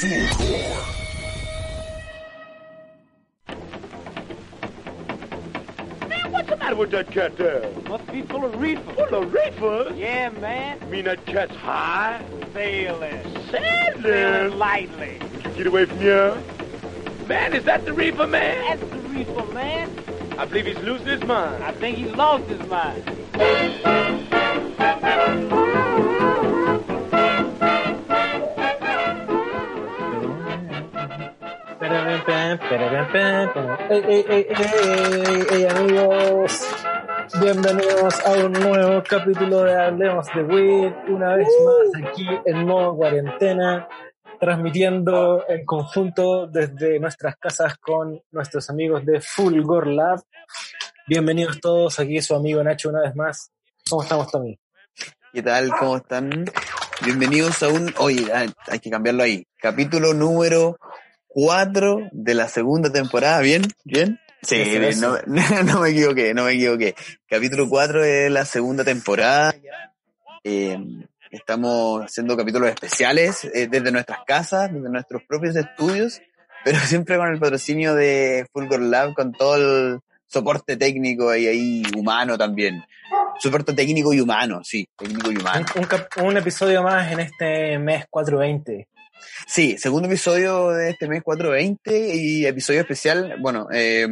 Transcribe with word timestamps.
Man, 0.00 0.28
what's 6.30 6.48
the 6.48 6.56
matter 6.56 6.76
with 6.76 6.92
that 6.92 7.10
cat 7.10 7.36
there? 7.36 7.68
Must 7.88 8.06
be 8.12 8.22
full 8.22 8.44
of 8.44 8.60
reefer. 8.60 8.92
Full 8.92 9.12
of 9.12 9.32
reefer? 9.32 9.92
Yeah, 9.96 10.28
man. 10.28 10.78
You 10.82 10.86
mean 10.86 11.04
that 11.06 11.26
cat's 11.26 11.56
high? 11.56 12.24
Sailing. 12.54 13.24
Sailing? 13.50 14.02
Sailing 14.02 14.56
lightly. 14.56 15.18
Get 15.56 15.66
away 15.66 15.86
from 15.86 15.98
here. 15.98 16.40
Man, 17.26 17.54
is 17.54 17.64
that 17.64 17.84
the 17.84 17.92
reefer, 17.92 18.28
man? 18.28 18.78
That's 18.78 18.92
the 18.92 19.08
reefer, 19.08 19.52
man. 19.52 19.90
I 20.38 20.44
believe 20.44 20.66
he's 20.66 20.78
losing 20.78 21.08
his 21.08 21.24
mind. 21.24 21.64
I 21.64 21.72
think 21.72 21.96
he 21.98 22.04
lost 22.04 22.44
his 22.44 22.64
mind. 22.68 23.02
Ey, 32.70 32.76
ey, 32.76 34.24
ey, 34.28 34.46
ey, 34.50 35.46
ey, 35.52 35.64
amigos, 35.64 36.68
bienvenidos 37.40 38.26
a 38.26 38.32
un 38.44 38.52
nuevo 38.52 39.02
capítulo 39.08 39.62
de 39.62 39.74
Hablemos 39.74 40.26
de 40.34 40.42
Weed, 40.42 40.92
una 41.08 41.34
vez 41.36 41.48
más 41.64 42.10
aquí 42.10 42.28
en 42.44 42.66
modo 42.66 42.94
cuarentena, 42.94 43.88
transmitiendo 44.38 45.48
en 45.48 45.64
conjunto 45.64 46.46
desde 46.46 47.00
nuestras 47.00 47.36
casas 47.36 47.78
con 47.78 48.20
nuestros 48.32 48.68
amigos 48.68 49.02
de 49.06 49.22
Fulgor 49.22 49.86
Lab. 49.86 50.20
Bienvenidos 51.06 51.60
todos, 51.60 51.98
aquí 51.98 52.20
su 52.20 52.34
amigo 52.34 52.62
Nacho 52.62 52.90
una 52.90 53.00
vez 53.00 53.16
más. 53.16 53.50
¿Cómo 53.88 54.02
estamos, 54.02 54.30
Tommy? 54.30 54.58
¿Qué 55.32 55.42
tal? 55.42 55.70
¿Cómo 55.70 55.96
están? 55.96 56.44
Bienvenidos 57.02 57.62
a 57.62 57.68
un... 57.68 57.94
Oye, 57.96 58.30
hay 58.30 58.78
que 58.78 58.90
cambiarlo 58.90 59.22
ahí. 59.22 59.46
Capítulo 59.58 60.12
número 60.12 60.76
4 61.28 62.08
de 62.12 62.34
la 62.34 62.48
segunda 62.48 62.90
temporada. 62.90 63.40
¿Bien? 63.40 63.62
¿Bien? 63.84 64.18
Sí, 64.42 64.56
bien, 64.56 65.00
no, 65.00 65.16
no 65.64 65.80
me 65.80 65.90
equivoqué, 65.90 66.32
no 66.32 66.44
me 66.44 66.52
equivoqué. 66.52 66.94
Capítulo 67.28 67.68
4 67.68 68.02
de 68.02 68.30
la 68.30 68.44
segunda 68.44 68.84
temporada. 68.84 69.54
Eh, 70.44 70.78
estamos 71.30 72.04
haciendo 72.04 72.36
capítulos 72.36 72.70
especiales 72.70 73.44
eh, 73.52 73.66
desde 73.68 73.90
nuestras 73.90 74.20
casas, 74.26 74.72
desde 74.72 74.88
nuestros 74.88 75.22
propios 75.24 75.56
estudios, 75.56 76.20
pero 76.64 76.78
siempre 76.86 77.16
con 77.16 77.28
el 77.28 77.38
patrocinio 77.38 77.94
de 77.94 78.46
Fulgor 78.52 78.80
Lab, 78.80 79.14
con 79.14 79.32
todo 79.32 79.56
el 79.56 80.00
soporte 80.26 80.76
técnico 80.76 81.34
y 81.34 81.46
ahí 81.46 81.82
humano 81.96 82.38
también. 82.38 82.84
Soporte 83.40 83.72
técnico 83.72 84.12
y 84.12 84.20
humano, 84.20 84.60
sí, 84.62 84.88
técnico 84.96 85.32
y 85.32 85.36
humano. 85.36 85.66
Un, 85.74 85.82
un 86.22 86.26
un 86.28 86.36
episodio 86.36 86.82
más 86.82 87.10
en 87.10 87.20
este 87.20 87.78
mes 87.78 88.06
420. 88.08 88.88
Sí, 89.46 89.76
segundo 89.78 90.08
episodio 90.08 90.70
de 90.70 90.90
este 90.90 91.08
mes 91.08 91.22
420 91.22 92.14
y 92.14 92.46
episodio 92.46 92.80
especial. 92.80 93.36
Bueno, 93.40 93.68
eh, 93.72 94.06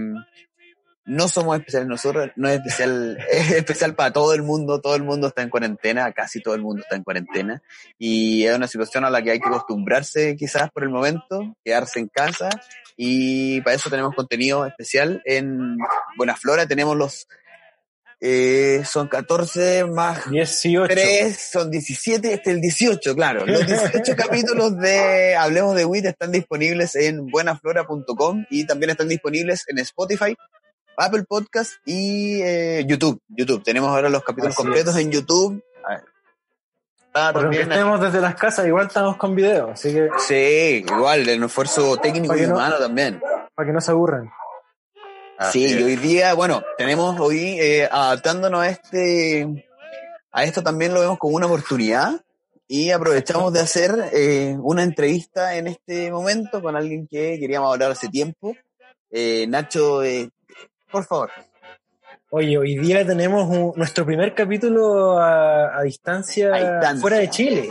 no 1.06 1.28
somos 1.28 1.56
especiales 1.56 1.88
nosotros, 1.88 2.30
no 2.36 2.48
es 2.48 2.56
especial, 2.56 3.16
es 3.30 3.52
especial 3.52 3.94
para 3.94 4.12
todo 4.12 4.34
el 4.34 4.42
mundo, 4.42 4.80
todo 4.80 4.96
el 4.96 5.04
mundo 5.04 5.28
está 5.28 5.42
en 5.42 5.50
cuarentena, 5.50 6.12
casi 6.12 6.40
todo 6.40 6.54
el 6.54 6.62
mundo 6.62 6.82
está 6.82 6.96
en 6.96 7.04
cuarentena 7.04 7.62
y 7.98 8.44
es 8.44 8.54
una 8.54 8.66
situación 8.66 9.04
a 9.04 9.10
la 9.10 9.22
que 9.22 9.30
hay 9.30 9.40
que 9.40 9.48
acostumbrarse 9.48 10.36
quizás 10.36 10.70
por 10.70 10.82
el 10.82 10.90
momento, 10.90 11.54
quedarse 11.64 12.00
en 12.00 12.08
casa 12.08 12.50
y 12.96 13.60
para 13.60 13.76
eso 13.76 13.88
tenemos 13.88 14.14
contenido 14.14 14.66
especial 14.66 15.22
en 15.24 15.76
Buena 16.16 16.34
Flora, 16.34 16.66
tenemos 16.66 16.96
los, 16.96 17.28
eh, 18.20 18.82
son 18.84 19.08
14 19.08 19.84
más 19.84 20.28
18. 20.30 20.88
3 20.92 21.48
son 21.52 21.70
17, 21.70 22.32
este 22.32 22.50
es 22.50 22.56
el 22.56 22.60
18, 22.62 23.14
claro. 23.14 23.44
Los 23.46 23.66
18 23.66 24.14
capítulos 24.16 24.76
de 24.78 25.36
Hablemos 25.36 25.74
de 25.76 25.84
WIT 25.84 26.06
están 26.06 26.32
disponibles 26.32 26.94
en 26.96 27.26
buenaflora.com 27.26 28.44
y 28.50 28.66
también 28.66 28.90
están 28.90 29.08
disponibles 29.08 29.64
en 29.68 29.78
Spotify, 29.78 30.34
Apple 30.96 31.24
Podcast 31.28 31.72
y 31.84 32.40
eh, 32.42 32.84
YouTube. 32.86 33.20
YouTube. 33.28 33.62
Tenemos 33.62 33.90
ahora 33.90 34.08
los 34.08 34.24
capítulos 34.24 34.54
Así 34.54 34.62
completos 34.64 34.96
es. 34.96 35.02
en 35.04 35.10
YouTube. 35.12 35.62
A 35.84 35.90
ver. 35.90 36.04
Aunque 37.12 37.40
también- 37.40 37.72
estemos 37.72 38.00
desde 38.00 38.20
las 38.20 38.34
casas, 38.34 38.66
igual 38.66 38.86
estamos 38.88 39.16
con 39.16 39.34
video, 39.34 39.70
así 39.70 39.92
que 39.92 40.08
Sí, 40.18 40.84
igual, 40.86 41.26
un 41.36 41.44
esfuerzo 41.44 41.96
técnico 41.98 42.36
y 42.36 42.42
no- 42.46 42.54
humano 42.54 42.76
también. 42.78 43.20
para 43.54 43.66
que 43.66 43.72
no 43.72 43.80
se 43.80 43.90
aburran. 43.90 44.30
Sí, 45.52 45.66
y 45.66 45.82
hoy 45.82 45.96
día, 45.96 46.34
bueno, 46.34 46.62
tenemos 46.78 47.20
hoy, 47.20 47.58
eh, 47.60 47.88
adaptándonos 47.90 48.60
a 48.60 48.68
este, 48.68 49.66
a 50.30 50.44
esto 50.44 50.62
también 50.62 50.94
lo 50.94 51.00
vemos 51.00 51.18
como 51.18 51.36
una 51.36 51.46
oportunidad 51.46 52.24
y 52.68 52.90
aprovechamos 52.90 53.52
de 53.52 53.60
hacer 53.60 54.10
eh, 54.12 54.56
una 54.60 54.82
entrevista 54.82 55.56
en 55.56 55.68
este 55.68 56.10
momento 56.10 56.60
con 56.60 56.74
alguien 56.74 57.06
que 57.06 57.38
queríamos 57.38 57.72
hablar 57.72 57.92
hace 57.92 58.08
tiempo. 58.08 58.56
Eh, 59.10 59.46
Nacho, 59.46 60.02
eh, 60.02 60.30
por 60.90 61.04
favor. 61.04 61.30
Oye, 62.38 62.58
hoy 62.58 62.76
día 62.76 63.06
tenemos 63.06 63.48
un- 63.48 63.72
nuestro 63.76 64.04
primer 64.04 64.34
capítulo 64.34 65.18
a, 65.18 65.78
a 65.78 65.82
distancia, 65.84 66.52
A 66.54 66.58
distancia. 66.58 67.00
fuera 67.00 67.16
de 67.16 67.30
Chile. 67.30 67.70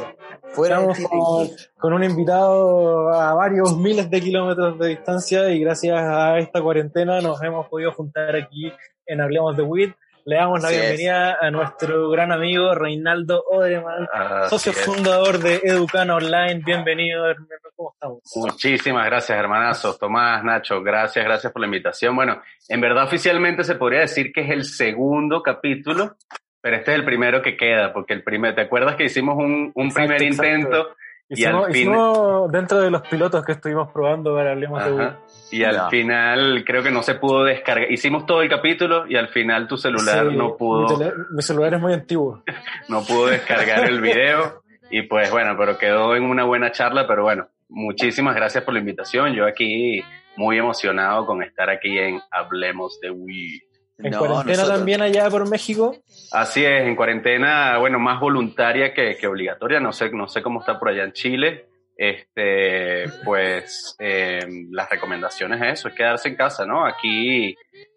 Fuera 0.56 0.78
de 0.81 0.92
Estamos 0.92 0.98
Chile. 0.98 1.09
con, 1.12 1.48
con 1.78 1.94
un 1.94 2.03
invitado 2.03 3.09
a 3.14 3.36
varios 3.36 3.78
miles 3.78 4.09
de 4.09 4.22
kilómetros 4.22 4.80
de 4.80 4.88
distancia 4.88 5.50
y 5.52 5.59
gracias 5.59 6.00
a 6.00 6.40
esta 6.40 6.64
cuarentena 6.64 7.22
nos 7.22 7.44
hemos 7.44 7.68
podido 7.68 7.92
juntar 7.92 8.36
aquí 8.36 8.72
en 9.06 9.22
Hablemos 9.22 9.56
de 9.56 9.62
WIT. 9.62 9.94
Le 10.28 10.38
damos 10.38 10.59
la 10.62 10.69
Así 10.69 10.78
es. 10.78 10.81
bienvenida 10.81 11.38
a 11.40 11.52
nuestro 11.52 12.09
gran 12.09 12.31
amigo 12.31 12.74
Reinaldo 12.74 13.44
Oderman, 13.47 14.08
Así 14.12 14.50
socio 14.50 14.72
es. 14.72 14.84
fundador 14.84 15.38
de 15.38 15.62
Educana 15.63 16.16
Online. 16.16 16.63
Bienvenido, 16.66 17.30
hermano. 17.30 17.50
¿Cómo 17.75 17.91
estamos? 17.94 18.22
Muchísimas 18.35 19.06
gracias, 19.06 19.38
hermanazos. 19.38 20.00
Tomás, 20.00 20.44
Nacho, 20.44 20.81
gracias, 20.81 21.24
gracias 21.24 21.53
por 21.53 21.59
la 21.59 21.68
invitación. 21.68 22.16
Bueno, 22.16 22.41
en 22.68 22.81
verdad 22.81 23.03
oficialmente 23.03 23.64
se 23.64 23.75
podría 23.75 24.00
decir 24.00 24.34
que 24.34 24.41
es 24.41 24.50
el 24.50 24.64
segundo 24.64 25.44
capítulo, 25.44 26.16
pero 26.59 26.78
este 26.78 26.94
es 26.94 26.97
el 26.97 27.06
primero 27.06 27.44
que 27.44 27.56
queda, 27.56 27.94
porque 27.94 28.14
el 28.14 28.24
primer, 28.24 28.56
¿te 28.56 28.62
acuerdas 28.62 28.96
que 28.96 29.03
hicimos 29.03 29.35
un, 29.38 29.72
un 29.75 29.85
Exacto, 29.88 30.08
primer 30.08 30.24
exacto. 30.24 30.56
intento 30.56 30.96
Y 31.28 31.34
Hicimos, 31.41 31.66
al 31.66 31.72
fin- 31.74 31.81
hicimos 31.81 32.52
dentro 32.52 32.80
de 32.81 32.91
los 32.91 33.02
pilotos 33.08 33.44
que 33.44 33.53
estuvimos 33.53 33.91
probando 33.91 34.36
para 34.36 34.52
Hablemos 34.52 34.84
de. 34.86 34.91
Ajá. 35.03 35.19
y 35.52 35.63
al 35.63 35.74
Ya. 35.75 35.90
final 35.90 36.63
creo 36.66 36.84
que 36.84 36.91
no 36.91 37.02
se 37.02 37.16
pudo 37.16 37.44
descargar? 37.44 37.91
Hicimos 37.91 38.25
todo 38.28 38.41
el 38.44 38.50
capítulo 38.50 39.06
y 39.08 39.16
al 39.16 39.30
final 39.30 39.68
tu 39.68 39.75
celular 39.78 40.28
Sí, 40.30 40.35
no 40.38 40.50
Mi, 40.50 40.53
pudo, 40.58 40.85
tele- 41.00 41.14
mi 41.31 41.41
celular 41.41 41.74
es 41.74 41.81
muy 41.81 41.94
antiguo. 41.94 42.44
no 42.90 43.03
pudo 43.03 43.28
descargar 43.28 43.90
el 43.90 44.02
video 44.02 44.62
y 44.91 45.02
pues 45.03 45.31
bueno, 45.31 45.56
pero 45.58 45.78
quedó 45.80 46.16
en 46.16 46.24
una 46.24 46.44
buena 46.44 46.72
charla, 46.72 47.08
pero 47.08 47.24
bueno, 47.24 47.47
muchísimas 47.69 48.35
gracias 48.35 48.64
por 48.64 48.74
la 48.75 48.80
invitación. 48.80 49.34
Yo 49.34 49.46
aquí 49.47 50.03
muy 50.38 50.58
emocionado 50.59 51.25
con 51.25 51.41
estar 51.41 51.69
aquí 51.72 51.97
en 51.97 52.22
Hablemos 52.30 53.00
de 53.02 53.09
Wii. 53.09 53.62
En 53.97 54.11
No, 54.11 54.19
cuarentena 54.19 54.57
nosotros- 54.57 54.78
también 54.78 55.01
allá 55.01 55.29
por 55.29 55.50
México. 55.50 55.95
Así 56.31 56.66
es, 56.66 56.83
en 56.83 56.95
cuarentena, 56.95 57.78
bueno, 57.78 57.97
más 57.97 58.19
voluntaria 58.19 58.94
que, 58.94 59.16
que 59.16 59.28
obligatoria, 59.28 59.79
no 59.79 59.94
sé, 59.94 60.09
no 60.11 60.28
sé 60.28 60.41
cómo 60.41 60.59
está 60.59 60.78
por 60.78 60.89
allá 60.89 61.03
en 61.06 61.13
Chile. 61.13 61.66
Este, 61.97 63.05
pues 63.23 63.95
eh, 64.00 64.39
las 64.72 64.89
recomendaciones 64.89 65.61
es 65.61 65.79
eso, 65.79 65.88
es 65.88 65.95
quedarse 65.95 66.28
en 66.28 66.35
casa, 66.35 66.66
¿no? 66.66 66.85
Aquí, 66.85 67.55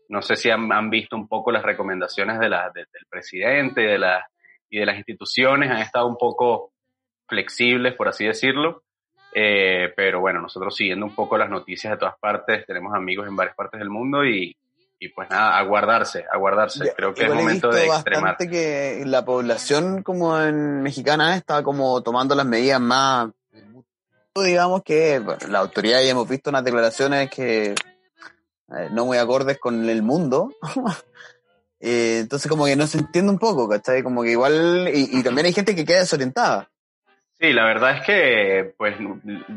no 0.09 0.23
sé 0.23 0.37
si 0.37 0.51
han, 0.51 0.71
han 0.73 0.89
visto 0.89 1.17
un 1.17 1.27
poco 1.27 1.51
las 1.51 1.65
recomendaciones 1.65 2.39
de 2.39 2.49
la, 2.49 2.71
de- 2.71 2.87
del 2.93 3.07
presidente 3.11 3.83
y 3.83 3.87
de, 3.87 3.99
la, 3.99 4.25
y 4.71 4.79
de 4.79 4.87
las 4.87 4.97
instituciones, 4.99 5.69
han 5.71 5.79
estado 5.79 6.07
un 6.07 6.17
poco 6.17 6.73
flexibles, 7.27 7.95
por 7.95 8.07
así 8.09 8.25
decirlo. 8.25 8.85
Eh, 9.35 9.93
pero 9.97 10.21
bueno, 10.21 10.41
nosotros 10.41 10.75
siguiendo 10.77 11.05
un 11.05 11.15
poco 11.15 11.37
las 11.37 11.51
noticias 11.51 11.93
de 11.93 11.99
todas 11.99 12.17
partes, 12.19 12.65
tenemos 12.67 12.95
amigos 12.95 13.27
en 13.27 13.35
varias 13.37 13.57
partes 13.57 13.79
del 13.81 13.91
mundo 13.91 14.25
y, 14.25 14.57
y 15.01 15.09
pues 15.11 15.31
nada, 15.31 15.59
aguardarse, 15.59 16.25
aguardarse. 16.31 16.87
Ya, 16.87 16.95
Creo 16.95 17.15
que 17.15 17.25
es 17.25 17.33
momento 17.33 17.71
de 17.71 17.87
extremar. 17.87 18.37
que 18.37 19.03
la 19.07 19.25
población 19.25 20.03
como 20.03 20.41
en 20.41 20.83
mexicana 20.83 21.37
está 21.37 21.63
como 21.63 22.03
tomando 22.03 22.35
las 22.35 22.47
medidas 22.47 22.81
más 22.81 23.31
digamos 24.35 24.83
que 24.85 25.19
bueno, 25.19 25.41
la 25.49 25.59
autoridad 25.59 26.01
ya 26.01 26.11
hemos 26.11 26.29
visto 26.29 26.51
unas 26.51 26.63
declaraciones 26.63 27.29
que 27.29 27.73
eh, 27.73 28.89
no 28.93 29.05
muy 29.05 29.19
acordes 29.19 29.59
con 29.59 29.89
el 29.89 30.03
mundo 30.03 30.53
Eh, 31.81 32.19
entonces 32.23 32.51
como 32.51 32.65
que 32.67 32.75
no 32.75 32.89
se 32.89 32.99
entiende 32.99 33.31
un 33.31 33.39
poco 33.39 33.69
¿cachai? 33.69 34.03
como 34.03 34.25
que 34.25 34.33
igual 34.33 34.91
y, 34.93 35.17
y 35.17 35.23
también 35.23 35.47
hay 35.47 35.53
gente 35.53 35.77
que 35.77 35.85
queda 35.85 36.01
desorientada 36.01 36.69
Sí, 37.41 37.53
la 37.53 37.65
verdad 37.67 37.99
es 37.99 38.03
que, 38.05 38.75
pues, 38.77 38.97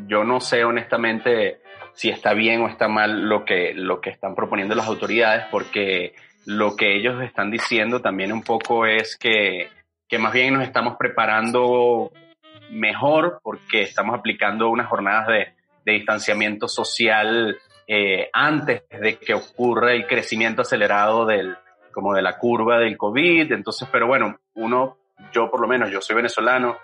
yo 0.06 0.24
no 0.24 0.40
sé 0.40 0.64
honestamente 0.64 1.62
si 1.94 2.10
está 2.10 2.34
bien 2.34 2.62
o 2.62 2.68
está 2.68 2.88
mal 2.88 3.28
lo 3.28 3.46
que, 3.46 3.74
lo 3.74 4.02
que 4.02 4.10
están 4.10 4.36
proponiendo 4.36 4.76
las 4.76 4.88
autoridades, 4.88 5.46
porque 5.52 6.14
lo 6.46 6.76
que 6.76 6.96
ellos 6.96 7.22
están 7.24 7.52
diciendo 7.52 8.02
también 8.02 8.32
un 8.32 8.44
poco 8.44 8.86
es 8.86 9.18
que, 9.18 9.70
que 10.08 10.18
más 10.18 10.34
bien 10.34 10.54
nos 10.54 10.64
estamos 10.64 10.96
preparando 10.98 12.12
mejor 12.72 13.40
porque 13.44 13.82
estamos 13.82 14.18
aplicando 14.18 14.70
unas 14.70 14.88
jornadas 14.88 15.28
de, 15.28 15.54
de 15.86 15.94
distanciamiento 15.94 16.68
social 16.68 17.58
eh, 17.88 18.30
antes 18.34 18.84
de 18.90 19.18
que 19.18 19.34
ocurra 19.34 19.94
el 19.94 20.08
crecimiento 20.08 20.62
acelerado 20.62 21.26
del, 21.26 21.58
como 21.92 22.14
de 22.14 22.22
la 22.22 22.38
curva 22.38 22.80
del 22.80 22.98
COVID. 22.98 23.52
Entonces, 23.52 23.88
pero 23.92 24.08
bueno, 24.08 24.40
uno, 24.56 24.98
yo 25.34 25.50
por 25.52 25.62
lo 25.62 25.68
menos, 25.68 25.92
yo 25.92 26.02
soy 26.02 26.16
venezolano, 26.16 26.78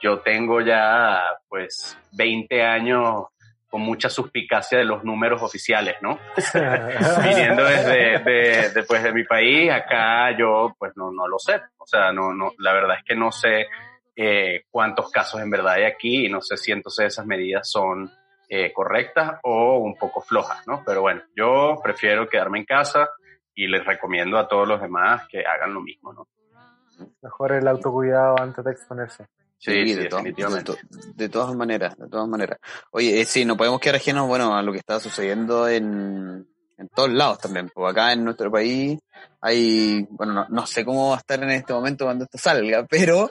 yo 0.00 0.20
tengo 0.20 0.60
ya 0.60 1.22
pues 1.48 1.98
20 2.12 2.62
años 2.62 3.26
con 3.68 3.82
mucha 3.82 4.08
suspicacia 4.08 4.78
de 4.78 4.84
los 4.84 5.04
números 5.04 5.42
oficiales, 5.42 5.96
¿no? 6.00 6.18
Viniendo 7.22 7.64
desde 7.64 8.18
de, 8.18 8.70
de, 8.70 8.82
pues, 8.84 9.02
de 9.02 9.12
mi 9.12 9.24
país, 9.24 9.70
acá 9.70 10.36
yo 10.36 10.74
pues 10.78 10.96
no, 10.96 11.12
no 11.12 11.28
lo 11.28 11.38
sé. 11.38 11.60
O 11.76 11.86
sea, 11.86 12.12
no, 12.12 12.32
no, 12.32 12.52
la 12.58 12.72
verdad 12.72 12.96
es 12.98 13.04
que 13.04 13.14
no 13.14 13.30
sé 13.30 13.66
eh, 14.16 14.64
cuántos 14.70 15.10
casos 15.10 15.40
en 15.40 15.50
verdad 15.50 15.74
hay 15.74 15.84
aquí 15.84 16.26
y 16.26 16.28
no 16.28 16.40
sé 16.40 16.56
si 16.56 16.72
entonces 16.72 17.06
esas 17.06 17.26
medidas 17.26 17.70
son 17.70 18.10
eh, 18.48 18.72
correctas 18.72 19.38
o 19.42 19.78
un 19.78 19.94
poco 19.96 20.22
flojas, 20.22 20.66
¿no? 20.66 20.82
Pero 20.84 21.02
bueno, 21.02 21.22
yo 21.36 21.78
prefiero 21.82 22.28
quedarme 22.28 22.60
en 22.60 22.64
casa 22.64 23.10
y 23.54 23.66
les 23.66 23.84
recomiendo 23.84 24.38
a 24.38 24.48
todos 24.48 24.66
los 24.66 24.80
demás 24.80 25.26
que 25.28 25.44
hagan 25.44 25.74
lo 25.74 25.80
mismo, 25.80 26.12
¿no? 26.12 26.26
Mejor 27.22 27.52
el 27.52 27.68
autocuidado 27.68 28.40
antes 28.40 28.64
de 28.64 28.72
exponerse. 28.72 29.26
Sí, 29.60 29.72
Sí, 29.72 29.94
de, 29.94 30.04
definitivamente. 30.04 30.72
to- 30.72 30.78
de 31.14 31.28
todas 31.28 31.54
maneras, 31.56 31.96
de 31.98 32.08
todas 32.08 32.28
maneras. 32.28 32.58
Oye, 32.92 33.20
eh, 33.20 33.24
sí, 33.24 33.44
no 33.44 33.56
podemos 33.56 33.80
quedar 33.80 33.96
ajenos, 33.96 34.28
bueno, 34.28 34.56
a 34.56 34.62
lo 34.62 34.70
que 34.72 34.78
está 34.78 35.00
sucediendo 35.00 35.66
en, 35.68 36.46
en 36.76 36.88
todos 36.94 37.10
lados 37.10 37.38
también. 37.40 37.68
Porque 37.74 37.90
acá 37.90 38.12
en 38.12 38.22
nuestro 38.24 38.52
país 38.52 39.00
hay, 39.40 40.06
bueno, 40.10 40.32
no, 40.32 40.46
no 40.48 40.66
sé 40.66 40.84
cómo 40.84 41.08
va 41.10 41.16
a 41.16 41.18
estar 41.18 41.42
en 41.42 41.50
este 41.50 41.72
momento 41.72 42.04
cuando 42.04 42.24
esto 42.24 42.38
salga, 42.38 42.86
pero 42.90 43.30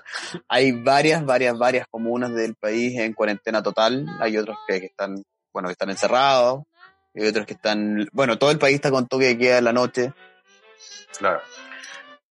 hay 0.49 0.73
varias, 0.73 1.23
varias, 1.25 1.57
varias 1.57 1.87
comunas 1.89 2.33
del 2.33 2.55
país 2.55 2.99
en 2.99 3.13
cuarentena 3.13 3.63
total. 3.63 4.05
Hay 4.19 4.37
otros 4.37 4.57
que, 4.67 4.81
que 4.81 4.85
están, 4.87 5.23
bueno, 5.53 5.69
que 5.69 5.73
están 5.73 5.89
encerrados. 5.89 6.63
Hay 7.15 7.25
otros 7.25 7.45
que 7.47 7.53
están, 7.53 8.05
bueno, 8.11 8.37
todo 8.37 8.51
el 8.51 8.59
país 8.59 8.75
está 8.75 8.91
con 8.91 9.07
toque 9.07 9.27
de 9.27 9.37
queda 9.37 9.57
en 9.59 9.63
la 9.63 9.73
noche. 9.73 10.13
Claro. 11.17 11.39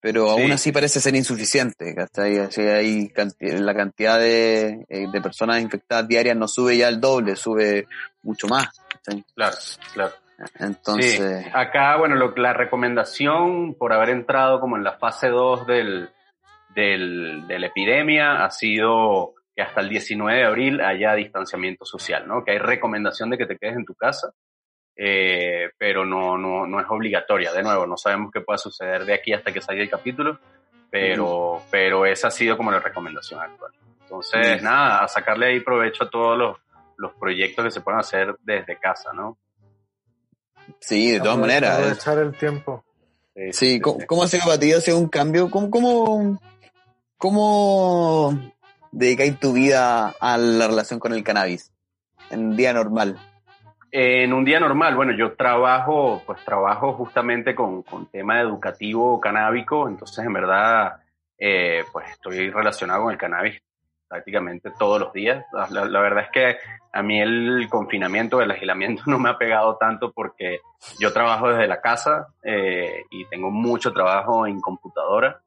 Pero 0.07 0.37
Sí. 0.37 0.41
aún 0.43 0.53
así 0.53 0.71
parece 0.71 1.01
ser 1.01 1.17
insuficiente. 1.17 1.93
¿cachai? 1.97 2.39
Así 2.39 2.61
hay 2.61 3.13
la 3.41 3.75
cantidad 3.75 4.21
de, 4.21 4.87
eh, 4.89 5.07
de 5.13 5.21
personas 5.21 5.61
infectadas 5.61 6.07
diarias 6.07 6.37
no 6.37 6.47
sube 6.47 6.77
ya 6.77 6.87
el 6.87 7.01
doble, 7.01 7.35
sube 7.35 7.89
mucho 8.23 8.47
más. 8.47 8.69
¿cachai? 8.89 9.25
Claro, 9.35 9.57
claro. 9.93 10.13
Entonces, 10.61 11.15
Sí, 11.43 11.51
acá, 11.53 11.97
bueno, 11.97 12.15
lo- 12.15 12.37
la 12.37 12.53
recomendación 12.53 13.75
por 13.75 13.93
haber 13.93 14.11
entrado 14.11 14.61
como 14.61 14.77
en 14.77 14.85
la 14.85 14.93
fase 14.97 15.27
2 15.29 15.67
del, 15.67 16.09
del, 16.75 17.47
de 17.49 17.59
la 17.59 17.67
epidemia 17.67 18.45
ha 18.45 18.51
sido 18.53 19.35
que 19.57 19.63
hasta 19.63 19.81
el 19.81 19.89
19 19.89 20.39
de 20.39 20.45
abril 20.47 20.81
haya 20.83 21.15
distanciamiento 21.15 21.85
social, 21.85 22.29
¿no? 22.29 22.45
Que 22.45 22.53
hay 22.53 22.59
recomendación 22.59 23.31
de 23.31 23.39
que 23.39 23.47
te 23.47 23.57
quedes 23.57 23.75
en 23.77 23.87
tu 23.87 23.95
casa, 23.95 24.31
eh, 24.97 25.71
pero 25.79 26.05
no, 26.05 26.39
no, 26.39 26.67
no 26.67 26.81
es 26.81 26.87
obligatoria. 26.89 27.53
De 27.53 27.63
nuevo, 27.63 27.87
no 27.87 27.97
sabemos 27.97 28.31
qué 28.33 28.41
pueda 28.41 28.59
suceder 28.59 29.05
de 29.05 29.15
aquí 29.15 29.33
hasta 29.33 29.53
que 29.53 29.61
salga 29.61 29.83
el 29.83 29.91
capítulo, 29.91 30.39
pero, 30.91 31.63
pero 31.71 32.07
esa 32.07 32.29
ha 32.29 32.31
sido 32.31 32.57
como 32.57 32.71
la 32.71 32.81
recomendación 32.81 33.41
actual. 33.41 33.73
Entonces, 34.03 34.63
Mm. 34.63 34.65
nada, 34.65 35.05
a 35.05 35.09
sacarle 35.09 35.47
ahí 35.47 35.61
provecho 35.61 36.05
a 36.05 36.11
todos 36.11 36.39
los, 36.39 36.57
los 36.97 37.13
proyectos 37.15 37.65
que 37.65 37.71
se 37.71 37.81
pueden 37.81 38.01
hacer 38.01 38.37
desde 38.43 38.79
casa, 38.79 39.13
¿no? 39.13 39.37
sí, 40.81 41.13
de 41.13 41.21
todas 41.21 41.39
maneras. 41.39 41.79
Aprovechar 41.79 42.19
el 42.19 42.37
tiempo. 42.37 42.85
Sí, 43.53 43.81
¿cómo, 43.81 43.99
cómo 44.07 44.23
ha 44.23 44.29
sido 44.29 44.45
para 44.45 44.59
ti? 44.59 44.73
¿Ha 44.73 44.81
sido 44.81 44.99
un 44.99 45.09
cambio? 45.09 45.51
¿Cómo, 45.51 45.71
cómo, 45.71 46.41
cómo 47.19 48.53
dedicáis 48.93 49.39
tu 49.39 49.53
vida 49.53 50.15
a 50.19 50.39
la 50.39 50.67
relación 50.67 50.99
con 50.99 51.13
el 51.13 51.23
cannabis 51.23 51.71
en 52.31 52.57
día 52.57 52.73
normal? 52.73 53.19
En 53.91 54.33
un 54.33 54.45
día 54.45 54.61
normal, 54.61 54.95
bueno, 54.97 55.13
yo 55.17 55.35
trabajo, 55.35 56.23
pues 56.27 56.45
trabajo 56.45 56.93
justamente 56.95 57.55
con, 57.55 57.83
con 57.83 58.07
tema 58.07 58.41
educativo 58.41 59.21
canábico, 59.21 59.89
entonces 59.89 60.25
en 60.25 60.33
verdad, 60.33 60.97
eh, 61.39 61.85
pues 61.93 62.11
estoy 62.11 62.51
relacionado 62.51 63.05
con 63.05 63.13
el 63.13 63.19
cannabis 63.19 63.61
prácticamente 64.09 64.71
todos 64.79 65.01
los 65.01 65.13
días. 65.13 65.45
La, 65.53 65.85
la- 65.87 66.01
verdad 66.01 66.25
es 66.25 66.31
que 66.31 66.57
a 66.93 67.03
mí 67.03 67.21
el 67.21 67.67
confinamiento, 67.71 68.41
el 68.41 68.51
aislamiento 68.51 69.03
no 69.07 69.19
me 69.19 69.31
ha 69.31 69.39
pegado 69.39 69.77
tanto 69.77 70.13
porque 70.13 70.61
yo 71.01 71.13
trabajo 71.13 71.49
desde 71.49 71.67
la 71.69 71.81
casa 71.81 72.29
eh, 72.43 73.05
y 73.11 73.25
tengo 73.27 73.51
mucho 73.51 73.93
trabajo 73.93 74.47
en 74.47 74.61
computadora, 74.61 75.41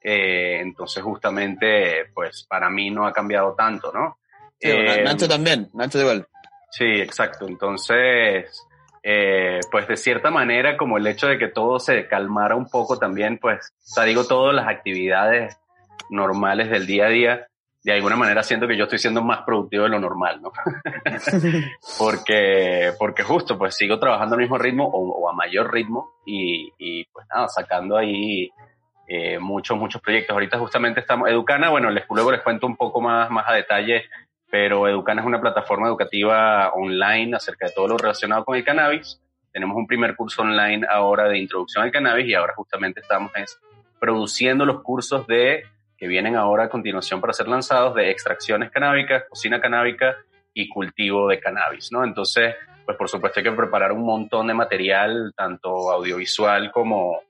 eh, 0.00 0.58
entonces 0.60 1.02
justamente, 1.02 2.06
pues 2.12 2.44
para 2.48 2.68
mí 2.68 2.90
no 2.90 3.06
ha 3.06 3.12
cambiado 3.12 3.54
tanto, 3.54 3.90
¿no? 3.92 4.18
Sí, 4.60 4.68
Eh, 4.70 5.02
Nacho 5.02 5.26
también, 5.28 5.70
Nacho 5.72 6.00
igual. 6.00 6.26
Sí, 6.76 6.84
exacto. 6.84 7.46
Entonces, 7.46 8.66
eh, 9.00 9.60
pues 9.70 9.86
de 9.86 9.96
cierta 9.96 10.30
manera, 10.30 10.76
como 10.76 10.98
el 10.98 11.06
hecho 11.06 11.28
de 11.28 11.38
que 11.38 11.46
todo 11.46 11.78
se 11.78 12.08
calmara 12.08 12.56
un 12.56 12.68
poco 12.68 12.98
también, 12.98 13.38
pues, 13.38 13.72
o 13.96 14.02
digo, 14.02 14.24
todas 14.24 14.56
las 14.56 14.66
actividades 14.66 15.56
normales 16.10 16.68
del 16.70 16.84
día 16.84 17.06
a 17.06 17.10
día, 17.10 17.46
de 17.84 17.92
alguna 17.92 18.16
manera 18.16 18.42
siento 18.42 18.66
que 18.66 18.76
yo 18.76 18.84
estoy 18.84 18.98
siendo 18.98 19.22
más 19.22 19.42
productivo 19.42 19.84
de 19.84 19.90
lo 19.90 20.00
normal, 20.00 20.42
¿no? 20.42 20.50
porque, 21.98 22.92
porque 22.98 23.22
justo, 23.22 23.56
pues 23.56 23.76
sigo 23.76 24.00
trabajando 24.00 24.34
al 24.34 24.40
mismo 24.40 24.58
ritmo 24.58 24.84
o, 24.84 25.20
o 25.20 25.30
a 25.30 25.32
mayor 25.32 25.72
ritmo 25.72 26.14
y, 26.26 26.72
y, 26.76 27.04
pues 27.04 27.24
nada, 27.32 27.46
sacando 27.46 27.96
ahí 27.96 28.50
eh, 29.06 29.38
muchos, 29.38 29.78
muchos 29.78 30.02
proyectos. 30.02 30.34
Ahorita 30.34 30.58
justamente 30.58 31.00
estamos, 31.00 31.28
Educana, 31.28 31.70
bueno, 31.70 31.90
les, 31.90 32.04
luego 32.10 32.32
les 32.32 32.42
cuento 32.42 32.66
un 32.66 32.76
poco 32.76 33.00
más, 33.00 33.30
más 33.30 33.44
a 33.46 33.52
detalle 33.52 34.04
pero 34.54 34.86
Educana 34.86 35.20
es 35.20 35.26
una 35.26 35.40
plataforma 35.40 35.88
educativa 35.88 36.70
online 36.74 37.34
acerca 37.34 37.66
de 37.66 37.72
todo 37.72 37.88
lo 37.88 37.98
relacionado 37.98 38.44
con 38.44 38.56
el 38.56 38.62
cannabis. 38.62 39.20
Tenemos 39.50 39.76
un 39.76 39.84
primer 39.84 40.14
curso 40.14 40.42
online 40.42 40.86
ahora 40.88 41.28
de 41.28 41.38
introducción 41.38 41.82
al 41.82 41.90
cannabis 41.90 42.28
y 42.28 42.34
ahora 42.34 42.54
justamente 42.54 43.00
estamos 43.00 43.32
es, 43.34 43.60
produciendo 43.98 44.64
los 44.64 44.80
cursos 44.82 45.26
de 45.26 45.64
que 45.98 46.06
vienen 46.06 46.36
ahora 46.36 46.66
a 46.66 46.68
continuación 46.68 47.20
para 47.20 47.32
ser 47.32 47.48
lanzados 47.48 47.96
de 47.96 48.12
extracciones 48.12 48.70
canábicas, 48.70 49.24
cocina 49.28 49.60
canábica 49.60 50.18
y 50.52 50.68
cultivo 50.68 51.26
de 51.26 51.40
cannabis, 51.40 51.90
¿no? 51.90 52.04
Entonces, 52.04 52.54
pues 52.84 52.96
por 52.96 53.08
supuesto 53.08 53.40
hay 53.40 53.44
que 53.44 53.50
preparar 53.50 53.90
un 53.90 54.04
montón 54.04 54.46
de 54.46 54.54
material, 54.54 55.34
tanto 55.36 55.90
audiovisual 55.90 56.70
como, 56.70 57.22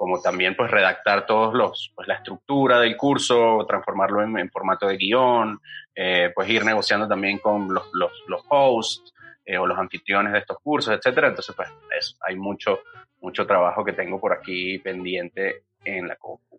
como 0.00 0.18
también 0.22 0.56
pues 0.56 0.70
redactar 0.70 1.26
todos 1.26 1.52
los, 1.52 1.92
pues 1.94 2.08
la 2.08 2.14
estructura 2.14 2.80
del 2.80 2.96
curso, 2.96 3.66
transformarlo 3.68 4.22
en, 4.22 4.38
en 4.38 4.50
formato 4.50 4.86
de 4.86 4.96
guion, 4.96 5.60
eh, 5.94 6.32
pues 6.34 6.48
ir 6.48 6.64
negociando 6.64 7.06
también 7.06 7.36
con 7.36 7.68
los, 7.74 7.84
los, 7.92 8.10
los 8.26 8.40
hosts 8.48 9.12
eh, 9.44 9.58
o 9.58 9.66
los 9.66 9.78
anfitriones 9.78 10.32
de 10.32 10.38
estos 10.38 10.56
cursos, 10.62 10.94
etcétera. 10.94 11.28
Entonces, 11.28 11.54
pues 11.54 11.68
eso, 11.98 12.16
hay 12.26 12.34
mucho, 12.36 12.78
mucho 13.20 13.46
trabajo 13.46 13.84
que 13.84 13.92
tengo 13.92 14.18
por 14.18 14.32
aquí 14.32 14.78
pendiente 14.78 15.64
en 15.84 16.08
la 16.08 16.16
compu. 16.16 16.58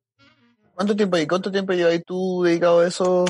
¿Cuánto 0.76 0.96
tiempo, 0.96 1.18
y 1.18 1.26
cuánto 1.26 1.52
tiempo 1.52 1.74
llevas 1.74 2.04
tú 2.06 2.44
dedicado 2.44 2.82
a 2.82 2.88
eso? 2.88 3.26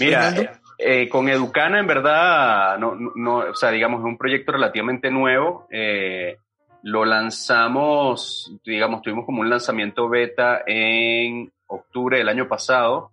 Mira, 0.00 0.30
eh, 0.36 0.50
eh, 0.78 1.08
con 1.08 1.28
Educana 1.28 1.78
en 1.78 1.86
verdad, 1.86 2.78
no, 2.78 2.96
no- 2.96 3.12
no, 3.14 3.36
o 3.50 3.54
sea, 3.54 3.70
digamos, 3.70 4.00
es 4.00 4.06
un 4.06 4.18
proyecto 4.18 4.50
relativamente 4.50 5.08
nuevo. 5.08 5.68
eh, 5.70 6.36
lo 6.82 7.04
lanzamos, 7.04 8.52
digamos, 8.64 9.02
tuvimos 9.02 9.26
como 9.26 9.40
un 9.40 9.50
lanzamiento 9.50 10.08
beta 10.08 10.62
en 10.66 11.52
octubre 11.66 12.18
del 12.18 12.28
año 12.28 12.48
pasado, 12.48 13.10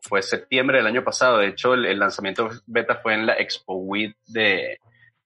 fue 0.00 0.22
septiembre 0.22 0.78
del 0.78 0.86
año 0.86 1.04
pasado. 1.04 1.38
De 1.38 1.48
hecho, 1.48 1.74
el, 1.74 1.98
lanzamiento 1.98 2.50
beta 2.66 2.96
fue 2.96 3.14
en 3.14 3.26
la 3.26 3.34
Expo 3.34 3.74
WID 3.74 4.14
de, 4.26 4.78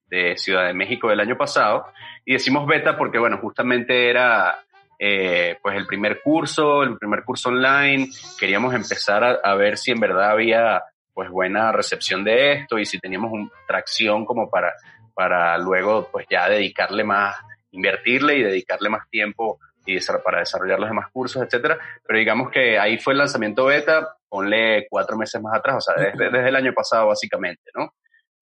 de 0.05 0.37
Ciudad 0.37 0.67
de 0.67 0.73
México 0.73 1.09
del 1.09 1.19
año 1.19 1.37
pasado. 1.37 1.87
Y 2.25 2.33
decimos 2.33 2.67
beta 2.67 2.97
porque, 2.97 3.17
bueno, 3.17 3.39
justamente 3.39 4.09
era 4.09 4.59
eh, 4.99 5.57
pues 5.61 5.75
el 5.75 5.87
primer 5.87 6.21
curso, 6.21 6.83
el 6.83 6.97
primer 6.97 7.23
curso 7.23 7.49
online. 7.49 8.09
Queríamos 8.39 8.73
empezar 8.73 9.23
a, 9.23 9.31
a 9.43 9.55
ver 9.55 9.77
si 9.77 9.91
en 9.91 9.99
verdad 9.99 10.31
había 10.31 10.83
pues 11.13 11.31
buena 11.31 11.71
recepción 11.71 12.23
de 12.23 12.53
esto 12.53 12.77
y 12.77 12.85
si 12.85 12.99
teníamos 12.99 13.31
un, 13.31 13.51
tracción 13.67 14.23
como 14.23 14.51
para, 14.51 14.73
para 15.15 15.57
luego 15.57 16.07
pues 16.11 16.27
ya 16.29 16.47
dedicarle 16.47 17.03
más, 17.03 17.35
invertirle 17.71 18.37
y 18.37 18.43
dedicarle 18.43 18.89
más 18.89 19.09
tiempo 19.09 19.59
y 19.87 19.99
para 20.23 20.39
desarrollar 20.39 20.79
los 20.79 20.89
demás 20.89 21.09
cursos, 21.11 21.41
etcétera. 21.41 21.79
Pero 22.05 22.19
digamos 22.19 22.51
que 22.51 22.77
ahí 22.77 22.97
fue 22.97 23.13
el 23.13 23.19
lanzamiento 23.19 23.65
beta, 23.65 24.17
ponle 24.27 24.85
cuatro 24.89 25.17
meses 25.17 25.41
más 25.41 25.57
atrás, 25.57 25.77
o 25.77 25.81
sea, 25.81 25.95
desde, 25.95 26.29
desde 26.29 26.49
el 26.49 26.55
año 26.55 26.73
pasado 26.73 27.07
básicamente, 27.07 27.71
¿no? 27.73 27.93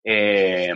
Eh, 0.03 0.73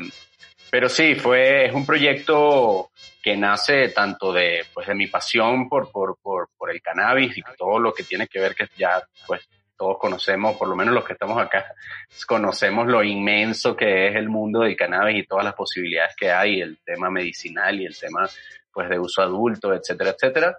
pero 0.72 0.88
sí, 0.88 1.16
fue, 1.16 1.66
es 1.66 1.74
un 1.74 1.86
proyecto 1.86 2.92
que 3.24 3.36
nace 3.36 3.90
tanto 3.90 4.32
de, 4.32 4.66
pues, 4.74 4.88
de 4.88 4.94
mi 4.94 5.08
pasión 5.08 5.68
por, 5.68 5.92
por, 5.92 6.18
por, 6.22 6.50
por 6.56 6.70
el 6.70 6.82
cannabis 6.82 7.38
y 7.38 7.42
todo 7.58 7.80
lo 7.80 7.92
que 7.92 8.04
tiene 8.04 8.28
que 8.28 8.40
ver 8.40 8.54
que 8.54 8.68
ya, 8.78 9.02
pues, 9.26 9.50
todos 9.80 9.98
conocemos, 9.98 10.58
por 10.58 10.68
lo 10.68 10.76
menos 10.76 10.94
los 10.94 11.06
que 11.06 11.14
estamos 11.14 11.42
acá, 11.42 11.74
conocemos 12.28 12.86
lo 12.88 13.04
inmenso 13.04 13.76
que 13.76 14.10
es 14.10 14.16
el 14.16 14.28
mundo 14.30 14.60
del 14.60 14.76
cannabis 14.76 15.24
y 15.24 15.26
todas 15.26 15.46
las 15.46 15.54
posibilidades 15.56 16.16
que 16.18 16.30
hay, 16.30 16.60
el 16.62 16.78
tema 16.86 17.10
medicinal 17.10 17.80
y 17.80 17.86
el 17.86 17.98
tema, 17.98 18.30
pues, 18.72 18.90
de 18.90 19.00
uso 19.00 19.22
adulto, 19.22 19.74
etcétera, 19.74 20.12
etcétera. 20.12 20.58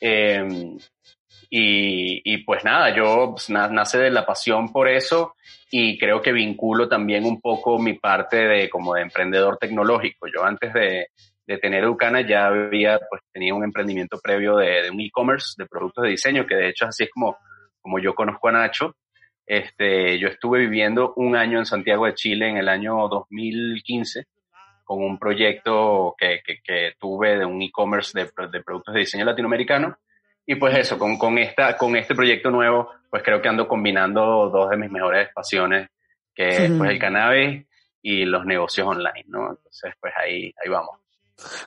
Eh, 0.00 0.76
y, 1.50 2.20
y, 2.24 2.38
pues 2.38 2.64
nada, 2.64 2.94
yo 2.96 3.32
pues, 3.32 3.50
na- 3.50 3.68
nace 3.68 3.98
de 3.98 4.10
la 4.10 4.26
pasión 4.26 4.72
por 4.72 4.88
eso 4.88 5.34
y 5.70 5.98
creo 5.98 6.20
que 6.22 6.32
vinculo 6.32 6.88
también 6.88 7.24
un 7.24 7.40
poco 7.40 7.78
mi 7.78 7.94
parte 7.94 8.36
de 8.36 8.68
como 8.68 8.94
de 8.94 9.02
emprendedor 9.02 9.58
tecnológico. 9.58 10.26
Yo 10.26 10.44
antes 10.44 10.72
de, 10.72 11.08
de 11.46 11.58
tener 11.58 11.84
Eucana 11.84 12.22
ya 12.26 12.46
había, 12.46 12.98
pues 13.08 13.22
tenía 13.32 13.54
un 13.54 13.62
emprendimiento 13.64 14.18
previo 14.20 14.56
de, 14.56 14.82
de 14.82 14.90
un 14.90 15.00
e-commerce 15.00 15.54
de 15.58 15.66
productos 15.66 16.02
de 16.04 16.10
diseño, 16.10 16.46
que 16.46 16.54
de 16.56 16.68
hecho 16.70 16.86
así 16.86 17.04
es 17.04 17.10
como, 17.10 17.36
como 17.84 17.98
yo 17.98 18.14
conozco 18.14 18.48
a 18.48 18.52
Nacho. 18.52 18.96
Este, 19.46 20.18
yo 20.18 20.28
estuve 20.28 20.60
viviendo 20.60 21.12
un 21.16 21.36
año 21.36 21.58
en 21.58 21.66
Santiago 21.66 22.06
de 22.06 22.14
Chile 22.14 22.48
en 22.48 22.56
el 22.56 22.70
año 22.70 23.08
2015 23.08 24.24
con 24.84 25.02
un 25.02 25.18
proyecto 25.18 26.14
que, 26.16 26.40
que, 26.44 26.60
que 26.62 26.94
tuve 26.98 27.38
de 27.38 27.44
un 27.44 27.60
e-commerce 27.60 28.18
de, 28.18 28.30
de, 28.48 28.62
productos 28.62 28.94
de 28.94 29.00
diseño 29.00 29.26
latinoamericano. 29.26 29.98
Y 30.46 30.54
pues 30.54 30.76
eso, 30.76 30.98
con, 30.98 31.18
con, 31.18 31.36
esta, 31.36 31.76
con 31.76 31.94
este 31.94 32.14
proyecto 32.14 32.50
nuevo, 32.50 32.90
pues 33.10 33.22
creo 33.22 33.40
que 33.42 33.48
ando 33.48 33.68
combinando 33.68 34.48
dos 34.48 34.70
de 34.70 34.78
mis 34.78 34.90
mejores 34.90 35.28
pasiones, 35.34 35.88
que 36.34 36.48
es 36.48 36.70
pues, 36.72 36.90
el 36.90 36.98
cannabis 36.98 37.66
y 38.00 38.24
los 38.24 38.46
negocios 38.46 38.86
online, 38.86 39.24
¿no? 39.26 39.50
Entonces, 39.50 39.94
pues 40.00 40.12
ahí, 40.18 40.54
ahí 40.62 40.70
vamos. 40.70 41.00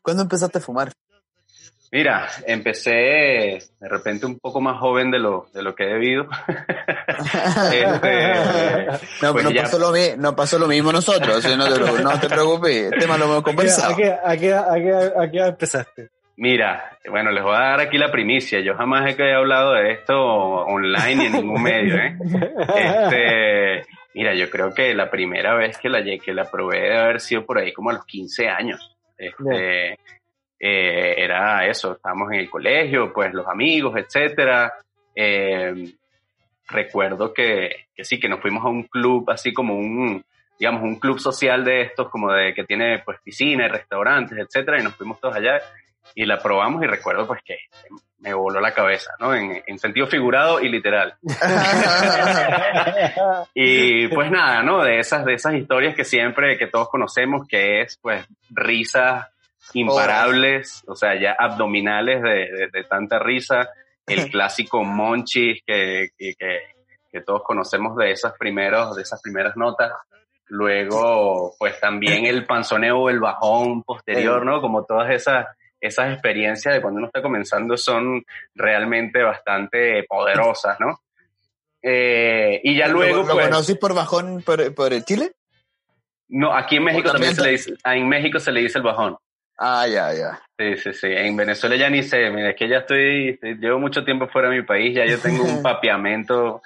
¿Cuándo 0.02 0.24
empezaste 0.24 0.58
a 0.58 0.62
fumar? 0.62 0.92
Mira, 1.92 2.28
empecé 2.46 2.92
de 2.92 3.90
repente 3.90 4.26
un 4.26 4.40
poco 4.40 4.60
más 4.60 4.78
joven 4.80 5.10
de 5.10 5.20
lo, 5.20 5.48
de 5.54 5.62
lo 5.62 5.74
que 5.74 5.84
he 5.84 5.94
debido. 5.94 6.28
este, 7.72 8.86
no, 9.22 9.32
pues 9.32 9.44
no, 9.46 9.52
ya... 9.52 9.64
pasó 9.64 9.80
lo, 9.80 10.18
no, 10.18 10.36
pasó 10.36 10.60
lo, 10.60 10.68
mismo 10.68 10.92
nosotros, 10.92 11.44
no 11.58 11.66
te, 11.66 12.04
no 12.04 12.20
te 12.20 12.28
preocupes, 12.28 12.92
el 12.92 13.00
tema 13.00 13.18
lo 13.18 13.26
hemos 13.26 13.44
conversado. 13.44 13.94
¿A 13.94 13.98
qué, 13.98 14.12
a 14.12 14.38
qué, 14.38 14.54
a 14.54 14.74
qué, 14.76 15.12
a 15.18 15.32
qué 15.32 15.40
empezaste? 15.40 16.10
Mira, 16.40 17.00
bueno, 17.10 17.32
les 17.32 17.44
voy 17.44 17.56
a 17.56 17.62
dar 17.62 17.80
aquí 17.80 17.98
la 17.98 18.12
primicia. 18.12 18.60
Yo 18.60 18.76
jamás 18.76 19.18
he 19.18 19.34
hablado 19.34 19.74
de 19.74 19.92
esto 19.92 20.16
online 20.16 21.16
ni 21.16 21.26
en 21.26 21.32
ningún 21.34 21.64
medio, 21.64 21.96
¿eh? 21.96 22.16
Este, 22.76 23.90
mira, 24.14 24.36
yo 24.36 24.48
creo 24.48 24.72
que 24.72 24.94
la 24.94 25.10
primera 25.10 25.56
vez 25.56 25.80
que 25.80 25.90
la, 25.90 26.04
que 26.04 26.34
la 26.36 26.46
probé 26.46 26.82
debe 26.82 27.00
haber 27.00 27.22
sido 27.22 27.44
por 27.44 27.58
ahí 27.58 27.74
como 27.74 27.90
a 27.90 27.94
los 27.94 28.06
15 28.06 28.50
años. 28.50 28.96
Este, 29.18 29.98
eh, 30.60 31.16
era 31.18 31.68
eso, 31.68 31.94
estábamos 31.94 32.32
en 32.32 32.40
el 32.40 32.50
colegio, 32.50 33.14
pues 33.14 33.34
los 33.34 33.48
amigos, 33.48 33.96
etcétera. 33.98 34.74
Eh, 35.16 35.94
recuerdo 36.68 37.34
que, 37.34 37.88
que, 37.96 38.04
sí, 38.04 38.20
que 38.20 38.30
nos 38.30 38.42
fuimos 38.42 38.66
a 38.66 38.70
un 38.70 38.84
club, 38.84 39.30
así 39.30 39.54
como 39.54 39.76
un, 39.76 40.24
digamos, 40.60 40.84
un 40.84 41.00
club 41.00 41.20
social 41.20 41.64
de 41.64 41.82
estos, 41.82 42.10
como 42.10 42.32
de 42.32 42.54
que 42.54 42.64
tiene 42.64 43.02
pues 43.06 43.20
piscina 43.24 43.68
restaurantes, 43.68 44.38
etcétera, 44.38 44.80
y 44.80 44.84
nos 44.84 44.96
fuimos 44.96 45.20
todos 45.20 45.36
allá 45.36 45.62
y 46.16 46.26
la 46.26 46.40
probamos 46.40 46.82
y 46.84 46.88
recuerdo 46.88 47.28
pues 47.28 47.42
que 47.44 47.58
me 48.20 48.34
voló 48.34 48.60
la 48.60 48.74
cabeza, 48.74 49.12
¿no? 49.20 49.36
En, 49.36 49.62
en 49.66 49.78
sentido 49.78 50.08
figurado 50.08 50.60
y 50.60 50.70
literal. 50.70 51.14
y 53.54 54.08
pues 54.08 54.32
nada, 54.32 54.64
¿no? 54.64 54.84
De 54.84 55.00
esas, 55.00 55.24
de 55.26 55.36
esas 55.36 55.54
historias 55.54 55.96
que 55.96 56.04
siempre, 56.04 56.58
que 56.58 56.68
todos 56.68 56.90
conocemos, 56.90 57.48
que 57.48 57.82
es 57.82 58.00
pues 58.02 58.26
risas 58.50 59.28
imparables, 59.74 60.84
o 60.88 60.96
sea, 60.96 61.20
ya 61.20 61.36
abdominales 61.38 62.22
de, 62.22 62.70
de, 62.72 62.84
tanta 62.84 63.20
risa, 63.20 63.70
el 64.06 64.30
clásico 64.32 64.84
monchis 64.84 65.62
que, 65.66 66.10
que, 66.18 66.34
que, 66.38 67.22
todos 67.22 67.42
conocemos 67.44 67.96
de 67.96 68.12
esas 68.12 68.34
primeros, 68.38 68.96
de 68.96 69.02
esas 69.02 69.22
primeras 69.22 69.58
notas. 69.58 69.92
Luego, 70.50 71.56
pues 71.58 71.80
también 71.80 72.26
el 72.26 72.46
panzoneo 72.46 73.00
o 73.00 73.10
el 73.10 73.20
bajón 73.20 73.84
posterior, 73.84 74.46
¿no? 74.46 74.62
Como 74.62 74.86
todas 74.86 75.10
esas, 75.12 75.48
esas 75.82 76.14
experiencias 76.14 76.74
de 76.74 76.82
cuando 76.82 77.00
uno 77.00 77.08
está 77.08 77.22
comenzando 77.22 77.76
son 77.76 78.24
realmente 78.56 79.22
bastante 79.24 80.04
poderosas, 80.08 80.80
¿no? 80.80 81.02
Eh, 81.82 82.62
y 82.64 82.78
ya 82.78 82.88
luego. 82.88 83.24
¿Lo, 83.24 83.34
pues, 83.34 83.48
conocí 83.48 83.76
por 83.76 83.94
bajón 83.94 84.42
por, 84.44 84.74
por 84.74 85.04
Chile? 85.04 85.34
No, 86.30 86.54
aquí 86.54 86.78
en 86.78 86.84
México 86.84 87.12
también, 87.12 87.36
también 87.36 87.36
se 87.36 87.68
le 87.70 87.74
dice, 87.74 87.74
en 87.86 88.10
México 88.10 88.40
se 88.40 88.52
le 88.52 88.62
dice 88.62 88.78
el 88.78 88.84
bajón. 88.84 89.18
Ah, 89.60 89.88
ya, 89.88 90.14
ya. 90.14 90.40
Sí, 90.58 90.78
sí, 90.78 90.94
sí. 90.94 91.08
En 91.10 91.36
Venezuela 91.36 91.76
ya 91.76 91.90
ni 91.90 92.04
sé, 92.04 92.30
mira, 92.30 92.52
es 92.52 92.56
que 92.56 92.68
ya 92.68 92.78
estoy, 92.80 93.40
llevo 93.60 93.80
mucho 93.80 94.04
tiempo 94.04 94.28
fuera 94.28 94.50
de 94.50 94.58
mi 94.58 94.64
país, 94.64 94.96
ya 94.96 95.06
yo 95.06 95.20
tengo 95.20 95.44
un 95.44 95.62
papiamento. 95.64 96.62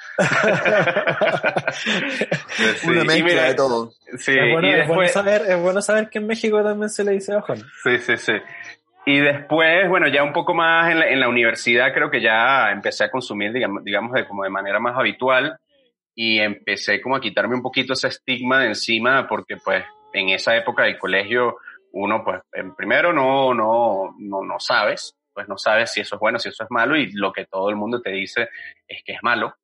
sí, 1.71 2.89
Una 2.89 3.03
mezcla 3.05 3.25
mira, 3.25 3.43
de 3.47 3.55
todo. 3.55 3.91
Sí, 4.17 4.33
es, 4.37 4.51
bueno, 4.51 4.67
y 4.67 4.71
es 4.71 4.77
después, 4.79 4.95
bueno 4.95 5.09
saber, 5.09 5.41
es 5.47 5.61
bueno 5.61 5.81
saber 5.81 6.09
que 6.09 6.19
en 6.19 6.27
México 6.27 6.61
también 6.63 6.89
se 6.89 7.03
le 7.05 7.11
dice 7.13 7.33
bajón. 7.33 7.63
Sí, 7.83 7.97
sí, 7.99 8.17
sí. 8.17 8.33
Y 9.05 9.19
después, 9.19 9.87
bueno, 9.89 10.07
ya 10.07 10.23
un 10.23 10.33
poco 10.33 10.53
más 10.53 10.91
en 10.91 10.99
la, 10.99 11.09
en 11.09 11.19
la 11.19 11.29
universidad 11.29 11.93
creo 11.93 12.11
que 12.11 12.21
ya 12.21 12.71
empecé 12.71 13.05
a 13.05 13.09
consumir, 13.11 13.53
digamos, 13.53 13.83
digamos 13.83 14.11
de, 14.11 14.27
como 14.27 14.43
de 14.43 14.49
manera 14.49 14.79
más 14.79 14.97
habitual 14.97 15.57
y 16.13 16.39
empecé 16.39 17.01
como 17.01 17.15
a 17.15 17.21
quitarme 17.21 17.55
un 17.55 17.61
poquito 17.61 17.93
ese 17.93 18.09
estigma 18.09 18.59
de 18.59 18.67
encima 18.67 19.27
porque 19.27 19.55
pues 19.57 19.83
en 20.13 20.29
esa 20.29 20.55
época 20.55 20.83
del 20.83 20.99
colegio 20.99 21.57
uno 21.93 22.23
pues 22.23 22.41
en 22.53 22.75
primero 22.75 23.13
no, 23.13 23.53
no, 23.53 24.15
no, 24.17 24.43
no 24.43 24.59
sabes, 24.59 25.15
pues 25.33 25.47
no 25.47 25.57
sabes 25.57 25.91
si 25.91 26.01
eso 26.01 26.15
es 26.15 26.19
bueno, 26.19 26.39
si 26.39 26.49
eso 26.49 26.63
es 26.63 26.71
malo 26.71 26.95
y 26.95 27.11
lo 27.13 27.31
que 27.31 27.45
todo 27.45 27.69
el 27.69 27.75
mundo 27.75 28.01
te 28.01 28.11
dice 28.11 28.49
es 28.87 29.03
que 29.03 29.13
es 29.13 29.23
malo. 29.23 29.55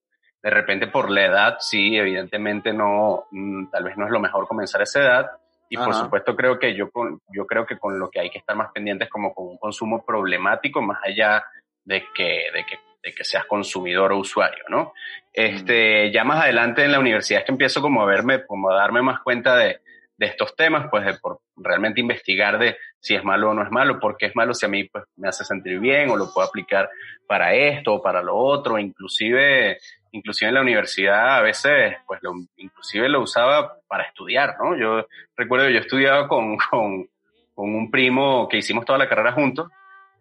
De 0.42 0.50
repente 0.50 0.88
por 0.88 1.10
la 1.10 1.26
edad, 1.26 1.58
sí, 1.60 1.98
evidentemente 1.98 2.72
no, 2.74 3.26
mm, 3.32 3.70
tal 3.70 3.84
vez 3.84 3.98
no 3.98 4.06
es 4.06 4.12
lo 4.12 4.20
mejor 4.20 4.48
comenzar 4.48 4.82
a 4.82 4.86
esa 4.86 5.02
edad. 5.02 5.32
Y 5.70 5.76
por 5.76 5.94
supuesto 5.94 6.34
creo 6.34 6.58
que 6.58 6.74
yo, 6.74 6.90
con, 6.90 7.20
yo 7.28 7.46
creo 7.46 7.66
que 7.66 7.78
con 7.78 8.00
lo 8.00 8.10
que 8.10 8.22
hay 8.22 8.30
que 8.30 8.38
estar 8.38 8.56
más 8.56 8.72
pendientes 8.72 9.10
como 9.10 9.34
con 9.34 9.48
un 9.48 9.58
consumo 9.58 10.06
problemático, 10.06 10.82
más 10.82 11.00
allá 11.04 11.44
de 11.84 12.06
que, 12.16 12.46
de 12.54 12.66
que, 12.66 12.80
de 13.04 13.14
que 13.14 13.24
seas 13.26 13.44
consumidor 13.46 14.14
o 14.14 14.20
usuario, 14.20 14.64
¿no? 14.70 14.94
Este, 15.34 16.10
ya 16.10 16.24
más 16.24 16.42
adelante 16.42 16.86
en 16.86 16.94
la 16.94 17.00
universidad 17.00 17.42
es 17.42 17.46
que 17.46 17.52
empiezo 17.52 17.82
como 17.82 18.02
a 18.02 18.06
verme, 18.06 18.46
como 18.46 18.72
a 18.72 18.76
darme 18.76 19.02
más 19.02 19.20
cuenta 19.20 19.58
de, 19.58 19.82
de 20.18 20.26
estos 20.26 20.56
temas, 20.56 20.88
pues 20.90 21.06
de 21.06 21.14
por 21.16 21.40
realmente 21.56 22.02
investigar 22.02 22.58
de 22.58 22.78
si 23.00 23.16
es 23.16 23.24
malo 23.24 23.52
o 23.52 23.54
no 23.54 23.64
es 23.64 23.72
malo, 23.72 24.00
por 24.00 24.18
qué 24.18 24.28
es 24.28 24.36
malo, 24.36 24.54
si 24.54 24.66
a 24.66 24.70
mí 24.70 24.84
pues, 24.86 25.06
me 25.16 25.30
hace 25.30 25.46
sentir 25.46 25.80
bien 25.80 26.10
o 26.10 26.18
lo 26.18 26.34
puedo 26.34 26.48
aplicar 26.48 26.90
para 27.28 27.54
esto 27.54 27.96
o 27.96 28.02
para 28.02 28.22
lo 28.24 28.36
otro, 28.36 28.80
inclusive, 28.80 29.78
inclusive 30.12 30.50
en 30.50 30.56
la 30.56 30.62
universidad 30.62 31.38
a 31.38 31.42
veces, 31.42 31.98
pues 32.08 32.22
lo, 32.24 32.34
inclusive 32.58 33.08
lo 33.10 33.22
usaba 33.22 33.78
para 33.88 34.06
estudiar, 34.06 34.56
¿no? 34.60 34.76
Yo 34.76 35.06
recuerdo, 35.36 35.70
yo 35.70 35.80
estudiaba 35.80 36.28
con, 36.28 36.58
con, 36.70 37.08
con 37.54 37.76
un 37.76 37.92
primo 37.92 38.48
que 38.48 38.58
hicimos 38.58 38.86
toda 38.86 38.98
la 38.98 39.08
carrera 39.08 39.34
juntos 39.34 39.70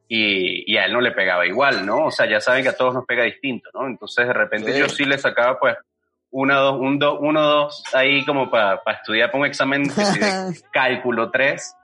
y, 0.09 0.71
y, 0.73 0.77
a 0.77 0.85
él 0.85 0.93
no 0.93 1.01
le 1.01 1.11
pegaba 1.11 1.47
igual, 1.47 1.85
¿no? 1.85 2.07
O 2.07 2.11
sea, 2.11 2.27
ya 2.27 2.41
saben 2.41 2.63
que 2.63 2.69
a 2.69 2.77
todos 2.77 2.95
nos 2.95 3.07
pega 3.07 3.25
distinto, 3.25 3.71
¿no? 3.75 3.87
Entonces 3.87 4.27
de 4.27 4.33
repente 4.33 4.73
Sí. 4.73 4.79
yo 4.79 4.89
sí 4.89 5.05
le 5.05 5.19
sacaba 5.19 5.59
pues 5.59 5.77
una, 6.39 6.57
dos, 6.57 6.79
un, 6.79 6.99
dos, 6.99 7.19
uno, 7.19 7.41
dos, 7.41 7.83
ahí 7.95 8.23
como 8.27 8.51
para 8.51 8.83
estudiar 8.89 9.31
para 9.31 9.41
un 9.41 9.47
examen 9.47 9.85
de 9.85 9.93
cálculo 10.73 11.31
3. 11.31 11.77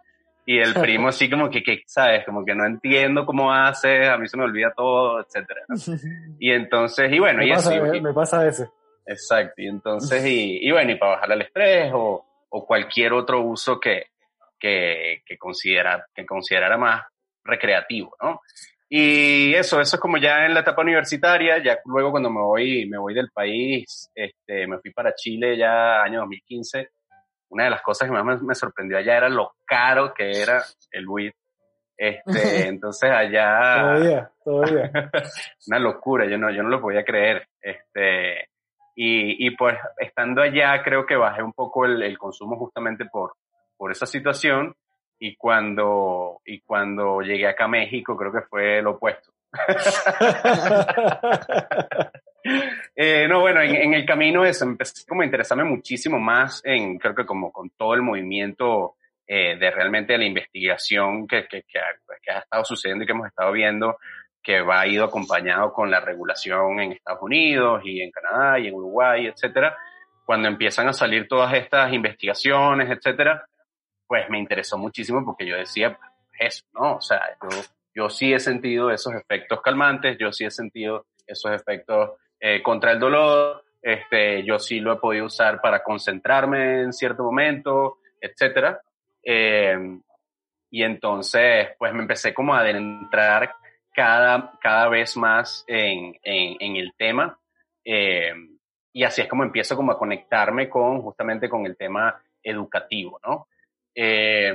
Y 0.44 0.58
el 0.58 0.74
primo 0.74 1.08
así 1.08 1.30
como 1.30 1.48
que, 1.48 1.62
que, 1.62 1.82
¿sabes? 1.86 2.26
Como 2.26 2.44
que 2.44 2.54
no 2.54 2.66
entiendo 2.66 3.24
cómo 3.24 3.50
hace, 3.50 4.08
a 4.08 4.18
mí 4.18 4.28
se 4.28 4.36
me 4.36 4.44
olvida 4.44 4.72
todo, 4.76 5.20
etcétera. 5.20 5.62
¿no? 5.68 5.76
Y 6.38 6.50
entonces, 6.50 7.10
y 7.10 7.18
bueno, 7.18 7.38
me, 7.38 7.46
y 7.46 7.50
pasa, 7.52 7.70
así. 7.70 7.80
me, 7.80 8.00
me 8.00 8.12
pasa 8.12 8.40
a 8.40 8.44
veces. 8.44 8.68
Exacto, 9.06 9.54
y 9.56 9.68
entonces, 9.68 10.24
y, 10.26 10.58
y 10.68 10.70
bueno, 10.70 10.90
y 10.90 10.96
para 10.96 11.12
bajar 11.12 11.32
el 11.32 11.42
estrés 11.42 11.90
o, 11.94 12.26
o 12.50 12.66
cualquier 12.66 13.14
otro 13.14 13.40
uso 13.40 13.80
que, 13.80 14.08
que, 14.58 15.22
que, 15.24 15.38
considera, 15.38 16.04
que 16.14 16.26
considerara 16.26 16.76
más 16.76 17.02
recreativo, 17.42 18.14
¿no? 18.20 18.40
Y 18.94 19.54
eso, 19.54 19.80
eso 19.80 19.96
es 19.96 20.02
como 20.02 20.18
ya 20.18 20.44
en 20.44 20.52
la 20.52 20.60
etapa 20.60 20.82
universitaria, 20.82 21.62
ya 21.64 21.78
luego 21.86 22.10
cuando 22.10 22.28
me 22.28 22.42
voy, 22.42 22.86
me 22.86 22.98
voy 22.98 23.14
del 23.14 23.30
país, 23.30 24.10
este, 24.14 24.66
me 24.66 24.80
fui 24.80 24.92
para 24.92 25.14
Chile 25.14 25.56
ya 25.56 26.02
año 26.02 26.20
2015, 26.20 26.90
una 27.48 27.64
de 27.64 27.70
las 27.70 27.80
cosas 27.80 28.06
que 28.06 28.12
más 28.12 28.22
me, 28.22 28.46
me 28.48 28.54
sorprendió 28.54 28.98
allá 28.98 29.16
era 29.16 29.30
lo 29.30 29.54
caro 29.64 30.12
que 30.12 30.42
era 30.42 30.62
el 30.90 31.08
weed. 31.08 31.32
Este, 31.96 32.20
entonces 32.68 33.10
allá... 33.10 33.80
Todavía, 33.80 34.30
todavía. 34.44 34.90
una 35.68 35.78
locura, 35.78 36.26
yo 36.26 36.36
no, 36.36 36.50
yo 36.50 36.62
no 36.62 36.68
lo 36.68 36.82
podía 36.82 37.02
creer. 37.02 37.48
Este, 37.62 38.50
y, 38.94 39.46
y 39.46 39.56
pues 39.56 39.74
estando 39.96 40.42
allá 40.42 40.82
creo 40.82 41.06
que 41.06 41.16
bajé 41.16 41.42
un 41.42 41.54
poco 41.54 41.86
el, 41.86 42.02
el 42.02 42.18
consumo 42.18 42.58
justamente 42.58 43.06
por, 43.06 43.36
por 43.74 43.90
esa 43.90 44.04
situación 44.04 44.74
y 45.24 45.36
cuando, 45.36 46.40
y 46.44 46.62
cuando 46.62 47.20
llegué 47.20 47.46
acá 47.46 47.66
a 47.66 47.68
México 47.68 48.16
creo 48.16 48.32
que 48.32 48.40
fue 48.40 48.82
lo 48.82 48.90
opuesto. 48.92 49.30
eh, 52.96 53.28
no, 53.28 53.38
bueno, 53.38 53.62
en, 53.62 53.76
en, 53.76 53.94
el 53.94 54.04
camino 54.04 54.44
eso, 54.44 54.64
empecé 54.64 55.06
como 55.06 55.22
a 55.22 55.24
interesarme 55.24 55.62
muchísimo 55.62 56.18
más 56.18 56.60
en, 56.64 56.98
creo 56.98 57.14
que 57.14 57.24
como 57.24 57.52
con 57.52 57.70
todo 57.70 57.94
el 57.94 58.02
movimiento 58.02 58.96
eh, 59.24 59.56
de 59.56 59.70
realmente 59.70 60.18
la 60.18 60.24
investigación 60.24 61.28
que, 61.28 61.46
que, 61.46 61.62
que, 61.68 61.78
ha, 61.78 61.86
que, 62.20 62.32
ha, 62.32 62.40
estado 62.40 62.64
sucediendo 62.64 63.04
y 63.04 63.06
que 63.06 63.12
hemos 63.12 63.28
estado 63.28 63.52
viendo, 63.52 63.98
que 64.42 64.60
va 64.60 64.88
ido 64.88 65.04
acompañado 65.04 65.72
con 65.72 65.88
la 65.88 66.00
regulación 66.00 66.80
en 66.80 66.90
Estados 66.90 67.22
Unidos 67.22 67.80
y 67.84 68.02
en 68.02 68.10
Canadá 68.10 68.58
y 68.58 68.66
en 68.66 68.74
Uruguay, 68.74 69.28
etcétera. 69.28 69.78
Cuando 70.24 70.48
empiezan 70.48 70.88
a 70.88 70.92
salir 70.92 71.28
todas 71.28 71.54
estas 71.54 71.92
investigaciones, 71.92 72.90
etcétera, 72.90 73.46
pues 74.12 74.28
me 74.28 74.38
interesó 74.38 74.76
muchísimo 74.76 75.24
porque 75.24 75.46
yo 75.46 75.56
decía, 75.56 75.98
eso, 76.38 76.66
¿no? 76.74 76.96
O 76.96 77.00
sea, 77.00 77.22
yo, 77.40 77.48
yo 77.94 78.10
sí 78.10 78.34
he 78.34 78.38
sentido 78.38 78.90
esos 78.90 79.14
efectos 79.14 79.62
calmantes, 79.62 80.18
yo 80.18 80.30
sí 80.34 80.44
he 80.44 80.50
sentido 80.50 81.06
esos 81.26 81.50
efectos 81.52 82.10
eh, 82.38 82.62
contra 82.62 82.92
el 82.92 83.00
dolor, 83.00 83.64
este, 83.80 84.44
yo 84.44 84.58
sí 84.58 84.80
lo 84.80 84.92
he 84.92 84.96
podido 84.96 85.24
usar 85.24 85.62
para 85.62 85.82
concentrarme 85.82 86.82
en 86.82 86.92
cierto 86.92 87.22
momento, 87.22 88.00
etcétera. 88.20 88.82
Eh, 89.24 89.78
y 90.70 90.82
entonces, 90.82 91.68
pues 91.78 91.94
me 91.94 92.02
empecé 92.02 92.34
como 92.34 92.54
a 92.54 92.60
adentrar 92.60 93.54
cada, 93.94 94.52
cada 94.60 94.90
vez 94.90 95.16
más 95.16 95.64
en, 95.66 96.18
en, 96.22 96.56
en 96.60 96.76
el 96.76 96.92
tema. 96.98 97.38
Eh, 97.82 98.34
y 98.92 99.04
así 99.04 99.22
es 99.22 99.28
como 99.28 99.42
empiezo 99.42 99.74
como 99.74 99.92
a 99.92 99.98
conectarme 99.98 100.68
con 100.68 101.00
justamente 101.00 101.48
con 101.48 101.64
el 101.64 101.78
tema 101.78 102.22
educativo, 102.42 103.18
¿no? 103.26 103.46
Eh, 103.94 104.54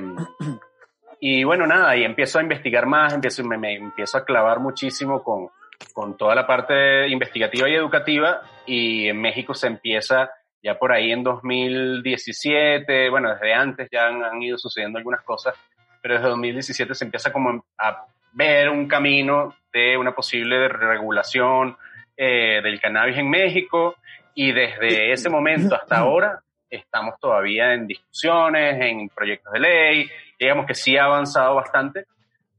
y 1.20 1.44
bueno, 1.44 1.66
nada, 1.66 1.96
y 1.96 2.04
empiezo 2.04 2.40
a 2.40 2.44
investigar 2.44 2.86
más, 2.86 3.14
empiezo, 3.14 3.44
me, 3.44 3.58
me 3.58 3.76
empiezo 3.76 4.18
a 4.18 4.26
clavar 4.26 4.60
muchísimo 4.60 5.24
con, 5.24 5.50
con 5.94 6.18
toda 6.18 6.36
la 6.36 6.46
parte 6.46 7.08
investigativa 7.08 7.70
y 7.70 7.74
educativa 7.74 8.42
y 8.66 9.08
en 9.08 9.20
México 9.20 9.54
se 9.54 9.68
empieza 9.68 10.30
ya 10.62 10.78
por 10.78 10.92
ahí 10.92 11.12
en 11.12 11.24
2017, 11.24 13.10
bueno, 13.10 13.34
desde 13.34 13.54
antes 13.54 13.90
ya 13.92 14.08
han, 14.08 14.24
han 14.24 14.42
ido 14.42 14.58
sucediendo 14.58 14.98
algunas 14.98 15.22
cosas, 15.22 15.56
pero 16.02 16.16
desde 16.16 16.30
2017 16.30 16.94
se 16.94 17.06
empieza 17.06 17.32
como 17.32 17.64
a 17.78 18.06
ver 18.34 18.70
un 18.70 18.88
camino 18.88 19.56
de 19.72 19.98
una 19.98 20.14
posible 20.14 20.68
regulación 20.68 21.78
eh, 22.16 22.62
del 22.64 22.80
cannabis 22.82 23.18
en 23.18 23.30
México 23.30 23.96
y 24.34 24.52
desde 24.52 25.12
ese 25.12 25.30
momento 25.30 25.76
hasta 25.76 25.98
ahora 26.00 26.42
estamos 26.70 27.16
todavía 27.20 27.74
en 27.74 27.88
discusiones, 27.88 28.80
en 28.82 29.10
proyectos 29.10 29.54
de 29.54 29.60
ley, 29.60 30.10
digamos 30.40 30.66
que 30.66 30.76
sí 30.76 30.98
ha 30.98 31.06
avanzado 31.06 31.56
bastante, 31.56 32.06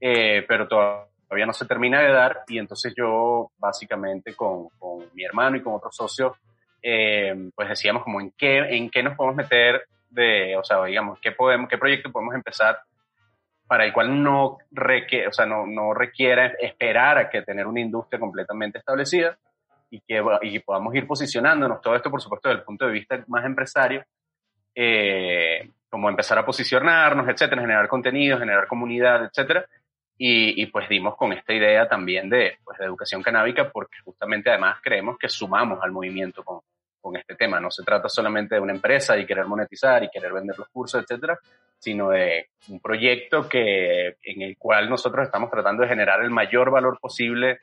eh, 0.00 0.44
pero 0.48 0.66
todavía 0.66 1.46
no 1.46 1.52
se 1.52 1.66
termina 1.66 2.00
de 2.00 2.12
dar 2.12 2.42
y 2.48 2.58
entonces 2.58 2.94
yo 2.96 3.50
básicamente 3.58 4.34
con, 4.34 4.68
con 4.78 5.06
mi 5.14 5.24
hermano 5.24 5.56
y 5.56 5.62
con 5.62 5.74
otros 5.74 5.94
socios 5.94 6.36
eh, 6.82 7.50
pues 7.54 7.68
decíamos 7.68 8.04
como 8.04 8.20
en 8.20 8.32
qué, 8.36 8.58
en 8.58 8.90
qué 8.90 9.02
nos 9.02 9.16
podemos 9.16 9.36
meter 9.36 9.86
de, 10.10 10.56
o 10.56 10.64
sea, 10.64 10.84
digamos, 10.84 11.18
qué, 11.20 11.32
podemos, 11.32 11.68
qué 11.68 11.78
proyecto 11.78 12.10
podemos 12.10 12.34
empezar 12.34 12.78
para 13.66 13.84
el 13.84 13.92
cual 13.92 14.22
no, 14.22 14.58
requiere, 14.70 15.28
o 15.28 15.32
sea, 15.32 15.44
no, 15.44 15.66
no 15.66 15.92
requiera 15.92 16.46
esperar 16.60 17.18
a 17.18 17.28
que 17.28 17.42
tener 17.42 17.66
una 17.66 17.80
industria 17.80 18.18
completamente 18.18 18.78
establecida 18.78 19.36
y 19.90 20.00
que 20.00 20.22
y 20.42 20.58
podamos 20.60 20.94
ir 20.94 21.06
posicionándonos. 21.06 21.80
Todo 21.80 21.96
esto, 21.96 22.10
por 22.10 22.20
supuesto, 22.20 22.48
desde 22.48 22.60
el 22.60 22.64
punto 22.64 22.86
de 22.86 22.92
vista 22.92 23.24
más 23.28 23.44
empresario, 23.44 24.04
eh, 24.74 25.70
como 25.88 26.08
empezar 26.08 26.38
a 26.38 26.44
posicionarnos, 26.44 27.28
etcétera, 27.28 27.62
generar 27.62 27.88
contenido, 27.88 28.38
generar 28.38 28.66
comunidad, 28.66 29.24
etcétera. 29.24 29.66
Y, 30.20 30.60
y, 30.60 30.66
pues 30.66 30.88
dimos 30.88 31.16
con 31.16 31.32
esta 31.32 31.52
idea 31.52 31.88
también 31.88 32.28
de, 32.28 32.58
pues, 32.64 32.76
de 32.78 32.86
educación 32.86 33.22
canábica 33.22 33.70
porque 33.70 33.98
justamente 34.04 34.50
además 34.50 34.78
creemos 34.82 35.16
que 35.16 35.28
sumamos 35.28 35.78
al 35.80 35.92
movimiento 35.92 36.42
con, 36.42 36.60
con 37.00 37.16
este 37.16 37.34
tema. 37.36 37.60
No 37.60 37.70
se 37.70 37.84
trata 37.84 38.08
solamente 38.08 38.56
de 38.56 38.60
una 38.60 38.72
empresa 38.72 39.16
y 39.16 39.26
querer 39.26 39.46
monetizar 39.46 40.02
y 40.02 40.10
querer 40.10 40.32
vender 40.32 40.58
los 40.58 40.68
cursos, 40.68 41.02
etcétera, 41.02 41.38
sino 41.78 42.10
de 42.10 42.48
un 42.68 42.80
proyecto 42.80 43.48
que, 43.48 44.16
en 44.22 44.42
el 44.42 44.56
cual 44.58 44.90
nosotros 44.90 45.24
estamos 45.24 45.50
tratando 45.50 45.82
de 45.82 45.88
generar 45.88 46.22
el 46.22 46.30
mayor 46.30 46.70
valor 46.70 46.98
posible 47.00 47.60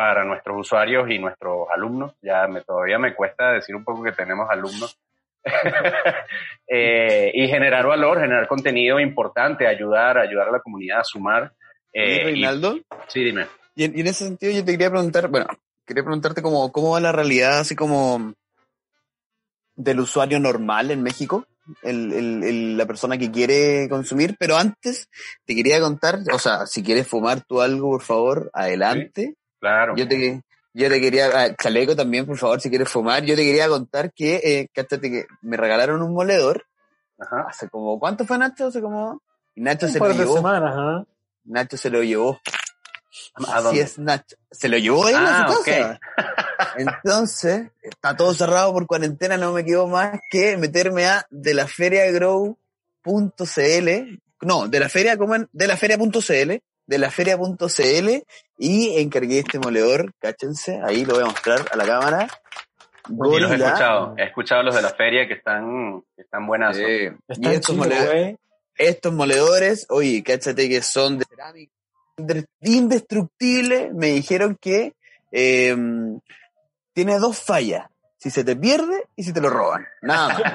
para 0.00 0.24
nuestros 0.24 0.60
usuarios 0.60 1.10
y 1.10 1.18
nuestros 1.18 1.68
alumnos. 1.70 2.14
Ya 2.22 2.48
me, 2.48 2.62
todavía 2.62 2.98
me 2.98 3.14
cuesta 3.14 3.52
decir 3.52 3.76
un 3.76 3.84
poco 3.84 4.02
que 4.02 4.12
tenemos 4.12 4.48
alumnos. 4.48 4.98
eh, 6.66 7.30
y 7.34 7.46
generar 7.48 7.86
valor, 7.86 8.18
generar 8.18 8.48
contenido 8.48 8.98
importante, 8.98 9.66
ayudar, 9.66 10.16
ayudar 10.16 10.48
a 10.48 10.52
la 10.52 10.60
comunidad 10.60 11.00
a 11.00 11.04
sumar. 11.04 11.52
Eh, 11.92 12.24
Reinaldo? 12.24 12.76
Y, 12.76 12.84
sí, 13.08 13.24
dime. 13.24 13.46
Y 13.74 13.84
en, 13.84 13.98
y 13.98 14.00
en, 14.00 14.06
ese 14.06 14.24
sentido 14.24 14.52
yo 14.52 14.64
te 14.64 14.72
quería 14.72 14.88
preguntar, 14.88 15.28
bueno, 15.28 15.48
quería 15.86 16.02
preguntarte 16.02 16.40
cómo, 16.40 16.72
cómo 16.72 16.92
va 16.92 17.00
la 17.00 17.12
realidad 17.12 17.58
así 17.58 17.76
como 17.76 18.32
del 19.76 20.00
usuario 20.00 20.40
normal 20.40 20.90
en 20.90 21.02
México, 21.02 21.44
el, 21.82 22.10
el, 22.10 22.42
el, 22.42 22.76
la 22.78 22.86
persona 22.86 23.18
que 23.18 23.30
quiere 23.30 23.86
consumir, 23.90 24.34
pero 24.38 24.56
antes 24.56 25.10
te 25.44 25.54
quería 25.54 25.78
contar, 25.78 26.20
o 26.32 26.38
sea, 26.38 26.64
si 26.64 26.82
quieres 26.82 27.06
fumar 27.06 27.42
tú 27.42 27.60
algo, 27.60 27.90
por 27.90 28.02
favor, 28.02 28.50
adelante. 28.54 29.36
Claro. 29.60 29.94
Yo 29.96 30.08
te, 30.08 30.42
yo 30.72 30.88
te 30.88 31.00
quería, 31.00 31.28
ah, 31.34 31.54
Chaleco 31.54 31.94
también, 31.94 32.26
por 32.26 32.38
favor, 32.38 32.60
si 32.60 32.70
quieres 32.70 32.88
fumar, 32.88 33.22
yo 33.24 33.36
te 33.36 33.44
quería 33.44 33.68
contar 33.68 34.12
que, 34.12 34.36
eh, 34.36 34.68
cáchate 34.74 35.10
que 35.10 35.26
me 35.42 35.56
regalaron 35.56 36.02
un 36.02 36.12
moledor, 36.14 36.64
Ajá. 37.18 37.46
hace 37.48 37.68
como, 37.68 37.98
¿cuánto 37.98 38.24
fue 38.24 38.38
Nacho? 38.38 38.66
Hace 38.68 38.80
como, 38.80 39.22
y 39.54 39.60
Nacho 39.60 39.86
Un 39.86 39.92
se 39.92 39.98
par 39.98 40.08
lo 40.08 40.14
de 40.14 40.20
llevó. 40.20 40.36
semanas, 40.36 40.74
¿ah? 40.76 41.04
Nacho 41.44 41.76
se 41.76 41.90
lo 41.90 42.02
llevó. 42.02 42.40
¿A 43.48 43.56
Así 43.56 43.62
dónde? 43.64 43.80
es, 43.82 43.98
Nacho. 43.98 44.36
Se 44.50 44.68
lo 44.68 44.78
llevó 44.78 45.08
él 45.08 45.16
Ah, 45.16 45.46
a 45.46 45.54
su 45.54 45.60
ok. 45.60 45.66
casa. 45.66 46.00
Entonces, 46.76 47.68
está 47.82 48.16
todo 48.16 48.32
cerrado 48.34 48.72
por 48.72 48.86
cuarentena, 48.86 49.36
no 49.36 49.52
me 49.52 49.64
quedó 49.64 49.86
más 49.88 50.20
que 50.30 50.56
meterme 50.56 51.06
a 51.06 51.26
de 51.30 51.54
la 51.54 51.66
feriagrow.cl, 51.66 52.58
no, 54.42 54.68
de 54.68 54.80
la 54.80 54.88
feria, 54.88 55.16
como 55.16 55.34
en, 55.34 55.48
de 55.52 55.66
la 55.66 55.76
feria.cl, 55.76 56.52
de 56.86 56.98
la 56.98 57.10
feria.cl 57.10 58.08
y 58.62 59.00
encargué 59.00 59.38
este 59.38 59.58
moledor, 59.58 60.12
cáchense, 60.20 60.80
ahí 60.84 61.06
lo 61.06 61.14
voy 61.14 61.22
a 61.22 61.26
mostrar 61.26 61.60
a 61.72 61.76
la 61.76 61.86
cámara. 61.86 62.28
Y 63.08 63.40
los 63.40 63.50
he 63.50 63.54
escuchado. 63.54 64.14
He 64.18 64.24
escuchado 64.24 64.62
los 64.62 64.74
de 64.74 64.82
la 64.82 64.90
feria 64.90 65.26
que 65.26 65.34
están, 65.34 66.02
que 66.14 66.22
están 66.22 66.46
buenas. 66.46 66.76
Sí. 66.76 66.82
Y 66.82 67.48
estos, 67.48 67.76
estos 68.76 69.12
moledores, 69.14 69.86
oye, 69.88 70.22
cáchate 70.22 70.68
que 70.68 70.82
son 70.82 71.18
de 71.18 71.24
cerámica 71.24 71.72
inde- 72.18 72.46
indestructible, 72.60 73.90
me 73.94 74.08
dijeron 74.08 74.56
que 74.60 74.92
eh, 75.32 75.74
tiene 76.92 77.18
dos 77.18 77.38
fallas. 77.38 77.86
Si 78.18 78.28
se 78.28 78.44
te 78.44 78.54
pierde 78.54 79.04
y 79.16 79.24
si 79.24 79.32
te 79.32 79.40
lo 79.40 79.48
roban. 79.48 79.86
Nada 80.02 80.28
más. 80.28 80.42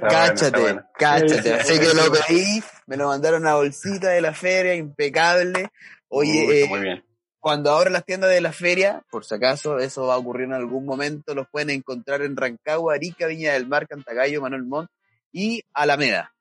Bueno, 0.00 0.08
cáchate, 0.10 0.60
bueno. 0.60 0.82
cáchate. 0.98 1.42
Sí, 1.42 1.48
Así 1.50 1.74
sí, 1.74 1.80
que 1.80 1.94
lo 1.94 2.10
pedí, 2.12 2.62
me 2.86 2.96
lo 2.96 3.06
mandaron 3.06 3.46
a 3.46 3.54
bolsita 3.54 4.08
de 4.08 4.20
la 4.20 4.32
feria, 4.34 4.74
impecable. 4.74 5.68
Oye, 6.08 6.30
Uy, 6.46 6.54
eh, 6.54 6.62
está 6.62 6.68
muy 6.70 6.80
bien. 6.80 7.04
cuando 7.40 7.70
abran 7.70 7.92
las 7.92 8.04
tiendas 8.04 8.30
de 8.30 8.40
la 8.40 8.52
feria, 8.52 9.02
por 9.10 9.24
si 9.24 9.34
acaso 9.34 9.78
eso 9.78 10.06
va 10.06 10.14
a 10.14 10.18
ocurrir 10.18 10.44
en 10.46 10.52
algún 10.52 10.84
momento, 10.84 11.34
los 11.34 11.48
pueden 11.48 11.70
encontrar 11.70 12.22
en 12.22 12.36
Rancagua, 12.36 12.94
Arica, 12.94 13.26
Viña 13.26 13.52
del 13.52 13.66
Mar, 13.66 13.86
Cantagallo, 13.88 14.40
Manuel 14.40 14.64
Montt 14.64 14.90
y 15.32 15.62
Alameda. 15.72 16.32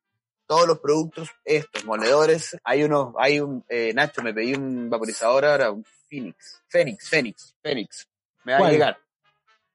Todos 0.47 0.67
los 0.67 0.79
productos, 0.79 1.29
estos 1.43 1.85
moledores, 1.85 2.55
hay 2.63 2.83
unos, 2.83 3.15
hay 3.17 3.39
un, 3.39 3.65
eh, 3.67 3.93
Nacho, 3.95 4.21
me 4.21 4.33
pedí 4.33 4.53
un 4.53 4.89
vaporizador 4.89 5.43
ahora, 5.45 5.71
un 5.71 5.83
Phoenix, 6.07 6.61
Fénix, 6.67 7.09
Fénix, 7.09 7.55
Fénix, 7.63 8.07
me 8.43 8.51
va 8.53 8.59
¿Cuál? 8.59 8.69
a 8.69 8.73
llegar. 8.73 8.97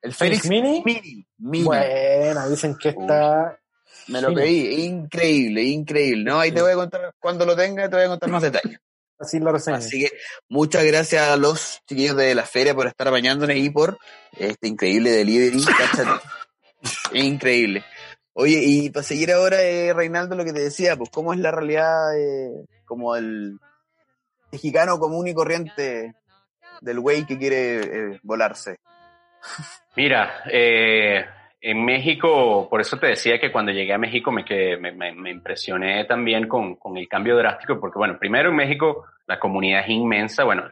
El 0.00 0.14
¿Félix 0.14 0.42
Fénix 0.42 0.62
Mini? 0.62 0.82
Mini, 0.84 1.26
Mini. 1.38 1.64
Bueno, 1.64 2.48
dicen 2.48 2.76
que 2.76 2.90
está. 2.90 3.58
Me 4.08 4.20
lo 4.22 4.32
pedí, 4.32 4.84
increíble, 4.84 5.62
increíble. 5.62 6.24
No, 6.24 6.38
ahí 6.40 6.52
te 6.52 6.62
voy 6.62 6.72
a 6.72 6.76
contar, 6.76 7.14
cuando 7.18 7.44
lo 7.44 7.54
tenga, 7.54 7.88
te 7.90 7.96
voy 7.96 8.04
a 8.04 8.08
contar 8.08 8.30
más 8.30 8.42
detalles. 8.42 8.80
Así 9.20 9.38
lo 9.38 9.52
reseña. 9.52 9.76
Así 9.76 10.00
que 10.00 10.12
muchas 10.48 10.82
gracias 10.84 11.28
a 11.28 11.36
los 11.36 11.82
chiquillos 11.86 12.16
de 12.16 12.34
la 12.34 12.44
feria 12.44 12.74
por 12.74 12.86
estar 12.86 13.06
apañándonos 13.06 13.54
y 13.54 13.68
por 13.68 13.98
este 14.36 14.66
increíble 14.66 15.10
delivery. 15.10 15.62
cáchate. 15.78 16.26
increíble. 17.12 17.84
Oye, 18.32 18.60
y 18.62 18.90
para 18.90 19.04
seguir 19.04 19.32
ahora, 19.32 19.62
eh, 19.62 19.92
Reinaldo, 19.92 20.36
lo 20.36 20.44
que 20.44 20.54
te 20.54 20.60
decía, 20.60 20.96
pues 20.96 21.10
cómo 21.10 21.34
es 21.34 21.38
la 21.38 21.50
realidad 21.50 22.18
eh, 22.18 22.64
como 22.86 23.14
el 23.14 23.58
mexicano 24.50 24.98
común 24.98 25.28
y 25.28 25.34
corriente 25.34 26.14
del 26.80 27.00
güey 27.00 27.26
que 27.26 27.38
quiere 27.38 27.80
eh, 28.14 28.20
volarse. 28.22 28.78
Mira, 29.96 30.44
eh, 30.50 31.24
en 31.60 31.84
México, 31.84 32.68
por 32.70 32.80
eso 32.80 32.98
te 32.98 33.08
decía 33.08 33.38
que 33.38 33.52
cuando 33.52 33.72
llegué 33.72 33.92
a 33.92 33.98
México 33.98 34.32
me, 34.32 34.44
que, 34.44 34.76
me, 34.78 34.92
me, 34.92 35.12
me 35.12 35.30
impresioné 35.30 36.04
también 36.04 36.48
con, 36.48 36.76
con 36.76 36.96
el 36.96 37.06
cambio 37.06 37.36
drástico, 37.36 37.78
porque 37.78 37.98
bueno, 37.98 38.18
primero 38.18 38.48
en 38.50 38.56
México 38.56 39.04
la 39.26 39.38
comunidad 39.38 39.82
es 39.82 39.90
inmensa, 39.90 40.44
bueno, 40.44 40.64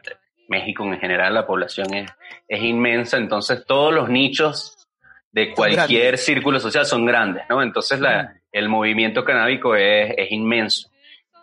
México 0.47 0.83
en 0.83 0.99
general 0.99 1.33
la 1.33 1.45
población 1.45 1.93
es, 1.93 2.11
es 2.47 2.63
inmensa, 2.63 3.17
entonces 3.17 3.65
todos 3.65 3.93
los 3.93 4.09
nichos 4.09 4.87
de 5.31 5.53
cualquier 5.53 6.17
círculo 6.17 6.59
social 6.59 6.85
son 6.85 7.05
grandes, 7.05 7.43
¿no? 7.49 7.61
Entonces 7.61 7.99
la, 7.99 8.33
el 8.51 8.67
movimiento 8.67 9.23
canábico 9.23 9.75
es, 9.75 10.13
es 10.17 10.31
inmenso. 10.31 10.89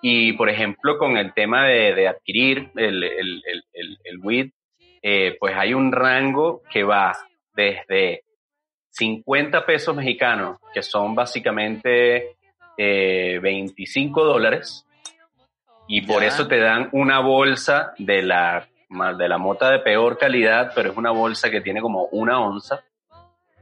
Y 0.02 0.32
por 0.32 0.50
ejemplo, 0.50 0.98
con 0.98 1.16
el 1.16 1.32
tema 1.34 1.66
de, 1.66 1.94
de 1.94 2.08
adquirir 2.08 2.70
el, 2.74 3.02
el, 3.02 3.42
el, 3.46 3.64
el, 3.72 3.98
el 4.02 4.18
weed, 4.22 4.50
eh, 5.02 5.36
pues 5.38 5.54
hay 5.56 5.72
un 5.72 5.92
rango 5.92 6.62
que 6.70 6.82
va 6.82 7.16
desde 7.54 8.24
50 8.98 9.66
pesos 9.66 9.94
mexicanos, 9.94 10.58
que 10.72 10.82
son 10.82 11.14
básicamente 11.14 12.36
eh, 12.78 13.38
25 13.42 14.24
dólares, 14.24 14.86
y 15.86 16.00
por 16.02 16.22
Ya. 16.22 16.28
eso 16.28 16.48
te 16.48 16.58
dan 16.58 16.88
una 16.92 17.20
bolsa 17.20 17.92
de 17.98 18.22
la, 18.22 18.66
de 19.18 19.28
la 19.28 19.38
mota 19.38 19.70
de 19.70 19.78
peor 19.80 20.18
calidad, 20.18 20.72
pero 20.74 20.90
es 20.90 20.96
una 20.96 21.10
bolsa 21.10 21.50
que 21.50 21.60
tiene 21.60 21.80
como 21.80 22.04
una 22.06 22.40
onza. 22.40 22.82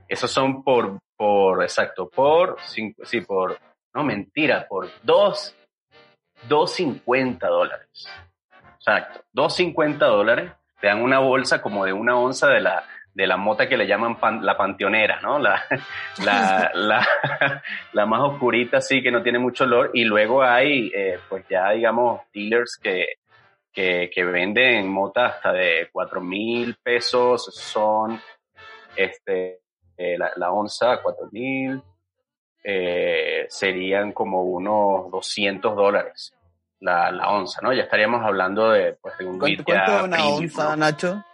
Esos 0.09 0.31
son 0.31 0.63
por, 0.63 0.99
por, 1.17 1.63
exacto, 1.63 2.09
por, 2.09 2.57
cinco- 2.63 3.05
sí, 3.05 3.21
por, 3.23 3.59
no, 3.95 4.05
mentira, 4.05 4.67
por 4.69 4.89
dos, 5.03 5.55
2.50 6.49 7.39
dólares. 7.49 7.89
Exacto, 8.77 9.21
2.50 9.35 9.99
dólares. 9.99 10.53
Te 10.81 10.87
dan 10.89 11.03
una 11.03 11.19
bolsa 11.19 11.61
como 11.63 11.85
de 11.85 11.93
una 11.93 12.17
onza 12.19 12.49
de 12.49 12.61
la, 12.61 12.85
de 13.15 13.27
la 13.29 13.37
mota 13.37 13.69
que 13.69 13.77
le 13.77 13.87
llaman 13.87 14.19
pan- 14.19 14.45
la 14.45 14.57
panteonera, 14.57 15.21
¿no? 15.21 15.39
La, 15.39 15.63
la, 16.25 16.71
la, 16.75 17.63
la 17.93 18.07
más 18.07 18.21
oscurita, 18.23 18.81
sí, 18.81 19.03
que 19.03 19.11
no 19.13 19.23
tiene 19.23 19.39
mucho 19.39 19.65
olor. 19.65 19.91
Y 19.95 20.05
luego 20.05 20.43
hay, 20.43 20.91
eh, 20.95 21.19
pues 21.29 21.47
ya, 21.49 21.71
digamos, 21.71 22.23
dealers 22.33 22.77
que, 22.83 23.07
que, 23.73 24.11
que 24.13 24.25
venden 24.25 24.89
mota 24.89 25.27
hasta 25.27 25.53
de 25.53 25.89
4 25.93 26.21
mil 26.21 26.77
pesos. 26.83 27.45
Son 27.55 28.21
este, 28.97 29.61
eh, 29.97 30.19
la, 30.19 30.33
la 30.37 30.51
onza 30.51 30.93
a 30.95 31.03
4.000, 31.03 31.81
eh, 32.65 33.47
serían 33.49 34.13
como 34.13 34.43
unos 34.43 35.11
200 35.11 35.77
dólares 35.77 36.35
la, 36.81 37.11
la 37.13 37.31
onza, 37.31 37.61
¿no? 37.63 37.73
Ya 37.73 37.83
estaríamos 37.85 38.25
hablando 38.25 38.71
de, 38.71 38.95
pues, 38.95 39.17
de 39.19 39.25
un 39.25 39.39
¿Cuánto, 39.39 39.65
cuánto 39.65 40.05
una 40.05 40.17
premium, 40.17 40.35
onza, 40.45 40.65
¿no? 40.71 40.77
Nacho? 40.77 41.25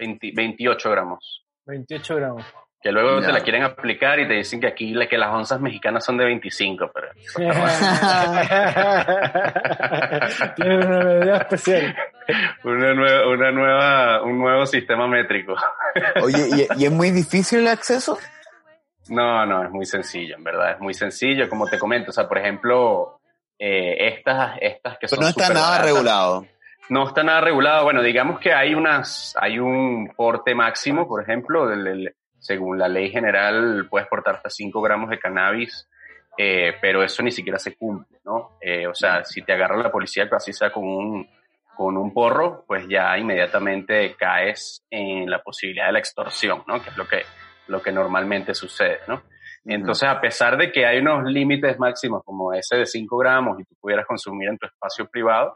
20 0.00 0.32
28 0.34 0.90
gramos. 0.90 1.44
28 1.66 2.16
gramos. 2.16 2.44
Que 2.82 2.90
luego 2.90 3.20
te 3.20 3.30
la 3.30 3.40
quieren 3.40 3.62
aplicar 3.62 4.18
y 4.20 4.26
te 4.26 4.32
dicen 4.34 4.58
que 4.58 4.66
aquí 4.66 4.94
que 5.06 5.18
las 5.18 5.28
onzas 5.28 5.60
mexicanas 5.60 6.02
son 6.02 6.16
de 6.16 6.24
25, 6.24 6.90
pero 6.94 7.08
Tienen 10.56 10.86
una 10.86 11.04
medida 11.04 11.36
especial. 11.36 11.94
una 12.64 12.94
nueva, 12.94 13.28
una 13.28 13.50
nueva, 13.50 14.22
un 14.22 14.38
nuevo 14.38 14.64
sistema 14.64 15.06
métrico. 15.06 15.54
Oye, 16.22 16.48
¿y, 16.48 16.66
y 16.82 16.86
es 16.86 16.92
muy 16.92 17.10
difícil 17.10 17.58
el 17.60 17.68
acceso? 17.68 18.16
No, 19.10 19.44
no, 19.44 19.64
es 19.64 19.70
muy 19.70 19.84
sencillo, 19.84 20.36
en 20.36 20.44
verdad, 20.44 20.72
es 20.72 20.80
muy 20.80 20.94
sencillo, 20.94 21.48
como 21.50 21.66
te 21.66 21.78
comento, 21.78 22.10
o 22.10 22.12
sea, 22.12 22.28
por 22.28 22.38
ejemplo, 22.38 23.20
eh, 23.58 24.14
estas, 24.14 24.56
estas 24.60 24.94
que 24.94 25.06
Pero 25.06 25.16
son 25.16 25.20
no 25.20 25.28
está 25.28 25.48
nada 25.48 25.70
baratas, 25.70 25.86
regulado. 25.86 26.46
No 26.90 27.06
está 27.08 27.22
nada 27.22 27.40
regulado. 27.40 27.84
Bueno, 27.84 28.02
digamos 28.02 28.38
que 28.40 28.52
hay 28.52 28.74
unas, 28.74 29.34
hay 29.40 29.58
un 29.58 30.12
porte 30.16 30.54
máximo, 30.54 31.06
por 31.08 31.22
ejemplo, 31.22 31.66
del- 31.66 31.84
del- 31.84 32.14
según 32.38 32.78
la 32.78 32.88
ley 32.88 33.10
general, 33.10 33.86
puedes 33.88 34.08
portar 34.08 34.36
hasta 34.36 34.50
5 34.50 34.80
gramos 34.82 35.10
de 35.10 35.18
cannabis, 35.18 35.88
eh, 36.38 36.74
pero 36.80 37.02
eso 37.02 37.22
ni 37.22 37.30
siquiera 37.30 37.58
se 37.58 37.76
cumple, 37.76 38.18
¿no? 38.24 38.56
Eh, 38.60 38.86
o 38.86 38.94
sea, 38.94 39.24
si 39.24 39.42
te 39.42 39.52
agarra 39.52 39.76
la 39.76 39.90
policía, 39.92 40.28
así 40.32 40.52
sea 40.52 40.72
con 40.72 40.84
un, 40.84 41.28
con 41.76 41.96
un 41.96 42.12
porro, 42.12 42.64
pues 42.66 42.86
ya 42.88 43.16
inmediatamente 43.18 44.14
caes 44.16 44.82
en 44.90 45.30
la 45.30 45.40
posibilidad 45.42 45.86
de 45.86 45.92
la 45.92 45.98
extorsión, 45.98 46.62
¿no? 46.66 46.82
Que 46.82 46.90
es 46.90 46.96
lo 46.96 47.06
que, 47.06 47.22
lo 47.68 47.80
que 47.82 47.92
normalmente 47.92 48.54
sucede, 48.54 49.00
¿no? 49.06 49.22
Entonces, 49.66 50.08
a 50.08 50.20
pesar 50.20 50.56
de 50.56 50.72
que 50.72 50.86
hay 50.86 50.98
unos 50.98 51.24
límites 51.24 51.78
máximos 51.78 52.22
como 52.24 52.52
ese 52.54 52.76
de 52.78 52.86
5 52.86 53.18
gramos 53.18 53.60
y 53.60 53.64
tú 53.64 53.74
pudieras 53.78 54.06
consumir 54.06 54.48
en 54.48 54.56
tu 54.58 54.66
espacio 54.66 55.06
privado, 55.06 55.54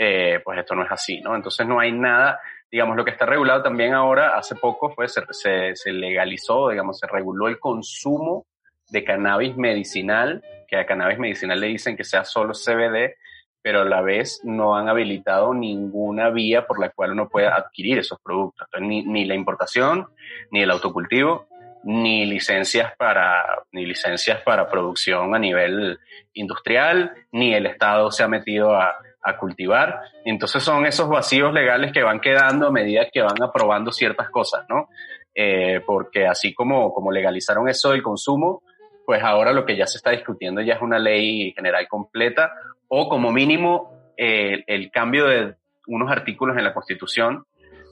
eh, 0.00 0.40
pues 0.44 0.56
esto 0.60 0.76
no 0.76 0.84
es 0.84 0.92
así, 0.92 1.20
¿no? 1.20 1.34
Entonces 1.34 1.66
no 1.66 1.80
hay 1.80 1.90
nada, 1.90 2.40
digamos, 2.70 2.96
lo 2.96 3.04
que 3.04 3.10
está 3.10 3.26
regulado 3.26 3.64
también 3.64 3.94
ahora, 3.94 4.36
hace 4.36 4.54
poco 4.54 4.90
fue, 4.90 5.08
se, 5.08 5.92
legalizó, 5.92 6.68
digamos, 6.68 7.00
se 7.00 7.08
reguló 7.08 7.48
el 7.48 7.58
consumo 7.58 8.46
de 8.88 9.02
cannabis 9.02 9.56
medicinal, 9.56 10.40
que 10.68 10.76
a 10.76 10.86
cannabis 10.86 11.18
medicinal 11.18 11.58
le 11.58 11.66
dicen 11.66 11.96
que 11.96 12.04
sea 12.04 12.24
solo 12.24 12.52
CBD, 12.54 13.16
pero 13.60 13.80
a 13.80 13.84
la 13.84 14.00
vez 14.00 14.40
no 14.44 14.76
han 14.76 14.88
habilitado 14.88 15.52
ninguna 15.52 16.30
vía 16.30 16.64
por 16.64 16.78
la 16.78 16.90
cual 16.90 17.10
uno 17.10 17.28
pueda 17.28 17.56
adquirir 17.56 17.98
esos 17.98 18.20
productos. 18.22 18.68
Entonces, 18.68 18.88
ni, 18.88 19.02
ni 19.02 19.24
la 19.24 19.34
importación, 19.34 20.06
ni 20.52 20.62
el 20.62 20.70
autocultivo, 20.70 21.48
ni 21.82 22.24
licencias 22.24 22.92
para 22.96 23.42
ni 23.72 23.84
licencias 23.84 24.42
para 24.42 24.70
producción 24.70 25.34
a 25.34 25.40
nivel 25.40 25.98
industrial, 26.34 27.12
ni 27.32 27.52
el 27.52 27.66
Estado 27.66 28.12
se 28.12 28.22
ha 28.22 28.28
metido 28.28 28.74
a, 28.76 28.96
a 29.28 29.38
cultivar. 29.38 30.00
Entonces 30.24 30.62
son 30.62 30.86
esos 30.86 31.08
vacíos 31.08 31.52
legales 31.52 31.92
que 31.92 32.02
van 32.02 32.20
quedando 32.20 32.66
a 32.66 32.72
medida 32.72 33.08
que 33.12 33.22
van 33.22 33.42
aprobando 33.42 33.92
ciertas 33.92 34.30
cosas, 34.30 34.64
¿no? 34.68 34.88
Eh, 35.34 35.80
porque 35.86 36.26
así 36.26 36.52
como, 36.54 36.92
como 36.92 37.12
legalizaron 37.12 37.68
eso 37.68 37.90
del 37.90 38.02
consumo, 38.02 38.62
pues 39.06 39.22
ahora 39.22 39.52
lo 39.52 39.64
que 39.64 39.76
ya 39.76 39.86
se 39.86 39.98
está 39.98 40.10
discutiendo 40.10 40.60
ya 40.60 40.74
es 40.74 40.82
una 40.82 40.98
ley 40.98 41.52
general 41.52 41.86
completa 41.88 42.52
o 42.88 43.08
como 43.08 43.30
mínimo 43.30 44.12
eh, 44.16 44.64
el 44.66 44.90
cambio 44.90 45.26
de 45.26 45.54
unos 45.86 46.10
artículos 46.10 46.56
en 46.56 46.64
la 46.64 46.74
Constitución, 46.74 47.44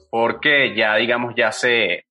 porque 0.09 0.75
ya, 0.75 0.95
digamos, 0.95 1.33
ya 1.35 1.51
se, 1.51 2.05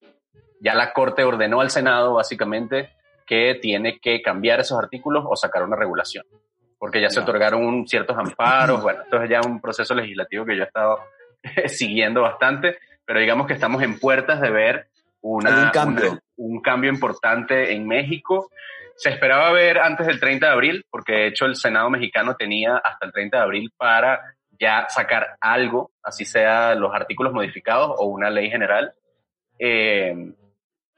ya 0.60 0.74
la 0.74 0.92
Corte 0.92 1.22
ordenó 1.22 1.60
al 1.60 1.70
Senado 1.70 2.14
básicamente 2.14 2.90
que 3.26 3.56
tiene 3.60 3.98
que 3.98 4.22
cambiar 4.22 4.60
esos 4.60 4.78
artículos 4.78 5.24
o 5.28 5.36
sacar 5.36 5.62
una 5.62 5.76
regulación, 5.76 6.24
porque 6.78 7.00
ya 7.00 7.10
se 7.10 7.20
otorgaron 7.20 7.64
un- 7.64 7.86
ciertos 7.88 8.16
amparos, 8.18 8.82
bueno, 8.82 9.02
esto 9.02 9.22
es 9.22 9.30
ya 9.30 9.40
un 9.40 9.60
proceso 9.60 9.94
legislativo 9.94 10.44
que 10.44 10.56
yo 10.56 10.62
he 10.62 10.66
estado 10.66 10.98
siguiendo 11.66 12.22
bastante, 12.22 12.78
pero 13.04 13.20
digamos 13.20 13.46
que 13.46 13.52
estamos 13.54 13.82
en 13.82 13.98
puertas 13.98 14.40
de 14.40 14.50
ver 14.50 14.88
una, 15.20 15.50
Algún 15.56 15.70
cambio. 15.70 16.10
una- 16.12 16.20
un 16.36 16.60
cambio 16.60 16.90
importante 16.90 17.72
en 17.72 17.86
México. 17.86 18.50
Se 18.96 19.10
esperaba 19.10 19.52
ver 19.52 19.78
antes 19.78 20.06
del 20.06 20.20
30 20.20 20.46
de 20.46 20.52
abril, 20.52 20.84
porque 20.90 21.12
de 21.12 21.26
hecho 21.28 21.46
el 21.46 21.56
Senado 21.56 21.90
mexicano 21.90 22.34
tenía 22.36 22.76
hasta 22.76 23.06
el 23.06 23.12
30 23.12 23.36
de 23.38 23.42
abril 23.42 23.72
para 23.76 24.20
ya 24.58 24.86
sacar 24.88 25.36
algo, 25.40 25.90
así 26.02 26.24
sea 26.24 26.74
los 26.74 26.94
artículos 26.94 27.32
modificados 27.32 27.92
o 27.98 28.06
una 28.06 28.30
ley 28.30 28.50
general. 28.50 28.92
Eh, 29.58 30.14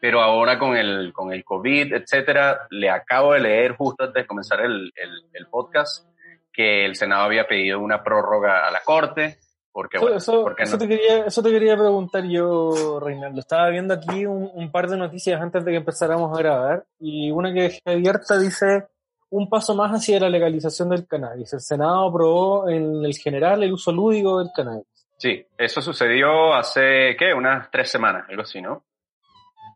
pero 0.01 0.21
ahora 0.21 0.59
con 0.59 0.77
el, 0.77 1.13
con 1.13 1.33
el 1.33 1.45
COVID, 1.45 1.95
etcétera, 1.95 2.67
le 2.71 2.91
acabo 2.91 3.33
de 3.33 3.41
leer 3.41 3.73
justo 3.77 4.05
antes 4.05 4.23
de 4.23 4.27
comenzar 4.27 4.61
el, 4.61 4.93
el, 4.95 5.11
el 5.33 5.47
podcast 5.49 6.07
que 6.53 6.85
el 6.85 6.97
Senado 6.97 7.23
había 7.25 7.47
pedido 7.47 7.79
una 7.81 8.03
prórroga 8.03 8.67
a 8.67 8.71
la 8.71 8.81
Corte, 8.85 9.39
porque, 9.71 9.97
Eso, 9.99 10.05
bueno, 10.07 10.17
eso- 10.19 10.43
porque 10.43 10.63
eso 10.65 10.73
no- 10.73 10.79
te 10.79 10.89
quería, 10.89 11.25
eso 11.27 11.43
te 11.43 11.51
quería 11.51 11.77
preguntar 11.77 12.25
yo, 12.25 12.99
Reinaldo. 13.01 13.39
Estaba 13.41 13.69
viendo 13.69 13.95
aquí 13.95 14.27
un, 14.27 14.51
un 14.53 14.73
par 14.73 14.89
de 14.89 14.97
noticias 14.97 15.41
antes 15.41 15.65
de 15.65 15.71
que 15.71 15.77
empezáramos 15.77 16.37
a 16.37 16.43
grabar 16.43 16.85
y 16.99 17.31
una 17.31 17.53
que 17.53 17.63
dejé 17.63 17.81
abierta 17.87 18.39
dice 18.39 18.87
un 19.31 19.49
paso 19.49 19.75
más 19.77 19.93
hacia 19.93 20.19
la 20.19 20.29
legalización 20.31 20.89
del 20.89 21.07
cannabis. 21.07 21.53
El 21.53 21.61
Senado 21.61 22.09
aprobó 22.09 22.69
en 22.69 23.05
el 23.05 23.15
general 23.15 23.63
el 23.63 23.73
uso 23.75 23.93
lúdico 23.93 24.39
del 24.39 24.49
cannabis. 24.57 24.87
Sí, 25.19 25.45
eso 25.57 25.81
sucedió 25.83 26.55
hace, 26.55 27.15
¿qué? 27.17 27.35
Unas 27.35 27.71
tres 27.71 27.91
semanas, 27.91 28.25
algo 28.29 28.43
así, 28.43 28.61
¿no? 28.63 28.85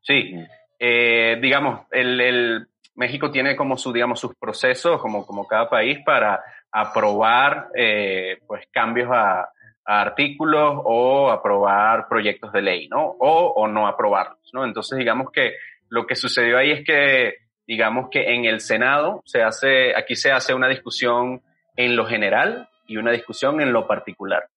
Sí, 0.03 0.35
eh, 0.79 1.39
digamos, 1.41 1.87
el, 1.91 2.21
el 2.21 2.67
México 2.97 3.31
tiene 3.31 3.57
como 3.57 3.77
su, 3.77 3.93
digamos, 3.93 4.21
sus 4.21 4.35
procesos, 4.35 5.01
como, 5.01 5.27
como 5.27 5.47
cada 5.47 5.69
país, 5.69 5.99
para 6.05 6.43
aprobar, 6.71 7.69
eh, 7.75 8.39
pues, 8.47 8.67
cambios 8.71 9.11
a, 9.13 9.49
a 9.85 10.01
artículos 10.01 10.81
o 10.85 11.31
aprobar 11.31 12.09
proyectos 12.09 12.53
de 12.53 12.63
ley, 12.63 12.89
¿no? 12.89 13.03
O, 13.03 13.53
o 13.57 13.69
no 13.69 13.87
aprobarlos, 13.87 14.51
¿no? 14.53 14.65
Entonces, 14.65 14.99
digamos 14.99 15.31
que 15.33 15.55
lo 15.89 16.07
que 16.07 16.17
sucedió 16.17 16.59
ahí 16.59 16.71
es 16.73 16.85
que, 16.85 17.35
digamos 17.67 18.09
que 18.11 18.35
en 18.35 18.45
el 18.45 18.61
Senado 18.61 19.23
se 19.25 19.43
hace, 19.43 19.97
aquí 19.97 20.17
se 20.17 20.33
hace 20.33 20.53
una 20.53 20.69
discusión 20.69 21.43
en 21.77 21.97
lo 21.97 22.07
general 22.07 22.69
y 22.87 22.97
una 22.97 23.13
discusión 23.13 23.61
en 23.61 23.73
lo 23.73 23.87
particular 23.87 24.49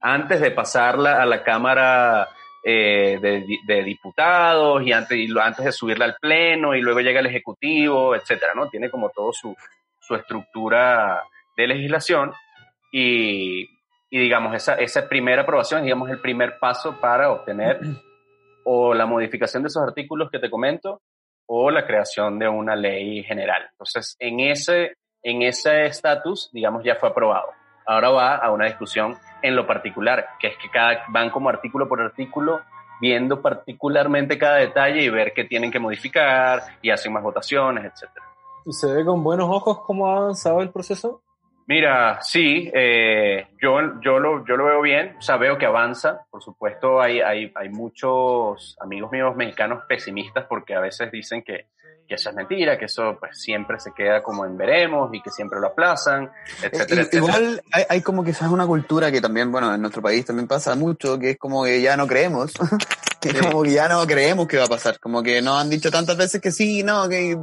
antes 0.00 0.40
de 0.40 0.50
pasarla 0.50 1.20
a 1.20 1.26
la 1.26 1.42
Cámara 1.42 2.28
eh, 2.64 3.18
de, 3.20 3.82
Diputados 3.82 4.82
y 4.84 4.92
antes, 4.92 5.18
y 5.18 5.38
antes 5.38 5.64
de 5.64 5.72
subirla 5.72 6.04
al 6.04 6.16
Pleno 6.20 6.74
y 6.74 6.80
luego 6.80 7.00
llega 7.00 7.20
el 7.20 7.26
Ejecutivo, 7.26 8.14
etcétera, 8.14 8.52
¿no? 8.54 8.68
Tiene 8.68 8.90
como 8.90 9.10
todo 9.10 9.32
su, 9.32 9.56
su 10.00 10.14
estructura 10.14 11.22
de 11.56 11.66
legislación 11.66 12.32
y, 12.92 13.62
y 14.10 14.18
digamos, 14.18 14.54
esa, 14.54 14.74
esa 14.74 15.08
primera 15.08 15.42
aprobación, 15.42 15.82
digamos, 15.82 16.10
el 16.10 16.20
primer 16.20 16.58
paso 16.58 16.98
para 17.00 17.30
obtener 17.30 17.80
o 18.64 18.94
la 18.94 19.06
modificación 19.06 19.62
de 19.62 19.68
esos 19.68 19.82
artículos 19.82 20.30
que 20.30 20.38
te 20.38 20.50
comento 20.50 21.02
o 21.46 21.70
la 21.70 21.86
creación 21.86 22.38
de 22.38 22.48
una 22.48 22.76
ley 22.76 23.22
general. 23.24 23.68
Entonces, 23.72 24.16
en 24.18 24.40
ese 24.40 24.96
en 25.22 25.42
ese 25.42 25.86
estatus, 25.86 26.48
digamos, 26.52 26.84
ya 26.84 26.96
fue 26.96 27.08
aprobado. 27.08 27.48
Ahora 27.88 28.10
va 28.10 28.36
a 28.36 28.52
una 28.52 28.66
discusión 28.66 29.16
en 29.40 29.56
lo 29.56 29.66
particular, 29.66 30.26
que 30.38 30.48
es 30.48 30.58
que 30.58 30.68
cada, 30.68 31.04
van 31.08 31.30
como 31.30 31.48
artículo 31.48 31.88
por 31.88 32.02
artículo, 32.02 32.60
viendo 33.00 33.40
particularmente 33.40 34.36
cada 34.36 34.56
detalle 34.56 35.02
y 35.02 35.08
ver 35.08 35.32
qué 35.32 35.44
tienen 35.44 35.70
que 35.70 35.78
modificar 35.78 36.62
y 36.82 36.90
hacen 36.90 37.14
más 37.14 37.22
votaciones, 37.22 37.86
etcétera. 37.86 38.26
¿Y 38.66 38.72
se 38.74 38.92
ve 38.92 39.06
con 39.06 39.24
buenos 39.24 39.48
ojos 39.48 39.80
cómo 39.86 40.06
ha 40.06 40.18
avanzado 40.18 40.60
el 40.60 40.68
proceso? 40.68 41.22
Mira, 41.68 42.18
sí, 42.22 42.70
eh, 42.74 43.46
yo, 43.60 43.78
yo, 44.02 44.18
lo, 44.18 44.42
yo 44.46 44.56
lo 44.56 44.64
veo 44.64 44.80
bien, 44.80 45.16
o 45.18 45.22
sea, 45.22 45.36
veo 45.36 45.58
que 45.58 45.66
avanza. 45.66 46.22
Por 46.30 46.42
supuesto, 46.42 46.98
hay, 46.98 47.20
hay, 47.20 47.52
hay 47.54 47.68
muchos 47.68 48.74
amigos 48.80 49.12
míos 49.12 49.36
mexicanos 49.36 49.82
pesimistas 49.86 50.46
porque 50.48 50.74
a 50.74 50.80
veces 50.80 51.12
dicen 51.12 51.42
que, 51.42 51.66
que 52.08 52.14
eso 52.14 52.30
es 52.30 52.36
mentira, 52.36 52.78
que 52.78 52.86
eso 52.86 53.18
pues 53.20 53.38
siempre 53.38 53.78
se 53.80 53.92
queda 53.92 54.22
como 54.22 54.46
en 54.46 54.56
veremos 54.56 55.10
y 55.12 55.20
que 55.20 55.28
siempre 55.30 55.60
lo 55.60 55.66
aplazan, 55.66 56.30
etcétera, 56.62 57.02
I- 57.02 57.04
etcétera. 57.04 57.22
Igual 57.26 57.62
hay, 57.70 57.84
hay 57.86 58.00
como 58.00 58.24
quizás 58.24 58.50
una 58.50 58.66
cultura 58.66 59.12
que 59.12 59.20
también, 59.20 59.52
bueno, 59.52 59.74
en 59.74 59.82
nuestro 59.82 60.00
país 60.00 60.24
también 60.24 60.48
pasa 60.48 60.74
mucho, 60.74 61.18
que 61.18 61.32
es 61.32 61.38
como 61.38 61.64
que 61.64 61.82
ya 61.82 61.98
no 61.98 62.06
creemos. 62.06 62.54
que 63.20 63.30
Sí. 63.30 63.36
como 63.40 63.62
que 63.64 63.72
ya 63.72 63.88
no 63.88 64.06
creemos 64.06 64.46
que 64.46 64.56
va 64.56 64.64
a 64.64 64.68
pasar. 64.68 64.98
Como 65.00 65.22
que 65.22 65.42
nos 65.42 65.60
han 65.60 65.68
dicho 65.68 65.90
tantas 65.90 66.16
veces 66.16 66.40
que 66.40 66.50
sí, 66.52 66.82
no, 66.84 67.08
que 67.10 67.36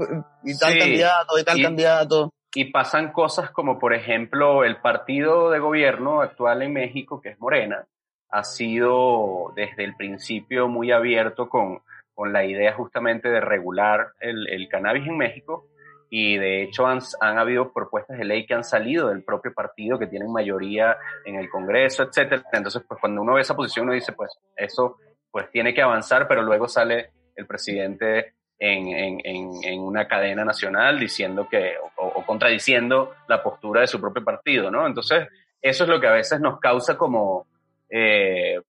y 0.46 0.58
tal 0.58 0.74
Sí. 0.74 0.80
candidato, 0.80 1.38
y 1.38 1.44
tal 1.44 1.60
Y- 1.60 1.64
candidato. 1.64 2.34
Y 2.56 2.72
pasan 2.72 3.12
cosas 3.12 3.52
como, 3.52 3.78
por 3.78 3.94
ejemplo, 3.94 4.64
el 4.64 4.78
partido 4.78 5.52
de 5.52 5.60
gobierno 5.60 6.22
actual 6.22 6.62
en 6.62 6.72
México, 6.72 7.20
que 7.20 7.30
es 7.30 7.40
Morena, 7.40 7.86
ha 8.30 8.44
sido 8.46 9.52
desde 9.56 9.84
el 9.84 9.96
principio 9.98 10.70
muy 10.70 10.92
abierto 10.92 11.50
con, 11.50 11.82
con 12.14 12.32
la 12.32 12.46
idea 12.46 12.74
justamente 12.74 13.30
de 13.30 13.42
regular 13.42 14.14
el, 14.22 14.48
el 14.50 14.70
cannabis 14.70 15.06
en 15.06 15.18
México. 15.18 15.68
Y 16.10 16.38
de 16.38 16.64
hecho 16.64 16.88
han, 16.88 17.00
han 17.20 17.38
habido 17.38 17.74
propuestas 17.74 18.18
de 18.18 18.24
ley 18.24 18.46
que 18.46 18.54
han 18.54 18.64
salido 18.64 19.10
del 19.10 19.24
propio 19.24 19.54
partido, 19.54 20.00
que 20.00 20.08
tienen 20.08 20.32
mayoría 20.32 20.96
en 21.26 21.36
el 21.36 21.50
Congreso, 21.50 22.04
etcétera. 22.04 22.42
Entonces, 22.54 22.84
pues 22.88 23.02
cuando 23.02 23.22
uno 23.22 23.34
ve 23.34 23.42
esa 23.42 23.56
posición, 23.56 23.88
uno 23.88 23.94
dice, 23.94 24.14
pues 24.14 24.32
eso 24.56 24.98
pues 25.30 25.52
tiene 25.52 25.74
que 25.74 25.82
avanzar, 25.82 26.26
pero 26.26 26.42
luego 26.42 26.70
sale 26.70 27.10
el 27.36 27.46
presidente 27.46 28.36
en, 28.60 28.88
en, 28.88 29.52
en, 29.64 29.80
una 29.82 30.08
cadena 30.08 30.46
nacional 30.46 31.00
diciendo 31.00 31.48
que, 31.50 31.74
o, 31.98 32.26
contradiciendo 32.26 33.14
la 33.28 33.44
postura 33.44 33.82
de 33.82 33.88
su 33.88 34.00
propio 34.00 34.24
partido, 34.24 34.72
¿no? 34.72 34.88
Entonces, 34.88 35.28
eso 35.62 35.84
es 35.84 35.90
lo 35.90 36.00
que 36.00 36.08
a 36.08 36.12
veces 36.12 36.40
nos 36.40 36.60
causa 36.60 36.98
como, 36.98 37.48
eh, 37.90 38.62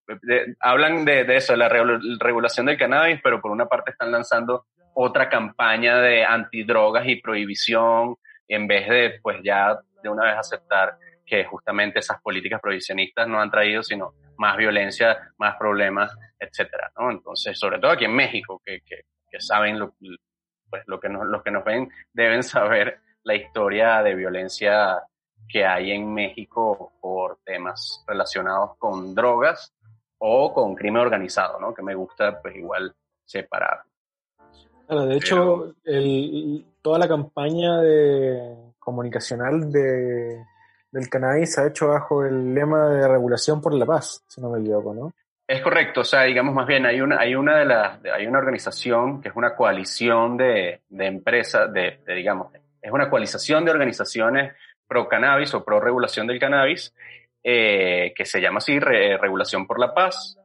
hablan 0.61 1.05
de, 1.05 1.25
de, 1.25 1.37
eso, 1.37 1.53
de 1.53 1.59
la 1.59 1.69
regulación 1.69 2.67
del 2.67 2.79
cannabis, 2.79 3.21
pero 3.23 3.41
por 3.41 3.51
una 3.51 3.67
parte 3.67 3.93
están 3.93 4.11
lanzando 4.11 4.67
otra 4.95 5.29
campaña 5.29 5.99
de 5.99 6.25
antidrogas 6.25 7.07
y 7.07 7.17
prohibición, 7.17 8.17
en 8.49 8.67
vez 8.67 8.89
de, 8.89 9.19
pues 9.23 9.39
ya 9.43 9.79
de 10.03 10.09
una 10.09 10.25
vez 10.25 10.37
aceptar 10.39 10.97
que 11.25 11.45
justamente 11.45 11.99
esas 11.99 12.21
políticas 12.23 12.61
prohibicionistas 12.61 13.27
no 13.27 13.41
han 13.41 13.51
traído 13.51 13.83
sino 13.83 14.15
más 14.39 14.57
violencia, 14.57 15.19
más 15.39 15.57
problemas, 15.57 16.17
etcétera, 16.39 16.91
¿no? 16.99 17.11
Entonces, 17.11 17.59
sobre 17.59 17.79
todo 17.79 17.91
aquí 17.91 18.05
en 18.05 18.15
México, 18.15 18.61
que, 18.65 18.81
que, 18.81 19.03
que 19.37 19.43
saben 19.43 19.79
lo, 19.79 19.95
pues 20.71 20.83
lo 20.87 20.99
que 20.99 21.09
nos, 21.09 21.27
los 21.27 21.43
que 21.43 21.51
nos 21.51 21.65
ven 21.65 21.91
deben 22.13 22.43
saber 22.43 23.01
la 23.23 23.35
historia 23.35 24.03
de 24.03 24.15
violencia 24.15 25.03
que 25.49 25.65
hay 25.65 25.93
en 25.93 26.13
México 26.13 26.93
por 27.01 27.39
temas 27.45 28.03
relacionados 28.07 28.77
con 28.79 29.15
drogas 29.15 29.75
o 30.19 30.53
con 30.55 30.75
crimen 30.75 31.03
organizado, 31.03 31.61
¿no? 31.61 31.75
Que 31.75 31.83
me 31.83 31.95
gusta, 31.95 32.41
pues 32.41 32.57
igual 32.57 32.95
separar. 33.25 33.83
De 34.89 35.17
hecho, 35.17 35.75
el, 35.85 36.65
toda 36.81 36.99
la 36.99 37.09
campaña 37.09 37.81
de 37.81 38.73
comunicacional 38.79 39.71
de, 39.71 40.45
del 40.91 41.09
cannabis 41.11 41.55
se 41.55 41.61
ha 41.61 41.67
hecho 41.67 41.89
bajo 41.89 42.25
el 42.25 42.55
lema 42.55 42.89
de 42.89 43.07
regulación 43.07 43.61
por 43.61 43.75
la 43.75 43.85
paz, 43.85 44.25
si 44.29 44.41
no 44.41 44.49
me 44.49 44.61
equivoco, 44.61 44.95
¿no? 44.95 45.13
Es 45.49 45.63
correcto, 45.63 46.01
o 46.01 46.05
sea, 46.05 46.23
digamos 46.23 46.55
más 46.55 46.67
bien, 46.67 46.87
hay 46.87 47.01
una, 47.01 47.21
hay 47.21 47.37
una 47.37 47.59
de 47.59 47.65
las, 47.67 48.05
hay 48.05 48.27
una 48.27 48.39
organización 48.39 49.23
que 49.23 49.29
es 49.29 49.37
una 49.37 49.55
coalición 49.55 50.37
de, 50.37 50.81
de 50.89 51.07
empresas, 51.07 51.73
de, 51.73 52.01
de, 52.05 52.15
digamos, 52.15 52.53
es 52.83 52.91
una 52.91 53.09
coalización 53.09 53.65
de 53.65 53.71
organizaciones 53.71 54.55
pro 54.89 55.09
cannabis 55.09 55.55
o 55.55 55.65
pro 55.65 55.79
regulación 55.79 56.27
del 56.27 56.41
cannabis, 56.41 56.93
eh, 57.45 58.13
que 58.17 58.25
se 58.25 58.41
llama 58.41 58.59
así, 58.59 58.81
Re 58.81 59.19
Regulación 59.19 59.69
por 59.69 59.79
la 59.79 59.95
Paz, 59.95 60.37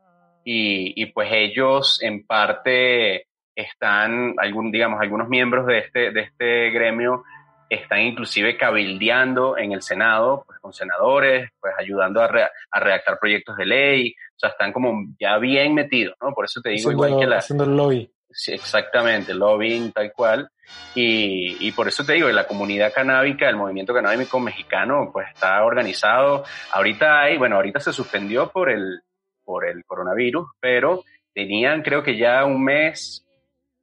y, 0.44 1.02
y, 1.02 1.08
pues 1.08 1.30
ellos 1.32 2.00
en 2.04 2.26
parte 2.26 3.26
están, 3.56 4.36
algún, 4.38 4.72
digamos, 4.72 5.02
algunos 5.02 5.30
miembros 5.30 5.66
de 5.66 5.80
este, 5.80 6.12
de 6.12 6.22
este 6.22 6.70
gremio 6.70 7.24
están 7.70 8.02
inclusive 8.02 8.58
cabildeando 8.58 9.58
en 9.58 9.72
el 9.72 9.82
Senado, 9.82 10.44
pues 10.46 10.60
con 10.60 10.74
senadores, 10.74 11.50
pues 11.60 11.74
ayudando 11.80 12.22
a, 12.22 12.28
re, 12.28 12.44
a 12.44 12.80
redactar 12.80 13.18
proyectos 13.18 13.56
de 13.56 13.66
ley, 13.66 14.16
sea, 14.42 14.50
están 14.50 14.74
como 14.74 15.06
ya 15.20 15.38
bien 15.38 15.74
metidos, 15.74 16.16
¿no? 16.22 16.34
Por 16.34 16.46
eso 16.46 16.62
te 16.62 16.70
digo 16.70 16.90
haciendo, 16.90 17.08
igual 17.08 17.22
que 17.22 17.28
la... 17.28 17.38
Haciendo 17.38 17.64
el 17.64 17.76
lobby. 17.76 18.12
Sí, 18.30 18.54
exactamente, 18.54 19.34
lobbying 19.34 19.92
tal 19.92 20.12
cual. 20.14 20.50
Y, 20.96 21.68
y 21.68 21.72
por 21.74 21.88
eso 21.88 22.06
te 22.06 22.14
digo, 22.14 22.30
la 22.30 22.48
comunidad 22.48 22.94
canábica, 22.94 23.50
el 23.50 23.58
movimiento 23.58 23.94
canábico 23.94 24.40
mexicano, 24.40 25.10
pues 25.12 25.28
está 25.34 25.64
organizado. 25.64 26.46
Ahorita 26.72 27.22
hay, 27.22 27.38
bueno, 27.38 27.58
ahorita 27.58 27.80
se 27.80 27.92
suspendió 27.92 28.50
por 28.50 28.70
el, 28.70 29.02
por 29.44 29.66
el 29.66 29.84
coronavirus, 29.86 30.48
pero 30.60 31.04
tenían 31.34 31.82
creo 31.82 32.04
que 32.04 32.18
ya 32.18 32.46
un 32.46 32.64
mes 32.64 33.26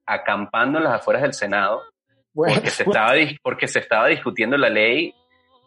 acampando 0.07 0.79
en 0.79 0.85
las 0.85 0.95
afueras 0.95 1.23
del 1.23 1.35
Senado, 1.35 1.83
bueno, 2.33 2.55
porque, 2.55 2.71
se 2.71 2.85
estaba, 2.85 3.13
porque 3.43 3.69
se 3.69 3.79
estaba 3.81 4.09
discutiendo 4.09 4.57
la 4.57 4.71
ley 4.71 5.15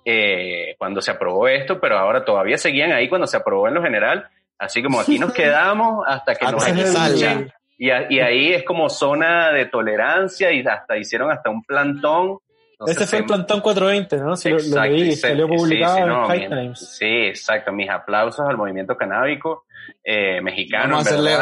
eh, 0.05 0.75
cuando 0.77 1.01
se 1.01 1.11
aprobó 1.11 1.47
esto, 1.47 1.79
pero 1.79 1.97
ahora 1.97 2.25
todavía 2.25 2.57
seguían 2.57 2.91
ahí 2.91 3.07
cuando 3.07 3.27
se 3.27 3.37
aprobó 3.37 3.67
en 3.67 3.75
lo 3.75 3.83
general. 3.83 4.27
Así 4.61 4.83
como 4.83 5.01
aquí 5.01 5.17
nos 5.17 5.33
quedamos 5.33 6.05
hasta 6.07 6.35
que 6.35 6.45
nos 6.51 6.67
escuchen. 6.67 7.51
Y, 7.79 7.87
y, 7.87 8.19
ahí 8.19 8.53
es 8.53 8.63
como 8.63 8.91
zona 8.91 9.51
de 9.51 9.65
tolerancia 9.65 10.51
y 10.51 10.61
hasta 10.61 10.97
hicieron 10.97 11.31
hasta 11.31 11.49
un 11.49 11.63
plantón. 11.63 12.37
Ese 12.85 13.07
fue 13.07 13.19
el 13.19 13.25
plantón 13.25 13.61
420, 13.61 14.17
¿no? 14.17 14.35
Si 14.35 14.49
exacto, 14.49 14.75
lo, 14.75 14.83
leí, 14.83 15.15
salió 15.15 15.47
publicado 15.47 15.95
sí, 15.95 16.01
sí, 16.01 16.07
no, 16.07 16.23
en 16.23 16.29
High 16.29 16.39
mi, 16.41 16.55
Times. 16.55 16.95
Sí, 16.95 17.05
exacto. 17.05 17.71
Mis 17.71 17.89
aplausos 17.89 18.47
al 18.47 18.55
movimiento 18.55 18.95
canábico 18.95 19.65
eh, 20.03 20.41
mexicano. 20.41 20.97
Vamos 20.97 21.07
a 21.07 21.09
hacerle 21.09 21.37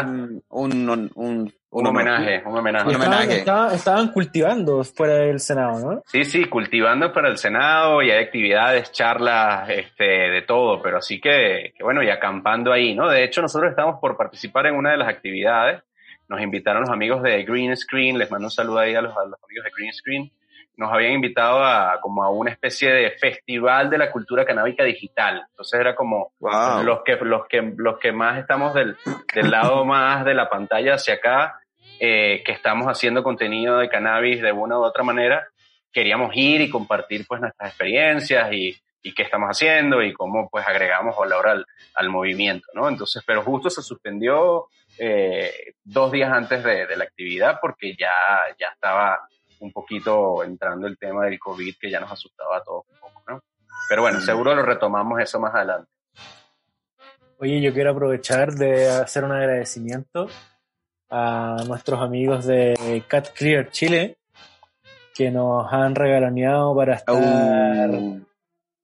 un, 0.50 0.90
un, 0.90 1.12
un, 1.16 1.54
un, 1.72 1.82
un 1.82 1.88
homenaje, 1.88 2.42
un 2.46 2.58
homenaje. 2.58 2.92
Estaban, 2.92 3.08
homenaje. 3.08 3.38
Estaban, 3.38 3.76
estaban, 3.76 4.12
cultivando 4.12 4.84
fuera 4.84 5.16
del 5.16 5.40
Senado, 5.40 5.80
¿no? 5.80 6.02
Sí, 6.06 6.24
sí, 6.24 6.46
cultivando 6.46 7.14
para 7.14 7.30
el 7.30 7.38
Senado 7.38 8.02
y 8.02 8.10
hay 8.10 8.24
actividades, 8.24 8.92
charlas, 8.92 9.70
este, 9.70 10.04
de 10.04 10.42
todo, 10.44 10.82
pero 10.82 10.98
así 10.98 11.22
que, 11.22 11.74
que, 11.78 11.84
bueno, 11.84 12.02
y 12.02 12.10
acampando 12.10 12.72
ahí, 12.72 12.96
¿no? 12.96 13.10
De 13.10 13.24
hecho, 13.24 13.42
nosotros 13.42 13.70
estamos 13.70 14.00
por 14.00 14.18
participar 14.18 14.66
en 14.66 14.76
una 14.76 14.92
de 14.92 14.98
las 14.98 15.10
actividades. 15.10 15.84
Nos 16.28 16.42
invitaron 16.42 16.82
los 16.82 16.92
amigos 16.92 17.22
de 17.24 17.44
Green 17.44 17.76
Screen, 17.76 18.18
les 18.18 18.30
mando 18.30 18.48
un 18.48 18.52
saludo 18.52 18.80
ahí 18.80 18.96
a 18.96 19.02
los, 19.02 19.16
a 19.16 19.26
los 19.26 19.44
amigos 19.44 19.66
de 19.66 19.72
Green 19.76 19.94
Screen. 19.94 20.32
Nos 20.80 20.94
habían 20.94 21.12
invitado 21.12 21.62
a 21.62 22.00
como 22.00 22.24
a 22.24 22.30
una 22.30 22.52
especie 22.52 22.90
de 22.90 23.12
festival 23.12 23.90
de 23.90 23.98
la 23.98 24.10
cultura 24.10 24.46
canábica 24.46 24.86
digital. 24.86 25.44
Entonces 25.50 25.78
era 25.78 25.94
como 25.94 26.32
wow. 26.40 26.84
los 26.84 27.02
que 27.04 27.18
los 27.18 27.48
que 27.48 27.74
los 27.76 28.00
que 28.00 28.14
más 28.14 28.40
estamos 28.40 28.74
del, 28.74 28.96
del 29.36 29.52
lado 29.52 29.84
más 29.86 30.24
de 30.24 30.34
la 30.34 30.50
pantalla 30.50 30.94
hacia 30.94 31.16
acá, 31.16 31.60
eh, 32.00 32.44
que 32.46 32.54
estamos 32.54 32.88
haciendo 32.88 33.24
contenido 33.24 33.80
de 33.80 33.90
cannabis 33.90 34.42
de 34.42 34.54
una 34.54 34.80
u 34.80 34.84
otra 34.84 35.04
manera, 35.04 35.46
queríamos 35.92 36.32
ir 36.34 36.62
y 36.62 36.70
compartir 36.70 37.26
pues 37.28 37.42
nuestras 37.42 37.72
experiencias 37.72 38.50
y, 38.54 38.74
y 39.04 39.14
qué 39.14 39.24
estamos 39.24 39.50
haciendo 39.50 40.02
y 40.02 40.14
cómo 40.14 40.48
pues 40.50 40.66
agregamos 40.66 41.18
valor 41.18 41.46
al, 41.46 41.66
al 41.96 42.10
movimiento, 42.10 42.68
¿no? 42.74 42.88
Entonces, 42.88 43.22
pero 43.28 43.42
justo 43.42 43.70
se 43.70 43.82
suspendió 43.82 44.68
eh, 44.98 45.74
dos 45.84 46.10
días 46.12 46.32
antes 46.32 46.64
de, 46.64 46.88
de, 46.88 46.96
la 46.96 47.04
actividad 47.04 47.60
porque 47.62 47.96
ya, 47.98 48.14
ya 48.58 48.68
estaba 48.68 49.20
un 49.60 49.72
poquito 49.72 50.44
entrando 50.44 50.88
el 50.88 50.98
tema 50.98 51.26
del 51.26 51.38
COVID 51.40 51.76
que 51.80 51.92
ya 51.92 52.00
nos 52.00 52.12
asustaba 52.12 52.58
a 52.58 52.64
todos 52.64 52.86
un 52.90 53.00
poco, 53.00 53.24
¿no? 53.28 53.42
Pero 53.90 54.02
bueno, 54.04 54.20
seguro 54.22 54.54
lo 54.56 54.62
retomamos 54.64 55.20
eso 55.22 55.40
más 55.40 55.54
adelante. 55.56 55.90
Oye, 57.38 57.62
yo 57.62 57.74
quiero 57.74 57.92
aprovechar 57.92 58.54
de 58.54 58.90
hacer 58.90 59.24
un 59.24 59.32
agradecimiento 59.32 60.28
a 61.10 61.58
nuestros 61.68 62.02
amigos 62.02 62.46
de 62.46 63.04
Cat 63.08 63.30
Clear 63.34 63.70
Chile 63.72 64.18
que 65.16 65.32
nos 65.32 65.72
han 65.74 65.96
regaloneado 65.96 66.76
para 66.76 66.96
estar 66.96 67.16
Uh, 67.16 68.22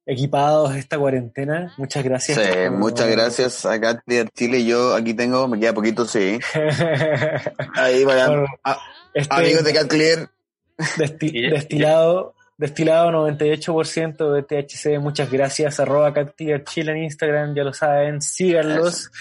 equipados 0.05 0.75
esta 0.75 0.97
cuarentena. 0.97 1.73
Muchas 1.77 2.03
gracias. 2.03 2.37
sí, 2.37 2.43
por- 2.51 2.71
muchas 2.71 3.07
gracias 3.09 3.65
a 3.65 3.79
Cat 3.79 4.01
Clear 4.05 4.29
Chile. 4.31 4.65
Yo 4.65 4.95
aquí 4.95 5.13
tengo, 5.13 5.47
me 5.47 5.59
queda 5.59 5.73
poquito, 5.73 6.05
sí. 6.05 6.39
Ahí 7.75 8.03
vayan. 8.05 8.45
Ah, 8.63 8.79
este 9.13 9.33
amigos 9.35 9.63
de 9.63 9.73
Cat 9.73 9.87
Clear, 9.87 10.29
desti- 10.77 11.49
destilado, 11.51 12.35
destilado 12.57 13.11
98% 13.11 14.31
de 14.33 14.43
THC. 14.43 14.99
Muchas 14.99 15.31
gracias. 15.31 15.79
Arroba 15.79 16.13
Cat 16.13 16.35
Clear 16.35 16.63
Chile 16.63 16.91
en 16.93 17.03
Instagram, 17.03 17.55
ya 17.55 17.63
lo 17.63 17.73
saben. 17.73 18.21
Síganlos. 18.21 19.11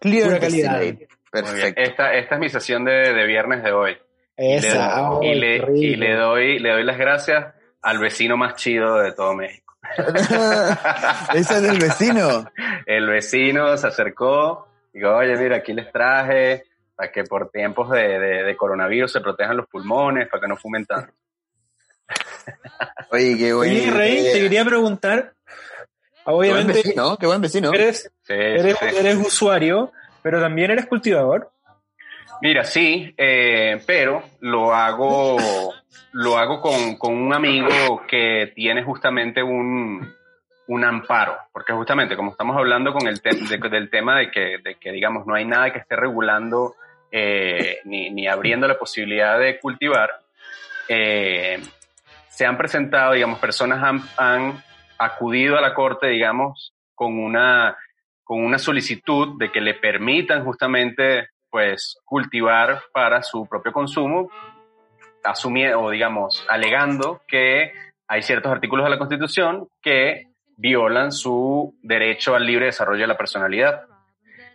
Pura 0.00 0.20
Full 0.30 0.38
calidad. 0.38 0.80
Perfecto. 1.30 1.80
Esta, 1.82 2.14
esta 2.14 2.34
es 2.34 2.40
mi 2.40 2.48
sesión 2.48 2.84
de, 2.84 3.12
de 3.12 3.26
viernes 3.26 3.62
de 3.62 3.72
hoy. 3.72 3.96
Y 4.36 4.42
le, 4.42 4.56
Esa. 4.56 5.10
y, 5.22 5.34
le, 5.34 5.56
y 5.76 5.96
le 5.96 6.14
doy, 6.14 6.58
le 6.58 6.70
doy 6.70 6.84
las 6.84 6.98
gracias 6.98 7.46
al 7.82 7.98
vecino 7.98 8.36
más 8.36 8.54
chido 8.56 8.98
de 8.98 9.12
todo 9.12 9.34
México. 9.34 9.74
Ese 11.34 11.54
es 11.56 11.62
del 11.62 11.78
vecino. 11.78 12.50
El 12.86 13.06
vecino 13.08 13.76
se 13.76 13.86
acercó, 13.86 14.68
digo, 14.92 15.14
oye, 15.16 15.36
mira, 15.36 15.56
aquí 15.56 15.72
les 15.72 15.90
traje 15.92 16.64
para 16.94 17.10
que 17.12 17.24
por 17.24 17.50
tiempos 17.50 17.90
de, 17.90 18.18
de, 18.18 18.42
de 18.44 18.56
coronavirus 18.56 19.12
se 19.12 19.20
protejan 19.20 19.56
los 19.56 19.66
pulmones, 19.66 20.28
para 20.28 20.40
que 20.42 20.48
no 20.48 20.56
fumen 20.56 20.86
tanto. 20.86 21.12
Oye, 23.10 23.36
qué 23.38 23.52
buen. 23.54 23.70
Oye, 23.70 23.90
Rey, 23.90 24.22
te 24.32 24.40
quería 24.40 24.64
preguntar. 24.64 25.34
Qué 26.24 26.30
buen 26.30 26.50
Obviamente, 26.52 26.72
vecino, 26.82 27.16
qué 27.18 27.26
buen 27.26 27.40
vecino. 27.40 27.72
eres, 27.72 28.10
Sí, 28.22 28.32
eres, 28.32 28.76
sí, 28.78 28.86
sí. 28.90 28.96
eres 28.96 29.16
usuario, 29.16 29.92
pero 30.22 30.40
también 30.40 30.70
eres 30.70 30.86
cultivador. 30.86 31.50
Mira, 32.40 32.64
sí, 32.64 33.14
eh, 33.16 33.80
pero 33.86 34.22
lo 34.40 34.74
hago, 34.74 35.36
lo 36.12 36.36
hago 36.38 36.60
con, 36.60 36.96
con 36.96 37.14
un 37.14 37.32
amigo 37.32 38.02
que 38.08 38.52
tiene 38.54 38.82
justamente 38.82 39.42
un, 39.42 40.14
un 40.66 40.84
amparo, 40.84 41.36
porque 41.52 41.72
justamente 41.72 42.16
como 42.16 42.30
estamos 42.32 42.56
hablando 42.56 42.92
con 42.92 43.06
el 43.06 43.20
te- 43.20 43.34
de- 43.34 43.68
del 43.68 43.90
tema 43.90 44.18
de 44.18 44.30
que, 44.30 44.58
de 44.62 44.76
que, 44.76 44.92
digamos, 44.92 45.26
no 45.26 45.34
hay 45.34 45.44
nada 45.44 45.72
que 45.72 45.78
esté 45.80 45.94
regulando 45.96 46.74
eh, 47.10 47.78
ni, 47.84 48.10
ni 48.10 48.26
abriendo 48.26 48.66
la 48.66 48.78
posibilidad 48.78 49.38
de 49.38 49.60
cultivar, 49.60 50.10
eh, 50.88 51.60
se 52.28 52.46
han 52.46 52.56
presentado, 52.56 53.12
digamos, 53.12 53.38
personas 53.38 53.82
han, 53.82 54.00
han 54.16 54.62
acudido 54.98 55.56
a 55.56 55.60
la 55.60 55.74
corte, 55.74 56.08
digamos, 56.08 56.72
con 56.94 57.18
una, 57.18 57.76
con 58.24 58.42
una 58.44 58.58
solicitud 58.58 59.38
de 59.38 59.52
que 59.52 59.60
le 59.60 59.74
permitan 59.74 60.44
justamente 60.44 61.28
pues 61.50 62.00
cultivar 62.04 62.80
para 62.92 63.22
su 63.22 63.46
propio 63.46 63.72
consumo, 63.72 64.28
asumiendo, 65.22 65.88
digamos, 65.90 66.44
alegando 66.48 67.22
que 67.28 67.72
hay 68.08 68.22
ciertos 68.22 68.50
artículos 68.52 68.84
de 68.84 68.90
la 68.90 68.98
Constitución 68.98 69.68
que 69.80 70.26
violan 70.56 71.12
su 71.12 71.74
derecho 71.82 72.34
al 72.34 72.46
libre 72.46 72.66
desarrollo 72.66 73.02
de 73.02 73.08
la 73.08 73.16
personalidad. 73.16 73.86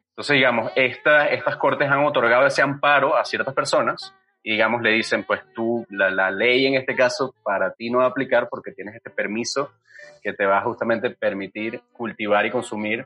Entonces, 0.10 0.36
digamos, 0.36 0.72
esta, 0.76 1.28
estas 1.28 1.56
cortes 1.58 1.90
han 1.90 2.06
otorgado 2.06 2.46
ese 2.46 2.62
amparo 2.62 3.16
a 3.16 3.26
ciertas 3.26 3.54
personas 3.54 4.14
y, 4.44 4.52
digamos, 4.52 4.82
le 4.82 4.92
dicen, 4.92 5.24
pues 5.24 5.42
tú, 5.54 5.86
la, 5.90 6.10
la 6.10 6.32
ley 6.32 6.66
en 6.66 6.76
este 6.76 6.96
caso 6.96 7.34
para 7.44 7.72
ti 7.74 7.90
no 7.90 8.00
va 8.00 8.06
a 8.06 8.10
aplicar 8.10 8.50
porque 8.50 8.72
tienes 8.72 8.96
este 8.96 9.10
permiso 9.10 9.72
que 10.22 10.34
te 10.34 10.46
va 10.46 10.60
a 10.60 10.64
justamente 10.64 11.10
permitir 11.10 11.82
cultivar 11.94 12.46
y 12.46 12.52
consumir 12.52 13.06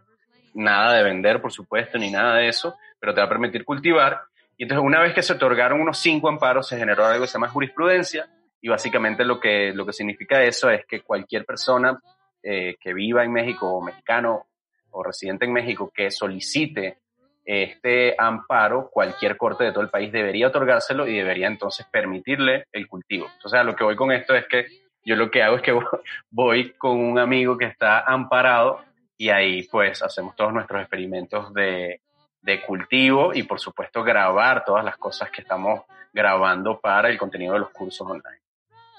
nada 0.53 0.93
de 0.93 1.03
vender, 1.03 1.41
por 1.41 1.51
supuesto, 1.51 1.97
ni 1.97 2.12
nada 2.12 2.36
de 2.36 2.47
eso, 2.47 2.75
pero 2.99 3.13
te 3.13 3.21
va 3.21 3.25
a 3.25 3.29
permitir 3.29 3.65
cultivar. 3.65 4.21
Y 4.58 4.63
entonces, 4.63 4.86
una 4.86 5.01
vez 5.01 5.13
que 5.13 5.23
se 5.23 5.34
otorgaron 5.34 5.82
unos 5.82 5.97
cinco 5.97 6.29
amparos, 6.29 6.67
se 6.67 6.77
generó 6.77 7.06
algo 7.06 7.21
que 7.21 7.27
se 7.27 7.34
llama 7.34 7.49
jurisprudencia, 7.49 8.27
y 8.62 8.69
básicamente 8.69 9.25
lo 9.25 9.39
que, 9.39 9.73
lo 9.73 9.86
que 9.86 9.91
significa 9.91 10.41
eso 10.41 10.69
es 10.69 10.86
que 10.86 11.01
cualquier 11.01 11.45
persona 11.45 11.99
eh, 12.43 12.75
que 12.79 12.93
viva 12.93 13.23
en 13.23 13.32
México, 13.32 13.71
o 13.71 13.82
mexicano, 13.82 14.47
o 14.91 15.01
residente 15.01 15.45
en 15.45 15.53
México, 15.53 15.91
que 15.93 16.12
solicite 16.12 16.97
este 17.45 18.15
amparo, 18.17 18.89
cualquier 18.89 19.38
corte 19.38 19.63
de 19.63 19.71
todo 19.71 19.84
el 19.84 19.89
país 19.89 20.12
debería 20.12 20.47
otorgárselo 20.47 21.08
y 21.08 21.17
debería 21.17 21.47
entonces 21.47 21.86
permitirle 21.91 22.65
el 22.71 22.88
cultivo. 22.88 23.27
Entonces, 23.34 23.60
a 23.60 23.63
lo 23.63 23.75
que 23.75 23.84
voy 23.84 23.95
con 23.95 24.12
esto 24.12 24.36
es 24.36 24.45
que 24.47 24.65
yo 25.06 25.15
lo 25.15 25.29
que 25.29 25.43
hago 25.43 25.58
es 25.58 25.62
que 25.62 25.77
voy 26.29 26.71
con 26.73 26.99
un 26.99 27.19
amigo 27.19 27.58
que 27.58 27.65
está 27.65 28.01
amparado 28.01 28.82
y 29.17 29.29
ahí 29.29 29.63
pues 29.63 30.01
hacemos 30.01 30.36
todos 30.36 30.53
nuestros 30.53 30.82
experimentos 30.82 31.53
de, 31.53 32.01
de 32.41 32.62
cultivo 32.62 33.34
y 33.34 33.43
por 33.43 33.60
supuesto 33.60 34.03
grabar 34.03 34.63
todas 34.65 34.84
las 34.84 34.97
cosas 34.97 35.29
que 35.32 35.41
estamos 35.41 35.82
grabando 36.12 36.79
para 36.79 37.10
el 37.10 37.17
contenido 37.17 37.53
de 37.53 37.60
los 37.60 37.69
cursos 37.71 38.08
online. 38.08 38.42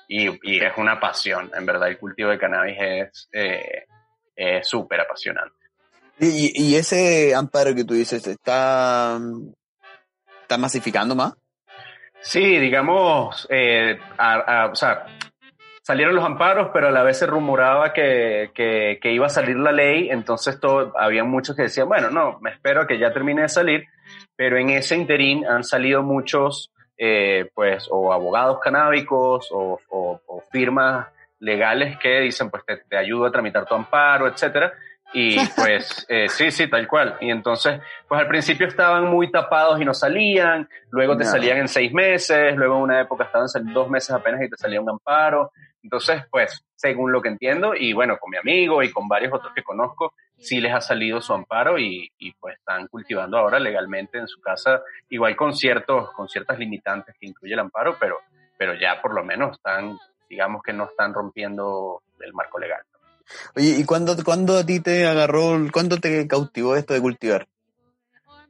Y, 0.09 0.29
y 0.43 0.59
es 0.61 0.73
una 0.77 1.01
pasión, 1.01 1.51
en 1.57 1.65
verdad 1.65 1.89
el 1.89 1.99
cultivo 1.99 2.31
de 2.31 2.39
cannabis 2.39 2.77
es 2.79 3.29
eh, 3.33 4.61
súper 4.63 5.01
apasionante. 5.01 5.57
Y, 6.19 6.53
y 6.55 6.77
ese 6.77 7.35
amparo 7.35 7.75
que 7.75 7.85
tú 7.85 7.95
dices, 7.95 8.27
¿está, 8.27 9.19
está 10.43 10.59
masificando 10.59 11.15
más? 11.15 11.35
Sí, 12.21 12.59
digamos, 12.59 13.47
eh, 13.51 13.99
a, 14.17 14.35
a, 14.35 14.67
o 14.67 14.75
sea, 14.75 15.07
salieron 15.83 16.15
los 16.15 16.25
amparos, 16.25 16.71
pero 16.73 16.89
a 16.89 16.91
la 16.91 17.03
vez 17.03 17.19
se 17.19 17.27
rumoraba 17.27 17.93
que, 17.93 18.51
que, 18.55 18.99
que 19.03 19.13
iba 19.13 19.27
a 19.27 19.31
salir 19.31 19.57
la 19.57 19.73
ley, 19.73 20.09
entonces 20.11 20.59
todo, 20.59 20.95
había 20.99 21.25
muchos 21.25 21.55
que 21.55 21.63
decían, 21.63 21.89
bueno, 21.89 22.09
no, 22.11 22.39
me 22.41 22.51
espero 22.51 22.87
que 22.87 22.99
ya 22.99 23.13
termine 23.13 23.43
de 23.43 23.49
salir, 23.51 23.85
pero 24.37 24.57
en 24.57 24.71
ese 24.71 24.97
interín 24.97 25.45
han 25.47 25.65
salido 25.65 26.03
muchos, 26.03 26.73
eh, 27.07 27.51
pues, 27.53 27.87
o 27.91 28.15
abogados 28.15 28.61
canábicos 28.61 29.51
o, 29.53 29.79
o, 29.91 30.21
o, 30.27 30.41
firmas 30.51 31.07
legales 31.39 31.99
que 31.99 32.21
dicen, 32.21 32.49
pues, 32.49 32.65
te, 32.65 32.79
te 32.79 32.97
ayudo 32.97 33.27
a 33.27 33.31
tramitar 33.31 33.67
tu 33.67 33.75
amparo, 33.75 34.27
etcétera. 34.27 34.73
Y 35.13 35.37
pues, 35.55 36.07
eh, 36.09 36.31
sí, 36.31 36.51
sí, 36.51 36.67
tal 36.67 36.89
cual. 36.89 37.19
Y 37.21 37.31
entonces, 37.31 37.79
pues 38.09 38.19
al 38.19 38.27
principio 38.27 38.67
estaban 38.67 39.05
muy 39.05 39.31
tapados 39.31 39.79
y 39.83 39.85
no 39.85 39.93
salían, 39.93 40.67
luego 40.93 41.15
te 41.15 41.25
no. 41.25 41.31
salían 41.31 41.59
en 41.59 41.69
seis 41.69 41.93
meses, 41.93 42.57
luego 42.57 42.77
en 42.77 42.83
una 42.85 43.03
época 43.03 43.25
estaban 43.25 43.49
dos 43.75 43.91
meses 43.91 44.11
apenas 44.13 44.41
y 44.41 44.49
te 44.49 44.57
salía 44.57 44.81
un 44.81 44.89
amparo. 44.89 45.53
Entonces, 45.83 46.23
pues, 46.31 46.65
según 46.75 47.13
lo 47.13 47.21
que 47.21 47.29
entiendo, 47.29 47.75
y 47.75 47.93
bueno, 47.93 48.17
con 48.19 48.31
mi 48.31 48.39
amigo 48.39 48.83
y 48.83 48.91
con 48.91 49.07
varios 49.09 49.35
otros 49.35 49.53
que 49.55 49.63
conozco, 49.63 50.15
sí 50.39 50.61
les 50.61 50.73
ha 50.73 50.81
salido 50.81 51.21
su 51.21 51.33
amparo 51.33 51.79
y, 51.79 52.11
y 52.19 52.33
pues 52.33 52.57
están 52.59 52.87
cultivando 52.89 53.39
ahora 53.39 53.59
legalmente 53.59 54.19
en 54.19 54.29
su 54.29 54.41
casa, 54.41 54.83
igual 55.09 55.37
con 55.37 55.55
ciertos, 55.55 56.11
con 56.13 56.29
ciertas 56.29 56.59
limitantes 56.59 57.15
que 57.19 57.27
incluye 57.27 57.55
el 57.55 57.61
amparo, 57.61 57.97
pero, 57.99 58.19
pero 58.59 58.75
ya 58.75 59.01
por 59.01 59.15
lo 59.15 59.25
menos 59.25 59.57
están, 59.57 59.99
digamos 60.29 60.63
que 60.63 60.73
no 60.73 60.85
están 60.85 61.15
rompiendo 61.15 62.03
el 62.21 62.33
marco 62.33 62.59
legal. 62.59 62.83
Oye, 63.57 63.77
¿y 63.79 63.85
cuándo, 63.85 64.15
cuándo 64.23 64.59
a 64.59 64.67
ti 64.67 64.81
te 64.81 65.07
agarró, 65.07 65.57
cuándo 65.73 65.97
te 65.99 66.27
cautivó 66.29 66.77
esto 66.77 66.95
de 66.95 67.01
cultivar? 67.01 67.47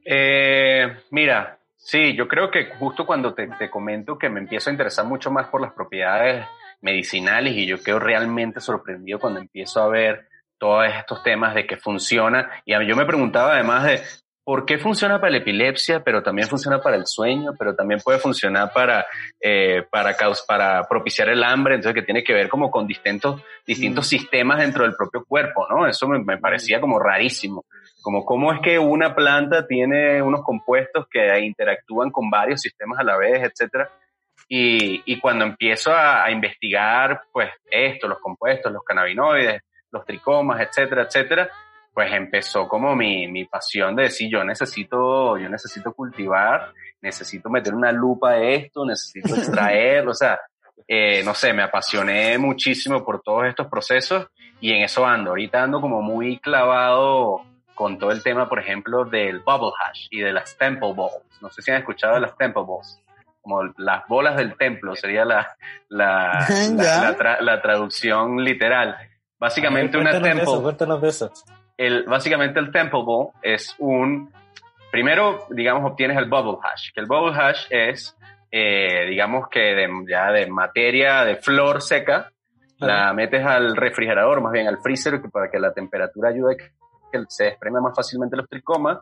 Eh, 0.03 0.97
mira, 1.11 1.57
sí, 1.77 2.15
yo 2.15 2.27
creo 2.27 2.51
que 2.51 2.65
justo 2.77 3.05
cuando 3.05 3.33
te, 3.33 3.47
te, 3.57 3.69
comento 3.69 4.17
que 4.17 4.29
me 4.29 4.39
empiezo 4.39 4.69
a 4.69 4.73
interesar 4.73 5.05
mucho 5.05 5.31
más 5.31 5.47
por 5.47 5.61
las 5.61 5.73
propiedades 5.73 6.45
medicinales 6.81 7.55
y 7.55 7.65
yo 7.65 7.81
quedo 7.81 7.99
realmente 7.99 8.59
sorprendido 8.59 9.19
cuando 9.19 9.39
empiezo 9.39 9.81
a 9.81 9.87
ver 9.87 10.27
todos 10.57 10.85
estos 10.87 11.23
temas 11.23 11.55
de 11.55 11.65
que 11.65 11.77
funciona. 11.77 12.49
Y 12.65 12.73
yo 12.85 12.95
me 12.95 13.05
preguntaba 13.05 13.53
además 13.53 13.83
de 13.83 14.01
por 14.45 14.63
qué 14.67 14.77
funciona 14.77 15.19
para 15.19 15.31
la 15.31 15.37
epilepsia, 15.39 16.03
pero 16.03 16.21
también 16.21 16.47
funciona 16.47 16.79
para 16.79 16.95
el 16.95 17.07
sueño, 17.07 17.53
pero 17.57 17.75
también 17.75 17.99
puede 18.01 18.19
funcionar 18.19 18.71
para, 18.71 19.03
eh, 19.41 19.83
para, 19.89 20.15
para 20.47 20.87
propiciar 20.87 21.29
el 21.29 21.43
hambre, 21.43 21.73
entonces 21.73 21.99
que 21.99 22.05
tiene 22.05 22.23
que 22.23 22.33
ver 22.33 22.47
como 22.47 22.69
con 22.69 22.85
distintos, 22.85 23.41
distintos 23.65 24.05
mm. 24.05 24.09
sistemas 24.09 24.59
dentro 24.59 24.83
del 24.83 24.95
propio 24.95 25.25
cuerpo, 25.25 25.65
¿no? 25.67 25.87
Eso 25.87 26.07
me, 26.07 26.23
me, 26.23 26.37
parecía 26.37 26.79
como 26.79 26.99
rarísimo, 26.99 27.65
como 28.03 28.23
cómo 28.23 28.53
es 28.53 28.59
que 28.61 28.77
una 28.77 29.15
planta 29.15 29.65
tiene 29.65 30.21
unos 30.21 30.43
compuestos 30.43 31.07
que 31.09 31.39
interactúan 31.39 32.11
con 32.11 32.29
varios 32.29 32.61
sistemas 32.61 32.99
a 32.99 33.03
la 33.03 33.17
vez, 33.17 33.41
etcétera. 33.41 33.89
Y, 34.47 35.01
y 35.11 35.19
cuando 35.19 35.43
empiezo 35.43 35.91
a, 35.91 36.23
a 36.23 36.29
investigar, 36.29 37.23
pues 37.31 37.49
esto, 37.71 38.07
los 38.07 38.19
compuestos, 38.19 38.71
los 38.71 38.83
cannabinoides, 38.83 39.63
los 39.95 40.05
tricomas, 40.05 40.61
etcétera, 40.61 41.03
etcétera, 41.03 41.49
pues 41.93 42.11
empezó 42.11 42.67
como 42.67 42.95
mi, 42.95 43.27
mi 43.27 43.45
pasión 43.45 43.95
de 43.95 44.03
decir, 44.03 44.29
yo 44.29 44.43
necesito, 44.43 45.37
yo 45.37 45.49
necesito 45.49 45.93
cultivar, 45.93 46.73
necesito 47.01 47.49
meter 47.49 47.73
una 47.73 47.91
lupa 47.91 48.31
a 48.31 48.41
esto, 48.41 48.85
necesito 48.85 49.35
extraer, 49.35 50.07
o 50.07 50.13
sea, 50.13 50.39
eh, 50.87 51.23
no 51.23 51.33
sé, 51.33 51.53
me 51.53 51.63
apasioné 51.63 52.37
muchísimo 52.37 53.03
por 53.03 53.21
todos 53.21 53.45
estos 53.45 53.67
procesos 53.67 54.27
y 54.59 54.71
en 54.71 54.83
eso 54.83 55.05
ando. 55.05 55.31
Ahorita 55.31 55.63
ando 55.63 55.81
como 55.81 56.01
muy 56.01 56.37
clavado 56.39 57.41
con 57.73 57.97
todo 57.97 58.11
el 58.11 58.23
tema, 58.23 58.47
por 58.47 58.59
ejemplo, 58.59 59.05
del 59.05 59.39
bubble 59.39 59.71
hash 59.81 60.07
y 60.09 60.19
de 60.19 60.33
las 60.33 60.57
temple 60.57 60.93
balls. 60.95 61.41
No 61.41 61.49
sé 61.49 61.61
si 61.61 61.71
han 61.71 61.77
escuchado 61.77 62.15
de 62.15 62.21
las 62.21 62.37
temple 62.37 62.63
balls. 62.67 63.01
Como 63.41 63.63
las 63.77 64.07
bolas 64.07 64.37
del 64.37 64.57
templo 64.57 64.95
sería 64.95 65.23
la, 65.23 65.55
la, 65.89 66.45
la, 66.75 67.01
la, 67.01 67.15
tra 67.15 67.41
la 67.41 67.61
traducción 67.61 68.43
literal. 68.43 68.97
Básicamente 69.39 69.97
una 69.97 70.11
temple. 70.11 70.43
Eso, 70.43 70.69
eso 70.69 71.33
el, 71.77 72.03
básicamente 72.03 72.59
el 72.59 72.71
Temple 72.71 73.03
Ball 73.03 73.29
es 73.41 73.75
un, 73.79 74.31
primero, 74.91 75.45
digamos, 75.49 75.91
obtienes 75.91 76.17
el 76.17 76.29
Bubble 76.29 76.57
Hash, 76.63 76.91
que 76.93 77.01
el 77.01 77.07
Bubble 77.07 77.35
Hash 77.35 77.67
es, 77.69 78.15
eh, 78.51 79.05
digamos 79.09 79.47
que 79.49 79.59
de, 79.59 79.89
ya 80.07 80.31
de 80.31 80.47
materia, 80.47 81.25
de 81.25 81.35
flor 81.35 81.81
seca, 81.81 82.31
la 82.77 83.13
metes 83.13 83.45
al 83.45 83.75
refrigerador, 83.75 84.41
más 84.41 84.51
bien 84.51 84.67
al 84.67 84.79
freezer, 84.79 85.21
para 85.31 85.49
que 85.49 85.59
la 85.59 85.73
temperatura 85.73 86.29
ayude 86.29 86.53
a 86.53 86.57
que 86.57 87.23
se 87.29 87.45
desprenda 87.45 87.79
más 87.79 87.95
fácilmente 87.95 88.35
los 88.35 88.47
tricomas, 88.47 88.99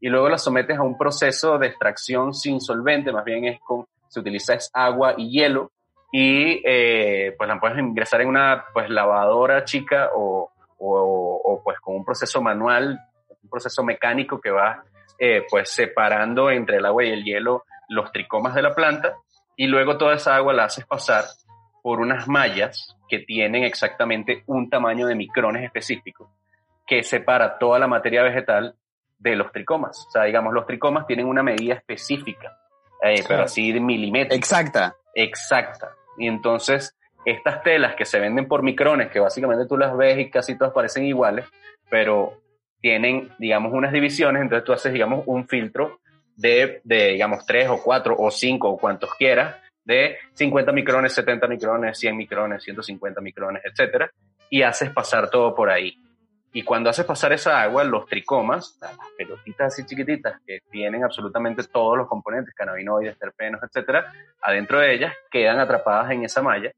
y 0.00 0.08
luego 0.08 0.28
la 0.28 0.38
sometes 0.38 0.76
a 0.76 0.82
un 0.82 0.98
proceso 0.98 1.56
de 1.58 1.68
extracción 1.68 2.34
sin 2.34 2.60
solvente, 2.60 3.12
más 3.12 3.24
bien 3.24 3.44
es 3.44 3.60
con, 3.60 3.86
se 4.08 4.20
utiliza 4.20 4.54
es 4.54 4.70
agua 4.72 5.14
y 5.16 5.30
hielo, 5.30 5.70
y 6.16 6.62
eh, 6.64 7.34
pues 7.36 7.48
la 7.48 7.58
puedes 7.58 7.76
ingresar 7.76 8.20
en 8.20 8.28
una 8.28 8.66
pues 8.72 8.88
lavadora 8.88 9.64
chica 9.64 10.10
o 10.14 10.52
o, 10.78 11.40
o, 11.44 11.62
pues 11.64 11.80
con 11.80 11.96
un 11.96 12.04
proceso 12.04 12.40
manual, 12.40 13.00
un 13.42 13.50
proceso 13.50 13.82
mecánico 13.82 14.40
que 14.40 14.50
va 14.50 14.84
eh, 15.18 15.44
pues 15.50 15.70
separando 15.70 16.50
entre 16.50 16.76
el 16.76 16.86
agua 16.86 17.04
y 17.04 17.10
el 17.10 17.24
hielo 17.24 17.64
los 17.88 18.12
tricomas 18.12 18.54
de 18.54 18.62
la 18.62 18.74
planta 18.76 19.16
y 19.56 19.66
luego 19.66 19.98
toda 19.98 20.14
esa 20.14 20.36
agua 20.36 20.52
la 20.52 20.64
haces 20.64 20.86
pasar 20.86 21.24
por 21.82 21.98
unas 21.98 22.28
mallas 22.28 22.96
que 23.08 23.18
tienen 23.18 23.64
exactamente 23.64 24.44
un 24.46 24.70
tamaño 24.70 25.08
de 25.08 25.16
micrones 25.16 25.64
específico 25.64 26.30
que 26.86 27.02
separa 27.02 27.58
toda 27.58 27.80
la 27.80 27.88
materia 27.88 28.22
vegetal 28.22 28.76
de 29.18 29.34
los 29.34 29.50
tricomas. 29.50 30.06
O 30.06 30.10
sea, 30.12 30.24
digamos, 30.24 30.54
los 30.54 30.64
tricomas 30.64 31.08
tienen 31.08 31.26
una 31.26 31.42
medida 31.42 31.74
específica, 31.74 32.56
eh, 33.02 33.14
claro. 33.14 33.26
pero 33.28 33.42
así 33.44 33.72
de 33.72 33.80
milímetros. 33.80 34.38
Exacta. 34.38 34.94
Exacta. 35.14 35.90
Y 36.18 36.26
entonces, 36.26 36.96
estas 37.24 37.62
telas 37.62 37.94
que 37.94 38.04
se 38.04 38.20
venden 38.20 38.46
por 38.46 38.62
micrones, 38.62 39.10
que 39.10 39.20
básicamente 39.20 39.66
tú 39.66 39.76
las 39.76 39.96
ves 39.96 40.18
y 40.18 40.30
casi 40.30 40.56
todas 40.56 40.72
parecen 40.72 41.04
iguales, 41.04 41.46
pero 41.90 42.40
tienen, 42.80 43.30
digamos, 43.38 43.72
unas 43.72 43.92
divisiones, 43.92 44.42
entonces 44.42 44.64
tú 44.64 44.72
haces, 44.72 44.92
digamos, 44.92 45.24
un 45.26 45.48
filtro 45.48 46.00
de, 46.36 46.80
de 46.84 47.12
digamos, 47.12 47.46
tres 47.46 47.68
o 47.68 47.82
cuatro 47.82 48.14
o 48.18 48.30
cinco 48.30 48.68
o 48.68 48.78
cuantos 48.78 49.14
quieras, 49.14 49.56
de 49.84 50.16
50 50.32 50.72
micrones, 50.72 51.12
70 51.12 51.46
micrones, 51.46 51.98
100 51.98 52.16
micrones, 52.16 52.62
150 52.62 53.20
micrones, 53.20 53.62
etcétera, 53.64 54.10
y 54.50 54.62
haces 54.62 54.90
pasar 54.90 55.30
todo 55.30 55.54
por 55.54 55.70
ahí. 55.70 55.98
Y 56.56 56.62
cuando 56.62 56.88
haces 56.88 57.04
pasar 57.04 57.32
esa 57.32 57.60
agua, 57.60 57.82
los 57.82 58.06
tricomas, 58.06 58.78
las 58.80 58.96
pelotitas 59.18 59.74
así 59.74 59.84
chiquititas 59.84 60.40
que 60.46 60.60
tienen 60.70 61.02
absolutamente 61.02 61.64
todos 61.64 61.98
los 61.98 62.06
componentes, 62.06 62.54
cannabinoides, 62.54 63.18
terpenos, 63.18 63.60
etcétera, 63.60 64.12
adentro 64.40 64.78
de 64.78 64.94
ellas 64.94 65.12
quedan 65.30 65.58
atrapadas 65.58 66.12
en 66.12 66.24
esa 66.24 66.42
malla 66.42 66.70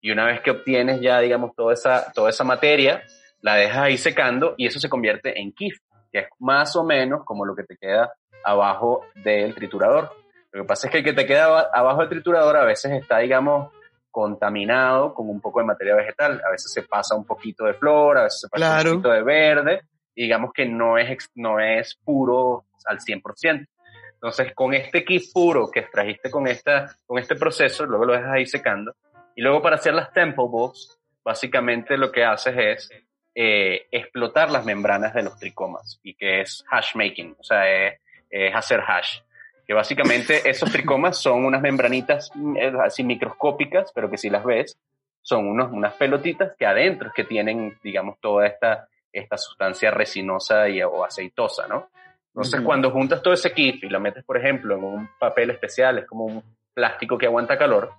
y 0.00 0.12
una 0.12 0.26
vez 0.26 0.40
que 0.40 0.52
obtienes 0.52 1.00
ya, 1.00 1.18
digamos, 1.18 1.52
toda 1.56 1.72
esa, 1.72 2.12
toda 2.12 2.30
esa 2.30 2.44
materia, 2.44 3.02
la 3.40 3.56
dejas 3.56 3.78
ahí 3.78 3.98
secando 3.98 4.54
y 4.56 4.66
eso 4.66 4.78
se 4.78 4.88
convierte 4.88 5.40
en 5.40 5.50
kif, 5.52 5.78
que 6.12 6.20
es 6.20 6.26
más 6.38 6.76
o 6.76 6.84
menos 6.84 7.24
como 7.24 7.44
lo 7.44 7.56
que 7.56 7.64
te 7.64 7.76
queda 7.76 8.12
abajo 8.44 9.04
del 9.16 9.52
triturador. 9.54 10.12
Lo 10.52 10.62
que 10.62 10.68
pasa 10.68 10.86
es 10.86 10.92
que 10.92 10.98
el 10.98 11.04
que 11.04 11.12
te 11.12 11.26
queda 11.26 11.70
abajo 11.72 12.00
del 12.02 12.10
triturador 12.10 12.56
a 12.56 12.64
veces 12.64 12.92
está, 12.92 13.18
digamos, 13.18 13.72
contaminado 14.14 15.12
con 15.12 15.28
un 15.28 15.40
poco 15.40 15.58
de 15.58 15.66
materia 15.66 15.96
vegetal. 15.96 16.40
A 16.46 16.52
veces 16.52 16.72
se 16.72 16.82
pasa 16.82 17.16
un 17.16 17.26
poquito 17.26 17.64
de 17.64 17.74
flor, 17.74 18.16
a 18.16 18.22
veces 18.22 18.42
se 18.42 18.48
pasa 18.48 18.64
claro. 18.64 18.90
un 18.90 18.96
poquito 18.98 19.12
de 19.12 19.22
verde. 19.24 19.80
Y 20.14 20.22
digamos 20.22 20.52
que 20.54 20.66
no 20.66 20.96
es, 20.96 21.30
no 21.34 21.58
es 21.58 21.96
puro 21.96 22.66
al 22.86 23.00
100%. 23.00 23.66
Entonces, 24.12 24.54
con 24.54 24.72
este 24.72 25.04
kit 25.04 25.32
puro 25.32 25.68
que 25.68 25.80
extrajiste 25.80 26.30
con, 26.30 26.46
esta, 26.46 26.94
con 27.04 27.18
este 27.18 27.34
proceso, 27.34 27.86
luego 27.86 28.04
lo 28.04 28.12
dejas 28.12 28.30
ahí 28.30 28.46
secando. 28.46 28.94
Y 29.34 29.42
luego 29.42 29.60
para 29.60 29.74
hacer 29.74 29.94
las 29.94 30.12
Temple 30.12 30.46
Balls, 30.48 30.96
básicamente 31.24 31.96
lo 31.96 32.12
que 32.12 32.24
haces 32.24 32.54
es 32.56 32.90
eh, 33.34 33.88
explotar 33.90 34.48
las 34.48 34.64
membranas 34.64 35.12
de 35.12 35.24
los 35.24 35.36
tricomas 35.40 35.98
y 36.04 36.14
que 36.14 36.42
es 36.42 36.64
hash 36.70 36.94
making, 36.94 37.34
o 37.36 37.42
sea, 37.42 37.68
es, 37.68 38.00
es 38.30 38.54
hacer 38.54 38.80
hash. 38.80 39.18
Que 39.66 39.74
básicamente 39.74 40.48
esos 40.48 40.70
tricomas 40.70 41.16
son 41.16 41.44
unas 41.44 41.62
membranitas 41.62 42.30
eh, 42.56 42.72
así 42.82 43.02
microscópicas, 43.02 43.92
pero 43.94 44.10
que 44.10 44.18
si 44.18 44.28
las 44.28 44.44
ves, 44.44 44.78
son 45.22 45.48
unos, 45.48 45.72
unas 45.72 45.94
pelotitas 45.94 46.52
que 46.58 46.66
adentro 46.66 47.08
es 47.08 47.14
que 47.14 47.24
tienen, 47.24 47.78
digamos, 47.82 48.18
toda 48.20 48.46
esta, 48.46 48.88
esta 49.10 49.38
sustancia 49.38 49.90
resinosa 49.90 50.68
y, 50.68 50.82
o 50.82 51.02
aceitosa, 51.02 51.66
¿no? 51.66 51.88
Entonces, 52.28 52.60
Ujú. 52.60 52.66
cuando 52.66 52.90
juntas 52.90 53.22
todo 53.22 53.32
ese 53.32 53.52
kit 53.52 53.82
y 53.84 53.88
lo 53.88 54.00
metes, 54.00 54.24
por 54.24 54.36
ejemplo, 54.36 54.76
en 54.76 54.84
un 54.84 55.10
papel 55.18 55.50
especial, 55.50 55.98
es 55.98 56.06
como 56.06 56.24
un 56.24 56.42
plástico 56.74 57.16
que 57.16 57.26
aguanta 57.26 57.56
calor, 57.56 57.92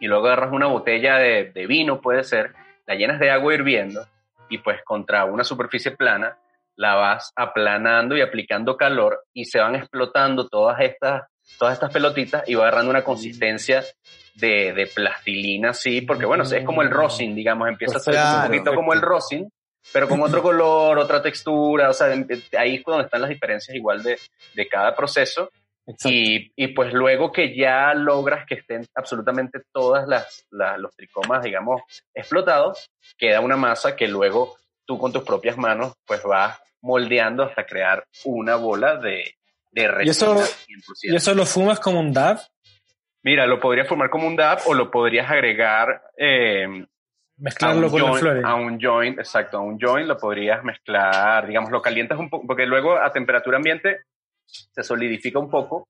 y 0.00 0.08
luego 0.08 0.26
agarras 0.26 0.52
una 0.52 0.66
botella 0.66 1.16
de, 1.18 1.52
de 1.52 1.66
vino, 1.66 2.00
puede 2.00 2.24
ser, 2.24 2.54
la 2.86 2.94
llenas 2.94 3.20
de 3.20 3.30
agua 3.30 3.54
hirviendo, 3.54 4.06
y 4.48 4.58
pues 4.58 4.82
contra 4.82 5.26
una 5.26 5.44
superficie 5.44 5.92
plana, 5.92 6.36
la 6.80 6.94
vas 6.94 7.30
aplanando 7.36 8.16
y 8.16 8.22
aplicando 8.22 8.76
calor, 8.76 9.24
y 9.34 9.44
se 9.44 9.58
van 9.60 9.74
explotando 9.74 10.48
todas 10.48 10.80
estas, 10.80 11.24
todas 11.58 11.74
estas 11.74 11.92
pelotitas 11.92 12.42
y 12.48 12.54
va 12.54 12.62
agarrando 12.62 12.90
una 12.90 13.04
consistencia 13.04 13.84
de, 14.34 14.72
de 14.72 14.86
plastilina, 14.86 15.74
sí, 15.74 16.00
porque 16.00 16.24
bueno, 16.24 16.44
es 16.44 16.64
como 16.64 16.80
el 16.80 16.88
rosin, 16.90 17.34
digamos, 17.34 17.68
empieza 17.68 17.98
a 17.98 18.00
ser 18.00 18.14
un 18.14 18.46
poquito 18.46 18.70
como 18.76 18.92
el 18.94 19.02
rosin, 19.02 19.50
pero 19.92 20.08
con 20.08 20.22
otro 20.22 20.40
color, 20.42 20.98
otra 20.98 21.20
textura, 21.20 21.90
o 21.90 21.92
sea, 21.92 22.12
em- 22.14 22.26
ahí 22.58 22.76
es 22.76 22.82
donde 22.84 23.04
están 23.04 23.20
las 23.20 23.28
diferencias 23.30 23.76
igual 23.76 24.02
de, 24.02 24.18
de 24.54 24.68
cada 24.68 24.94
proceso. 24.96 25.50
Y, 26.08 26.50
y 26.56 26.68
pues 26.68 26.92
luego 26.94 27.30
que 27.32 27.54
ya 27.56 27.92
logras 27.94 28.46
que 28.46 28.54
estén 28.54 28.86
absolutamente 28.94 29.60
todas 29.72 30.06
las, 30.08 30.46
la- 30.50 30.78
los 30.78 30.94
tricomas, 30.94 31.42
digamos, 31.42 31.82
explotados, 32.14 32.88
queda 33.18 33.40
una 33.40 33.56
masa 33.56 33.96
que 33.96 34.06
luego 34.08 34.56
tú 34.90 34.98
con 34.98 35.12
tus 35.12 35.22
propias 35.22 35.56
manos 35.56 35.92
pues 36.04 36.20
vas 36.24 36.60
moldeando 36.82 37.44
hasta 37.44 37.64
crear 37.64 38.04
una 38.24 38.56
bola 38.56 38.96
de, 38.96 39.36
de 39.70 39.86
resina 39.86 40.10
eso- 40.10 40.34
100%. 40.34 40.46
¿Y 41.02 41.14
eso 41.14 41.32
lo 41.32 41.46
fumas 41.46 41.78
como 41.78 42.00
un 42.00 42.12
dab? 42.12 42.40
Mira, 43.22 43.46
lo 43.46 43.60
podrías 43.60 43.86
formar 43.86 44.10
como 44.10 44.26
un 44.26 44.34
dab 44.34 44.58
o 44.66 44.74
lo 44.74 44.90
podrías 44.90 45.30
agregar 45.30 46.02
eh, 46.16 46.64
a, 46.64 46.86
Mezclarlo 47.36 47.86
un 47.86 47.90
con 47.92 48.00
las 48.02 48.08
joint, 48.10 48.20
flores. 48.20 48.44
a 48.44 48.54
un 48.56 48.80
joint, 48.80 49.18
exacto, 49.20 49.58
a 49.58 49.60
un 49.60 49.78
joint 49.78 50.08
lo 50.08 50.18
podrías 50.18 50.64
mezclar, 50.64 51.46
digamos, 51.46 51.70
lo 51.70 51.80
calientas 51.80 52.18
un 52.18 52.28
poco, 52.28 52.48
porque 52.48 52.66
luego 52.66 52.96
a 52.98 53.12
temperatura 53.12 53.58
ambiente 53.58 54.00
se 54.44 54.82
solidifica 54.82 55.38
un 55.38 55.50
poco, 55.50 55.86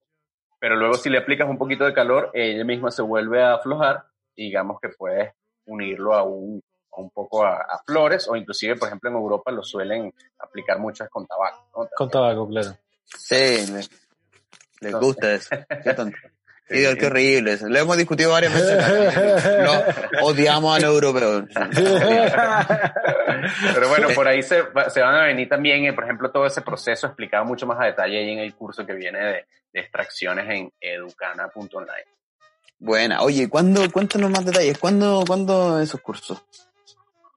pero 0.58 0.76
luego 0.76 0.94
si 0.94 1.08
le 1.08 1.16
aplicas 1.16 1.48
un 1.48 1.56
poquito 1.56 1.84
de 1.86 1.94
calor, 1.94 2.30
ella 2.34 2.64
misma 2.64 2.90
se 2.90 3.00
vuelve 3.00 3.42
a 3.42 3.54
aflojar 3.54 4.04
y 4.36 4.44
digamos 4.48 4.78
que 4.78 4.90
puedes 4.90 5.32
unirlo 5.64 6.12
a 6.12 6.22
un, 6.24 6.60
un 7.00 7.10
poco 7.10 7.44
a, 7.44 7.56
a 7.62 7.82
flores 7.86 8.28
o 8.28 8.36
inclusive, 8.36 8.76
por 8.76 8.88
ejemplo, 8.88 9.10
en 9.10 9.16
Europa 9.16 9.50
lo 9.50 9.62
suelen 9.62 10.12
aplicar 10.38 10.78
muchas 10.78 11.08
con 11.08 11.26
tabaco. 11.26 11.68
¿no? 11.76 11.88
Con 11.96 12.10
tabaco, 12.10 12.48
claro. 12.48 12.76
Sí, 13.04 13.66
le- 13.72 13.88
les 14.80 14.94
gusta 14.94 15.32
eso. 15.34 15.50
Qué 15.82 15.94
tonto. 15.94 16.16
Sí, 16.22 16.30
Sí, 16.86 16.96
qué 16.98 17.06
horrible 17.06 17.54
eso. 17.54 17.68
Lo 17.68 17.78
hemos 17.80 17.96
discutido 17.96 18.30
varias 18.30 18.54
veces. 18.54 18.78
No, 19.64 19.82
odiamos 20.28 20.76
al 20.76 20.84
europeo. 20.84 21.44
Pero 23.74 23.88
bueno, 23.88 24.08
por 24.14 24.28
ahí 24.28 24.42
se, 24.42 24.62
se 24.88 25.00
van 25.00 25.14
a 25.16 25.24
venir 25.24 25.48
también, 25.48 25.84
eh, 25.84 25.92
por 25.92 26.04
ejemplo, 26.04 26.30
todo 26.30 26.46
ese 26.46 26.62
proceso 26.62 27.06
explicado 27.08 27.44
mucho 27.44 27.66
más 27.66 27.80
a 27.80 27.86
detalle 27.86 28.18
ahí 28.18 28.30
en 28.30 28.38
el 28.38 28.54
curso 28.54 28.86
que 28.86 28.92
viene 28.94 29.18
de, 29.18 29.46
de 29.72 29.80
extracciones 29.80 30.48
en 30.48 30.72
educana.online. 30.80 32.04
Buena. 32.78 33.22
Oye, 33.22 33.48
¿cuándo, 33.48 33.82
cuéntanos 33.90 34.30
más 34.30 34.44
detalles. 34.44 34.78
¿Cuándo, 34.78 35.24
cuándo 35.26 35.80
esos 35.80 36.00
cursos? 36.00 36.42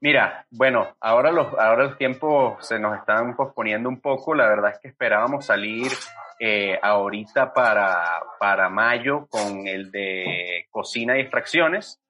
Mira, 0.04 0.44
bueno, 0.50 0.96
ahora 1.00 1.32
los, 1.32 1.46
ahora 1.54 1.84
los 1.84 1.96
tiempos 1.96 2.58
se 2.66 2.78
nos 2.78 2.98
están 2.98 3.34
posponiendo 3.34 3.88
un 3.88 4.02
poco. 4.02 4.34
La 4.34 4.46
verdad 4.46 4.72
es 4.72 4.78
que 4.78 4.88
esperábamos 4.88 5.46
salir 5.46 5.90
eh, 6.38 6.78
ahorita 6.82 7.54
para, 7.54 8.22
para 8.38 8.68
mayo 8.68 9.26
con 9.30 9.66
el 9.66 9.90
de 9.90 10.66
cocina 10.70 11.16
y 11.16 11.22
extracciones 11.22 12.02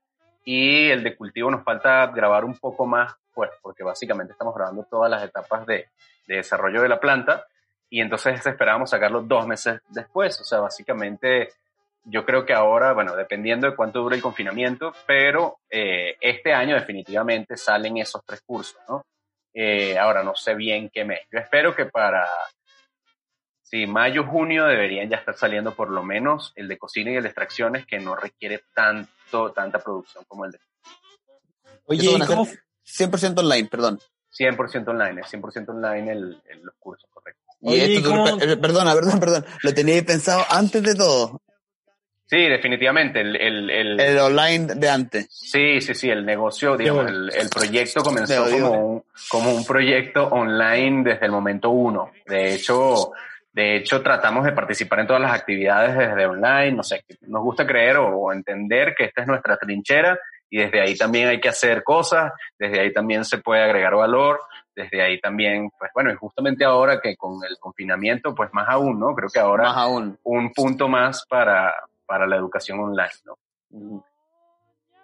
y 0.44 0.88
el 0.88 1.04
de 1.04 1.16
cultivo 1.16 1.52
nos 1.52 1.62
falta 1.62 2.08
grabar 2.08 2.44
un 2.44 2.58
poco 2.58 2.84
más, 2.84 3.14
pues, 3.32 3.50
porque 3.62 3.84
básicamente 3.84 4.32
estamos 4.32 4.56
grabando 4.56 4.82
todas 4.90 5.08
las 5.08 5.22
etapas 5.22 5.64
de, 5.64 5.86
de 6.26 6.34
desarrollo 6.38 6.82
de 6.82 6.88
la 6.88 6.98
planta 6.98 7.46
y 7.88 8.00
entonces 8.00 8.44
esperábamos 8.44 8.90
sacarlo 8.90 9.22
dos 9.22 9.46
meses 9.46 9.80
después. 9.90 10.40
O 10.40 10.44
sea, 10.44 10.58
básicamente 10.58 11.50
yo 12.04 12.24
creo 12.24 12.44
que 12.44 12.52
ahora, 12.52 12.92
bueno, 12.92 13.16
dependiendo 13.16 13.68
de 13.68 13.74
cuánto 13.76 14.00
dure 14.00 14.16
el 14.16 14.22
confinamiento, 14.22 14.92
pero 15.06 15.58
eh, 15.70 16.16
este 16.20 16.52
año 16.52 16.74
definitivamente 16.74 17.56
salen 17.56 17.96
esos 17.98 18.22
tres 18.24 18.40
cursos, 18.44 18.76
¿no? 18.88 19.04
Eh, 19.54 19.96
ahora 19.98 20.22
no 20.22 20.34
sé 20.34 20.54
bien 20.54 20.90
qué 20.92 21.04
mes. 21.04 21.20
Yo 21.32 21.38
espero 21.38 21.74
que 21.74 21.86
para, 21.86 22.28
sí, 23.62 23.86
mayo, 23.86 24.24
junio 24.24 24.66
deberían 24.66 25.08
ya 25.08 25.16
estar 25.18 25.36
saliendo 25.36 25.74
por 25.74 25.90
lo 25.90 26.02
menos 26.02 26.52
el 26.56 26.68
de 26.68 26.76
cocina 26.78 27.10
y 27.12 27.16
el 27.16 27.22
de 27.22 27.28
extracciones 27.28 27.86
que 27.86 27.98
no 27.98 28.14
requiere 28.16 28.62
tanto, 28.74 29.52
tanta 29.52 29.78
producción 29.78 30.24
como 30.28 30.44
el 30.44 30.52
de 30.52 30.58
Oye, 31.86 32.02
¿y 32.10 32.20
cómo, 32.26 32.44
ser 32.46 33.10
100% 33.10 33.38
online, 33.40 33.68
perdón. 33.68 33.98
100% 34.36 34.88
online, 34.88 35.20
es 35.20 35.32
100% 35.32 35.68
online 35.70 36.12
el, 36.12 36.42
el- 36.48 36.62
los 36.62 36.74
cursos, 36.78 37.08
correcto. 37.12 37.40
Y 37.60 37.68
Oye, 37.68 37.86
¿y 37.86 37.96
esto, 37.96 38.08
cómo- 38.10 38.38
per- 38.38 38.60
perdona, 38.60 38.92
perdón, 38.94 39.20
perdón. 39.20 39.46
Lo 39.62 39.72
teníais 39.74 40.02
pensado 40.04 40.44
antes 40.50 40.82
de 40.82 40.94
todo. 40.94 41.40
Sí, 42.34 42.48
definitivamente, 42.48 43.20
el, 43.20 43.36
el, 43.36 43.70
el- 43.70 44.00
El 44.00 44.18
online 44.18 44.74
de 44.74 44.88
antes. 44.90 45.26
Sí, 45.30 45.80
sí, 45.80 45.94
sí, 45.94 46.10
el 46.10 46.26
negocio, 46.26 46.76
digamos, 46.76 47.06
el, 47.08 47.30
el 47.32 47.48
proyecto 47.48 48.02
comenzó 48.02 48.50
como 48.50 48.72
un, 48.88 49.04
como 49.30 49.54
un 49.54 49.64
proyecto 49.64 50.26
online 50.26 51.04
desde 51.04 51.26
el 51.26 51.30
momento 51.32 51.70
uno. 51.70 52.10
De 52.26 52.52
hecho, 52.54 53.12
de 53.52 53.76
hecho, 53.76 54.02
tratamos 54.02 54.44
de 54.44 54.50
participar 54.50 54.98
en 54.98 55.06
todas 55.06 55.22
las 55.22 55.32
actividades 55.32 55.96
desde 55.96 56.26
online, 56.26 56.72
no 56.72 56.82
sé, 56.82 57.04
nos 57.20 57.42
gusta 57.44 57.64
creer 57.64 57.98
o, 57.98 58.08
o 58.08 58.32
entender 58.32 58.96
que 58.98 59.04
esta 59.04 59.20
es 59.22 59.28
nuestra 59.28 59.56
trinchera 59.56 60.18
y 60.50 60.58
desde 60.58 60.80
ahí 60.80 60.96
también 60.96 61.28
hay 61.28 61.40
que 61.40 61.50
hacer 61.50 61.84
cosas, 61.84 62.32
desde 62.58 62.80
ahí 62.80 62.92
también 62.92 63.24
se 63.24 63.38
puede 63.38 63.62
agregar 63.62 63.94
valor, 63.94 64.40
desde 64.74 65.02
ahí 65.02 65.20
también, 65.20 65.70
pues 65.78 65.92
bueno, 65.94 66.10
y 66.10 66.16
justamente 66.16 66.64
ahora 66.64 67.00
que 67.00 67.14
con 67.16 67.34
el 67.48 67.56
confinamiento, 67.60 68.34
pues 68.34 68.50
más 68.52 68.66
aún, 68.68 68.98
¿no? 68.98 69.14
Creo 69.14 69.28
que 69.32 69.38
ahora 69.38 69.64
Más 69.68 69.76
aún. 69.76 70.18
un 70.24 70.52
punto 70.52 70.88
más 70.88 71.24
para, 71.28 71.72
para 72.06 72.26
la 72.26 72.36
educación 72.36 72.80
online, 72.80 73.10
¿no? 73.24 73.38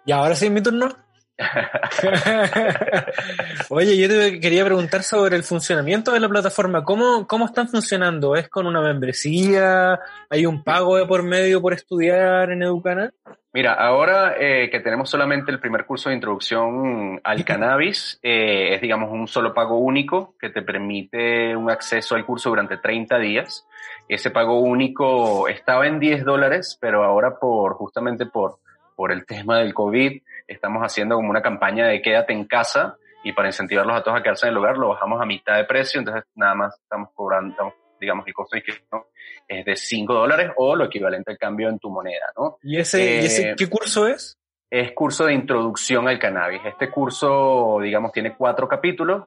¿Y 0.05 0.11
ahora 0.11 0.35
sí 0.35 0.45
es 0.45 0.51
mi 0.51 0.61
turno? 0.61 0.89
Oye, 3.69 3.97
yo 3.97 4.07
te 4.07 4.39
quería 4.39 4.65
preguntar 4.65 5.03
sobre 5.03 5.35
el 5.35 5.43
funcionamiento 5.43 6.11
de 6.11 6.19
la 6.19 6.29
plataforma. 6.29 6.83
¿Cómo, 6.83 7.27
¿Cómo 7.27 7.45
están 7.45 7.67
funcionando? 7.67 8.35
¿Es 8.35 8.49
con 8.49 8.67
una 8.67 8.81
membresía? 8.81 9.99
¿Hay 10.29 10.45
un 10.45 10.63
pago 10.63 10.97
de 10.97 11.05
por 11.05 11.23
medio 11.23 11.61
por 11.61 11.73
estudiar 11.73 12.51
en 12.51 12.63
Educana? 12.63 13.13
Mira, 13.53 13.73
ahora 13.73 14.35
eh, 14.39 14.69
que 14.69 14.79
tenemos 14.79 15.09
solamente 15.09 15.51
el 15.51 15.59
primer 15.59 15.85
curso 15.85 16.07
de 16.07 16.15
introducción 16.15 17.19
al 17.21 17.43
cannabis, 17.43 18.17
eh, 18.23 18.75
es 18.75 18.81
digamos 18.81 19.11
un 19.11 19.27
solo 19.27 19.53
pago 19.53 19.77
único 19.77 20.35
que 20.39 20.49
te 20.49 20.61
permite 20.61 21.53
un 21.53 21.69
acceso 21.69 22.15
al 22.15 22.25
curso 22.25 22.49
durante 22.49 22.77
30 22.77 23.19
días. 23.19 23.67
Ese 24.07 24.31
pago 24.31 24.61
único 24.61 25.49
estaba 25.49 25.85
en 25.85 25.99
10 25.99 26.23
dólares, 26.23 26.77
pero 26.79 27.03
ahora 27.03 27.39
por 27.39 27.73
justamente 27.73 28.25
por, 28.25 28.59
por 28.95 29.11
el 29.11 29.25
tema 29.25 29.57
del 29.57 29.73
COVID 29.73 30.21
estamos 30.47 30.81
haciendo 30.81 31.15
como 31.15 31.29
una 31.29 31.41
campaña 31.41 31.87
de 31.87 32.01
quédate 32.01 32.31
en 32.31 32.45
casa 32.45 32.95
y 33.21 33.33
para 33.33 33.49
incentivarlos 33.49 33.97
a 33.97 34.01
todos 34.01 34.17
a 34.17 34.23
quedarse 34.23 34.47
en 34.47 34.51
el 34.51 34.59
hogar 34.59 34.77
lo 34.77 34.89
bajamos 34.89 35.21
a 35.21 35.25
mitad 35.25 35.57
de 35.57 35.65
precio, 35.65 35.99
entonces 35.99 36.23
nada 36.35 36.55
más 36.55 36.79
estamos 36.79 37.09
cobrando, 37.13 37.51
estamos, 37.51 37.73
digamos, 38.01 38.27
el 38.27 38.33
costo 38.33 38.57
inscripción 38.57 39.03
es 39.47 39.63
de 39.63 39.75
5 39.77 40.13
dólares 40.13 40.51
o 40.57 40.75
lo 40.75 40.85
equivalente 40.85 41.31
al 41.31 41.37
cambio 41.37 41.69
en 41.69 41.79
tu 41.79 41.89
moneda, 41.89 42.25
¿no? 42.35 42.57
¿Y 42.63 42.77
ese, 42.77 43.21
¿y 43.21 43.25
ese 43.25 43.49
Eh, 43.51 43.55
qué 43.57 43.67
curso 43.67 44.07
es? 44.07 44.37
es 44.71 44.93
curso 44.93 45.25
de 45.25 45.33
introducción 45.33 46.07
al 46.07 46.17
cannabis. 46.17 46.61
Este 46.65 46.89
curso, 46.89 47.79
digamos, 47.81 48.13
tiene 48.13 48.35
cuatro 48.37 48.69
capítulos. 48.69 49.25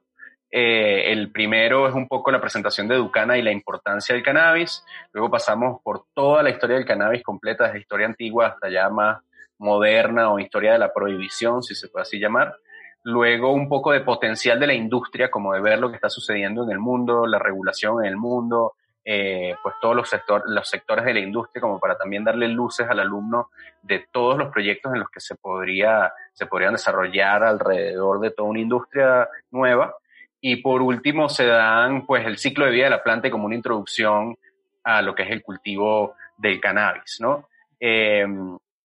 Eh, 0.51 1.12
el 1.12 1.31
primero 1.31 1.87
es 1.87 1.95
un 1.95 2.09
poco 2.09 2.31
la 2.31 2.41
presentación 2.41 2.89
de 2.89 2.95
Educana 2.95 3.37
y 3.37 3.43
la 3.43 3.53
importancia 3.53 4.14
del 4.14 4.25
cannabis. 4.25 4.83
Luego 5.12 5.31
pasamos 5.31 5.83
por 5.83 6.07
toda 6.14 6.43
la 6.43 6.49
historia 6.49 6.77
del 6.77 6.87
cannabis 6.87 7.22
completa, 7.22 7.64
desde 7.64 7.81
historia 7.81 8.07
antigua 8.07 8.47
hasta 8.47 8.70
ya 8.70 8.89
más 8.89 9.22
moderna 9.59 10.33
o 10.33 10.39
historia 10.39 10.72
de 10.72 10.79
la 10.79 10.95
prohibición, 10.95 11.62
si 11.62 11.75
se 11.75 11.89
puede 11.89 12.05
así 12.05 12.18
llamar. 12.18 12.57
Luego 13.05 13.53
un 13.53 13.69
poco 13.69 13.93
de 13.93 14.01
potencial 14.01 14.59
de 14.59 14.67
la 14.67 14.75
industria, 14.75 15.31
como 15.31 15.53
de 15.53 15.61
ver 15.61 15.79
lo 15.79 15.91
que 15.91 15.97
está 15.97 16.09
sucediendo 16.09 16.65
en 16.65 16.71
el 16.71 16.79
mundo, 16.79 17.27
la 17.27 17.39
regulación 17.39 18.03
en 18.03 18.09
el 18.09 18.17
mundo, 18.17 18.75
eh, 19.05 19.55
pues 19.63 19.75
todos 19.83 19.95
los, 19.95 20.09
sector, 20.09 20.43
los 20.47 20.67
sectores 20.67 21.05
de 21.05 21.13
la 21.13 21.21
industria, 21.21 21.61
como 21.61 21.79
para 21.79 21.99
también 21.99 22.25
darle 22.25 22.49
luces 22.49 22.89
al 22.89 23.01
alumno 23.01 23.51
de 23.83 24.07
todos 24.11 24.39
los 24.39 24.51
proyectos 24.51 24.95
en 24.95 25.01
los 25.01 25.11
que 25.11 25.21
se, 25.21 25.35
podría, 25.35 26.11
se 26.33 26.47
podrían 26.47 26.73
desarrollar 26.73 27.45
alrededor 27.45 28.21
de 28.21 28.31
toda 28.31 28.49
una 28.49 28.61
industria 28.61 29.29
nueva. 29.51 29.95
Y 30.41 30.57
por 30.57 30.81
último 30.81 31.29
se 31.29 31.47
dan 31.47 32.07
pues 32.07 32.27
el 32.27 32.39
ciclo 32.39 32.65
de 32.65 32.71
vida 32.71 32.85
de 32.85 32.91
la 32.91 33.03
planta 33.03 33.31
como 33.31 33.45
una 33.45 33.55
introducción 33.55 34.35
a 34.83 35.03
lo 35.03 35.15
que 35.15 35.25
es 35.25 35.31
el 35.31 35.43
cultivo 35.43 36.15
del 36.39 36.59
cannabis, 36.59 37.19
¿no? 37.21 37.49
Eh, 37.79 38.27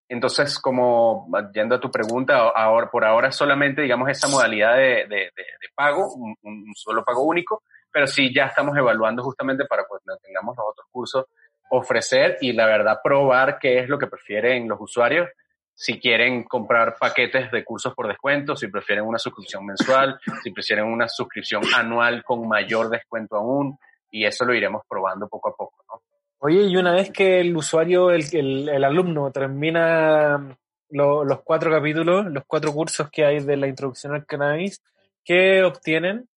entonces, 0.09 0.59
como 0.59 1.27
yendo 1.53 1.75
a 1.75 1.79
tu 1.79 1.91
pregunta, 1.91 2.49
ahora, 2.49 2.89
por 2.89 3.05
ahora 3.05 3.31
solamente, 3.31 3.83
digamos, 3.83 4.09
esa 4.09 4.27
modalidad 4.27 4.75
de, 4.75 5.05
de, 5.07 5.07
de, 5.07 5.43
de 5.61 5.69
pago, 5.75 6.11
un, 6.13 6.65
solo 6.75 7.03
pago 7.05 7.23
único, 7.23 7.61
pero 7.91 8.07
sí 8.07 8.33
ya 8.33 8.45
estamos 8.45 8.75
evaluando 8.75 9.23
justamente 9.23 9.65
para 9.65 9.85
cuando 9.85 10.17
tengamos 10.17 10.57
los 10.57 10.65
otros 10.67 10.87
cursos, 10.91 11.25
ofrecer 11.69 12.37
y 12.41 12.53
la 12.53 12.65
verdad 12.65 12.99
probar 13.03 13.59
qué 13.59 13.77
es 13.77 13.87
lo 13.87 13.99
que 13.99 14.07
prefieren 14.07 14.67
los 14.67 14.81
usuarios, 14.81 15.29
si 15.75 15.99
quieren 15.99 16.43
comprar 16.43 16.97
paquetes 16.99 17.51
de 17.51 17.63
cursos 17.63 17.93
por 17.93 18.07
descuento, 18.07 18.55
si 18.55 18.67
prefieren 18.67 19.05
una 19.05 19.19
suscripción 19.19 19.63
mensual, 19.63 20.19
si 20.43 20.51
prefieren 20.51 20.85
una 20.85 21.07
suscripción 21.07 21.61
anual 21.75 22.23
con 22.23 22.47
mayor 22.47 22.89
descuento 22.89 23.37
aún, 23.37 23.77
y 24.09 24.25
eso 24.25 24.43
lo 24.43 24.55
iremos 24.55 24.81
probando 24.89 25.29
poco 25.29 25.49
a 25.49 25.55
poco, 25.55 25.83
¿no? 25.87 26.01
Oye, 26.41 26.63
y 26.63 26.77
una 26.77 26.93
vez 26.93 27.11
que 27.11 27.41
el 27.41 27.55
usuario, 27.55 28.11
el, 28.11 28.23
el, 28.69 28.83
alumno 28.85 29.29
termina 29.29 30.57
lo, 30.89 31.25
los 31.25 31.41
cuatro 31.41 31.69
capítulos, 31.69 32.27
los 32.27 32.45
cuatro 32.47 32.71
cursos 32.71 33.09
que 33.11 33.25
hay 33.25 33.39
de 33.41 33.57
la 33.57 33.67
introducción 33.67 34.13
al 34.13 34.25
cannabis, 34.25 34.81
¿qué 35.25 35.63
obtienen? 35.63 36.29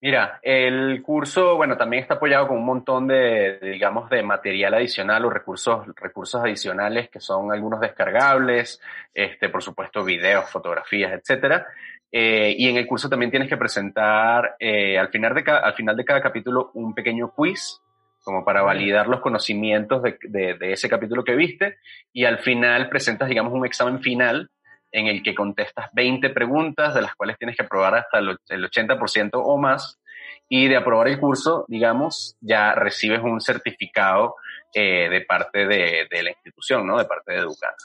Mira, 0.00 0.38
el 0.42 1.02
curso, 1.02 1.56
bueno, 1.56 1.76
también 1.76 2.02
está 2.02 2.14
apoyado 2.14 2.46
con 2.46 2.58
un 2.58 2.66
montón 2.66 3.08
de, 3.08 3.58
de, 3.60 3.70
digamos, 3.70 4.08
de 4.10 4.22
material 4.22 4.74
adicional 4.74 5.24
o 5.24 5.30
recursos, 5.30 5.88
recursos 5.96 6.40
adicionales 6.40 7.10
que 7.10 7.18
son 7.18 7.50
algunos 7.50 7.80
descargables, 7.80 8.80
este, 9.12 9.48
por 9.48 9.60
supuesto, 9.60 10.04
videos, 10.04 10.48
fotografías, 10.48 11.12
etcétera. 11.12 11.66
Eh, 12.12 12.54
y 12.56 12.68
en 12.68 12.76
el 12.76 12.86
curso 12.86 13.08
también 13.08 13.32
tienes 13.32 13.48
que 13.48 13.56
presentar 13.56 14.54
eh, 14.60 14.96
al, 14.96 15.08
final 15.08 15.34
de 15.34 15.42
cada, 15.42 15.58
al 15.58 15.74
final 15.74 15.96
de 15.96 16.04
cada 16.04 16.22
capítulo 16.22 16.70
un 16.74 16.94
pequeño 16.94 17.32
quiz 17.34 17.82
como 18.28 18.44
para 18.44 18.60
validar 18.60 19.08
los 19.08 19.22
conocimientos 19.22 20.02
de, 20.02 20.18
de, 20.20 20.52
de, 20.58 20.72
ese 20.74 20.86
capítulo 20.86 21.24
que 21.24 21.34
viste 21.34 21.78
y 22.12 22.26
al 22.26 22.40
final 22.40 22.90
presentas, 22.90 23.26
digamos, 23.26 23.54
un 23.54 23.64
examen 23.64 24.02
final 24.02 24.50
en 24.92 25.06
el 25.06 25.22
que 25.22 25.34
contestas 25.34 25.88
20 25.94 26.28
preguntas, 26.28 26.92
de 26.94 27.00
las 27.00 27.14
cuales 27.14 27.38
tienes 27.38 27.56
que 27.56 27.62
aprobar 27.62 27.94
hasta 27.94 28.18
el 28.18 28.36
80% 28.70 29.30
o 29.32 29.56
más, 29.56 29.98
y 30.46 30.68
de 30.68 30.76
aprobar 30.76 31.08
el 31.08 31.18
curso, 31.18 31.64
digamos, 31.68 32.36
ya 32.42 32.74
recibes 32.74 33.22
un 33.22 33.40
certificado 33.40 34.34
eh, 34.74 35.08
de 35.08 35.22
parte 35.22 35.66
de, 35.66 36.06
de, 36.10 36.22
la 36.22 36.28
institución, 36.28 36.86
¿no? 36.86 36.98
De 36.98 37.06
parte 37.06 37.32
de 37.32 37.38
Educana. 37.38 37.76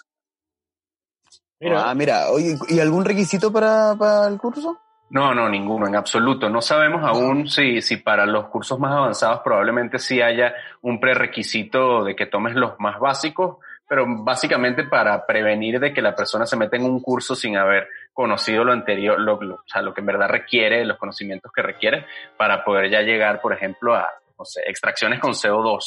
Mira. 1.61 1.89
Ah, 1.89 1.95
mira, 1.95 2.31
oye, 2.31 2.57
¿y 2.67 2.81
algún 2.81 3.05
requisito 3.05 3.49
para, 3.49 3.95
para 3.97 4.27
el 4.27 4.37
curso? 4.37 4.77
No, 5.13 5.31
no, 5.35 5.47
ninguno, 5.47 5.85
en 5.85 5.95
absoluto. 5.95 6.49
No 6.49 6.59
sabemos 6.59 7.03
aún 7.03 7.47
si, 7.47 7.83
si 7.83 7.97
para 7.97 8.25
los 8.25 8.47
cursos 8.47 8.79
más 8.79 8.93
avanzados 8.93 9.41
probablemente 9.43 9.99
sí 9.99 10.19
haya 10.19 10.55
un 10.81 10.99
prerequisito 10.99 12.03
de 12.03 12.15
que 12.15 12.25
tomes 12.25 12.55
los 12.55 12.79
más 12.79 12.99
básicos, 12.99 13.57
pero 13.87 14.07
básicamente 14.07 14.85
para 14.85 15.23
prevenir 15.23 15.79
de 15.79 15.93
que 15.93 16.01
la 16.01 16.15
persona 16.15 16.47
se 16.47 16.57
meta 16.57 16.77
en 16.77 16.85
un 16.85 16.99
curso 16.99 17.35
sin 17.35 17.57
haber 17.57 17.89
conocido 18.11 18.63
lo 18.63 18.73
anterior, 18.73 19.19
lo, 19.19 19.39
lo, 19.39 19.53
o 19.53 19.63
sea, 19.67 19.83
lo 19.83 19.93
que 19.93 20.01
en 20.01 20.07
verdad 20.07 20.29
requiere, 20.29 20.83
los 20.83 20.97
conocimientos 20.97 21.51
que 21.51 21.61
requiere, 21.61 22.07
para 22.35 22.63
poder 22.63 22.89
ya 22.89 23.01
llegar, 23.03 23.39
por 23.39 23.53
ejemplo, 23.53 23.93
a, 23.93 24.09
no 24.39 24.45
sé, 24.45 24.63
extracciones 24.65 25.19
con 25.19 25.33
CO2. 25.33 25.75
O 25.75 25.79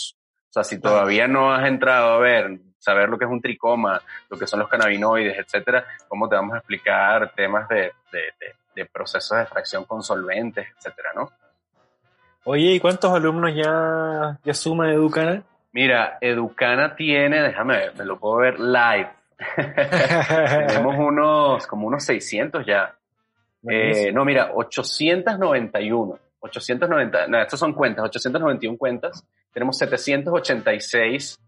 sea, 0.50 0.62
si 0.62 0.80
todavía 0.80 1.26
no 1.26 1.52
has 1.52 1.66
entrado 1.66 2.12
a 2.12 2.18
ver, 2.18 2.60
saber 2.78 3.08
lo 3.08 3.18
que 3.18 3.24
es 3.24 3.30
un 3.32 3.42
tricoma, 3.42 4.00
lo 4.30 4.38
que 4.38 4.46
son 4.46 4.60
los 4.60 4.68
cannabinoides, 4.68 5.36
etcétera, 5.36 5.84
¿cómo 6.06 6.28
te 6.28 6.36
vamos 6.36 6.54
a 6.54 6.58
explicar 6.58 7.32
temas 7.34 7.68
de, 7.68 7.92
de, 8.12 8.20
de, 8.38 8.54
de 8.76 8.84
procesos 8.84 9.36
de 9.38 9.42
extracción 9.42 9.84
con 9.84 10.02
solventes, 10.02 10.68
etcétera, 10.76 11.10
no? 11.14 11.32
Oye, 12.44 12.74
¿y 12.74 12.80
cuántos 12.80 13.12
alumnos 13.12 13.52
ya, 13.54 14.38
ya 14.44 14.54
suma 14.54 14.92
Educana? 14.92 15.42
Mira, 15.72 16.18
Educana 16.20 16.94
tiene, 16.94 17.42
déjame 17.42 17.76
ver, 17.76 17.96
me 17.96 18.04
lo 18.04 18.20
puedo 18.20 18.36
ver 18.36 18.60
live. 18.60 19.10
Tenemos 20.68 20.94
unos, 20.96 21.66
como 21.66 21.86
unos 21.88 22.04
600 22.04 22.64
ya. 22.64 22.94
Eh, 23.68 24.12
no, 24.12 24.24
mira, 24.24 24.50
891. 24.54 26.18
890, 26.38 27.26
no, 27.26 27.40
estas 27.40 27.58
son 27.58 27.72
cuentas, 27.72 28.04
891 28.04 28.78
cuentas. 28.78 29.26
Tenemos 29.52 29.76
786 29.78 31.38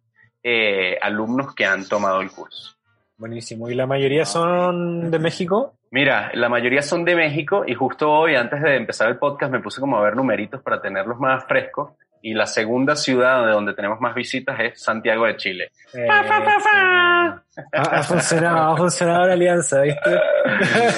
eh, 0.42 0.98
alumnos 1.00 1.54
que 1.54 1.64
han 1.64 1.86
tomado 1.86 2.20
el 2.20 2.30
curso. 2.32 2.77
Buenísimo. 3.18 3.68
¿Y 3.68 3.74
la 3.74 3.86
mayoría 3.86 4.24
son 4.24 5.10
de 5.10 5.18
México? 5.18 5.74
Mira, 5.90 6.30
la 6.34 6.48
mayoría 6.48 6.82
son 6.82 7.04
de 7.04 7.16
México 7.16 7.64
y 7.66 7.74
justo 7.74 8.10
hoy, 8.10 8.36
antes 8.36 8.62
de 8.62 8.76
empezar 8.76 9.08
el 9.08 9.18
podcast, 9.18 9.52
me 9.52 9.60
puse 9.60 9.80
como 9.80 9.98
a 9.98 10.02
ver 10.02 10.14
numeritos 10.14 10.62
para 10.62 10.80
tenerlos 10.80 11.18
más 11.18 11.44
frescos 11.46 11.92
y 12.22 12.34
la 12.34 12.46
segunda 12.46 12.94
ciudad 12.94 13.44
de 13.44 13.52
donde 13.52 13.74
tenemos 13.74 14.00
más 14.00 14.14
visitas 14.14 14.58
es 14.60 14.80
Santiago 14.80 15.26
de 15.26 15.36
Chile. 15.36 15.70
Eh, 15.94 16.06
ha, 17.72 17.80
ha, 17.82 18.02
funcionado, 18.02 18.72
ha 18.72 18.76
funcionado 18.76 19.26
la 19.26 19.32
alianza, 19.32 19.80
¿viste? 19.82 20.20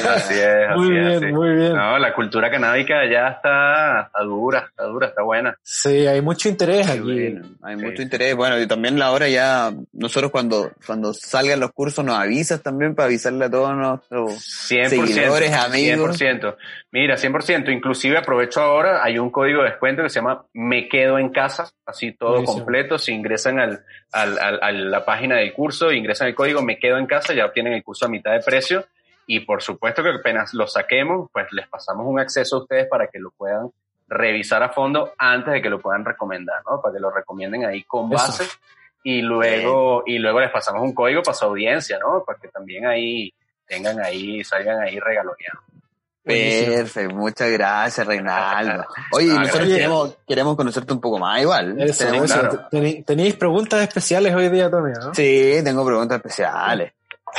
Así 0.08 0.34
es, 0.34 0.68
así 0.68 0.78
muy 0.78 0.90
bien, 0.90 1.06
es, 1.08 1.20
sí. 1.20 1.26
muy 1.26 1.54
bien. 1.56 1.74
No, 1.74 1.98
la 1.98 2.14
cultura 2.14 2.50
canábica 2.50 2.94
ya 3.10 3.28
está, 3.28 4.00
está 4.02 4.22
dura, 4.22 4.66
está 4.70 4.84
dura, 4.84 5.06
está 5.08 5.22
buena. 5.22 5.56
Sí, 5.62 6.06
hay 6.06 6.20
mucho 6.20 6.48
interés 6.48 6.86
Sí, 6.86 6.92
aquí. 6.92 7.00
bueno, 7.02 7.46
hay 7.62 7.76
Sí. 7.78 7.84
mucho 7.84 8.02
interés. 8.02 8.36
Bueno, 8.36 8.58
y 8.60 8.66
también 8.66 8.98
la 8.98 9.10
hora 9.12 9.28
ya, 9.28 9.72
nosotros 9.92 10.30
cuando, 10.30 10.70
cuando 10.86 11.12
salgan 11.14 11.60
los 11.60 11.72
cursos 11.72 12.04
nos 12.04 12.16
avisas 12.18 12.62
también 12.62 12.94
para 12.94 13.06
avisarle 13.06 13.44
a 13.46 13.50
todos 13.50 13.74
nuestros 13.76 14.32
100%. 14.68 14.88
seguidores, 15.06 15.52
amigos. 15.52 16.18
100%. 16.20 16.56
Mira, 16.92 17.16
100%. 17.16 17.70
Inclusive 17.72 18.18
aprovecho 18.18 18.60
ahora, 18.60 19.02
hay 19.04 19.18
un 19.18 19.30
código 19.30 19.62
de 19.62 19.70
descuento 19.70 20.02
que 20.02 20.08
se 20.10 20.16
llama 20.20 20.44
Me 20.52 20.88
Quedo 20.88 21.18
en 21.18 21.30
Casa, 21.30 21.70
así 21.86 22.12
todo 22.12 22.32
Buenísimo. 22.32 22.58
completo. 22.58 22.98
Si 22.98 23.12
ingresan 23.12 23.60
al, 23.60 23.84
al, 24.12 24.38
al- 24.38 24.58
a 24.62 24.72
la 24.72 25.04
página 25.04 25.36
del 25.36 25.52
curso, 25.52 25.92
ingresan 25.92 26.28
el 26.28 26.34
código 26.34 26.49
Me 26.62 26.78
Quedo 26.78 26.98
en 26.98 27.06
Casa, 27.06 27.32
ya 27.32 27.46
obtienen 27.46 27.72
el 27.72 27.84
curso 27.84 28.06
a 28.06 28.08
mitad 28.08 28.32
de 28.32 28.40
precio. 28.40 28.84
Y 29.26 29.40
por 29.40 29.62
supuesto 29.62 30.02
que 30.02 30.10
apenas 30.10 30.54
lo 30.54 30.66
saquemos, 30.66 31.30
pues 31.32 31.46
les 31.52 31.68
pasamos 31.68 32.04
un 32.06 32.18
acceso 32.18 32.56
a 32.56 32.58
ustedes 32.62 32.88
para 32.88 33.06
que 33.06 33.18
lo 33.18 33.30
puedan 33.30 33.70
revisar 34.08 34.62
a 34.62 34.70
fondo 34.70 35.14
antes 35.16 35.52
de 35.54 35.62
que 35.62 35.70
lo 35.70 35.80
puedan 35.80 36.04
recomendar, 36.04 36.62
¿no? 36.68 36.80
Para 36.82 36.94
que 36.94 37.00
lo 37.00 37.10
recomienden 37.10 37.64
ahí 37.64 37.84
con 37.84 38.12
Eso. 38.12 38.22
base. 38.22 38.44
Y 39.04 39.22
luego, 39.22 40.02
y 40.04 40.18
luego 40.18 40.40
les 40.40 40.50
pasamos 40.50 40.82
un 40.82 40.92
código 40.92 41.22
para 41.22 41.34
su 41.34 41.44
audiencia, 41.44 41.98
¿no? 41.98 42.24
Para 42.24 42.38
que 42.38 42.48
también 42.48 42.86
ahí 42.86 43.32
tengan 43.66 44.00
ahí, 44.00 44.42
salgan 44.42 44.80
ahí 44.80 44.98
regaloneados. 44.98 45.64
Perfecto, 46.22 47.14
muchas 47.14 47.50
gracias, 47.50 48.06
Reinaldo. 48.06 48.84
Oye, 49.12 49.28
nosotros 49.34 49.68
queremos, 49.68 50.16
queremos 50.28 50.56
conocerte 50.56 50.92
un 50.92 51.00
poco 51.00 51.18
más 51.18 51.40
igual. 51.40 51.80
Eso, 51.80 52.04
Tenemos- 52.04 52.30
eso. 52.30 52.40
claro. 52.40 52.68
Teni- 52.70 53.04
¿Tenéis 53.04 53.34
preguntas 53.36 53.82
especiales 53.82 54.34
hoy 54.34 54.48
día, 54.50 54.70
Tommy, 54.70 54.92
no? 54.92 55.14
Sí, 55.14 55.54
tengo 55.64 55.84
preguntas 55.86 56.16
especiales. 56.18 56.92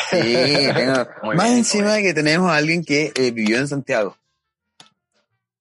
Sí, 0.10 0.70
tengo. 0.74 1.06
Muy 1.24 1.36
más 1.36 1.46
bien, 1.48 1.58
encima 1.60 1.92
muy 1.94 2.02
que 2.04 2.14
tenemos 2.14 2.50
a 2.52 2.56
alguien 2.56 2.84
que 2.84 3.12
eh, 3.16 3.32
vivió 3.32 3.58
en 3.58 3.68
Santiago. 3.68 4.18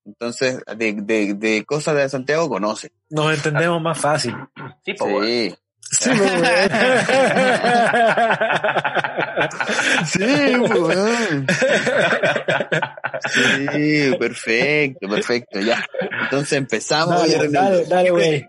Entonces, 0.06 0.62
de, 0.76 0.92
de, 0.94 1.34
de 1.34 1.64
cosas 1.64 1.94
de 1.96 2.08
Santiago 2.08 2.48
conoce. 2.48 2.90
Nos 3.10 3.34
entendemos 3.34 3.80
más 3.82 3.98
fácil. 3.98 4.34
Sí, 4.84 4.94
pues, 4.94 5.12
bueno. 5.12 5.26
Sí. 5.26 5.54
Sí, 5.92 6.10
bien. 6.10 6.42
Sí, 10.06 10.54
pues, 10.58 10.72
weón. 10.80 11.46
Sí, 13.72 14.16
perfecto, 14.18 15.08
perfecto, 15.08 15.60
ya. 15.60 15.84
Entonces 16.22 16.52
empezamos. 16.58 17.20
Dale, 17.20 17.48
dale, 17.48 17.84
dale, 17.86 18.04
¿qué 18.08 18.12
pre- 18.12 18.28
güey. 18.28 18.48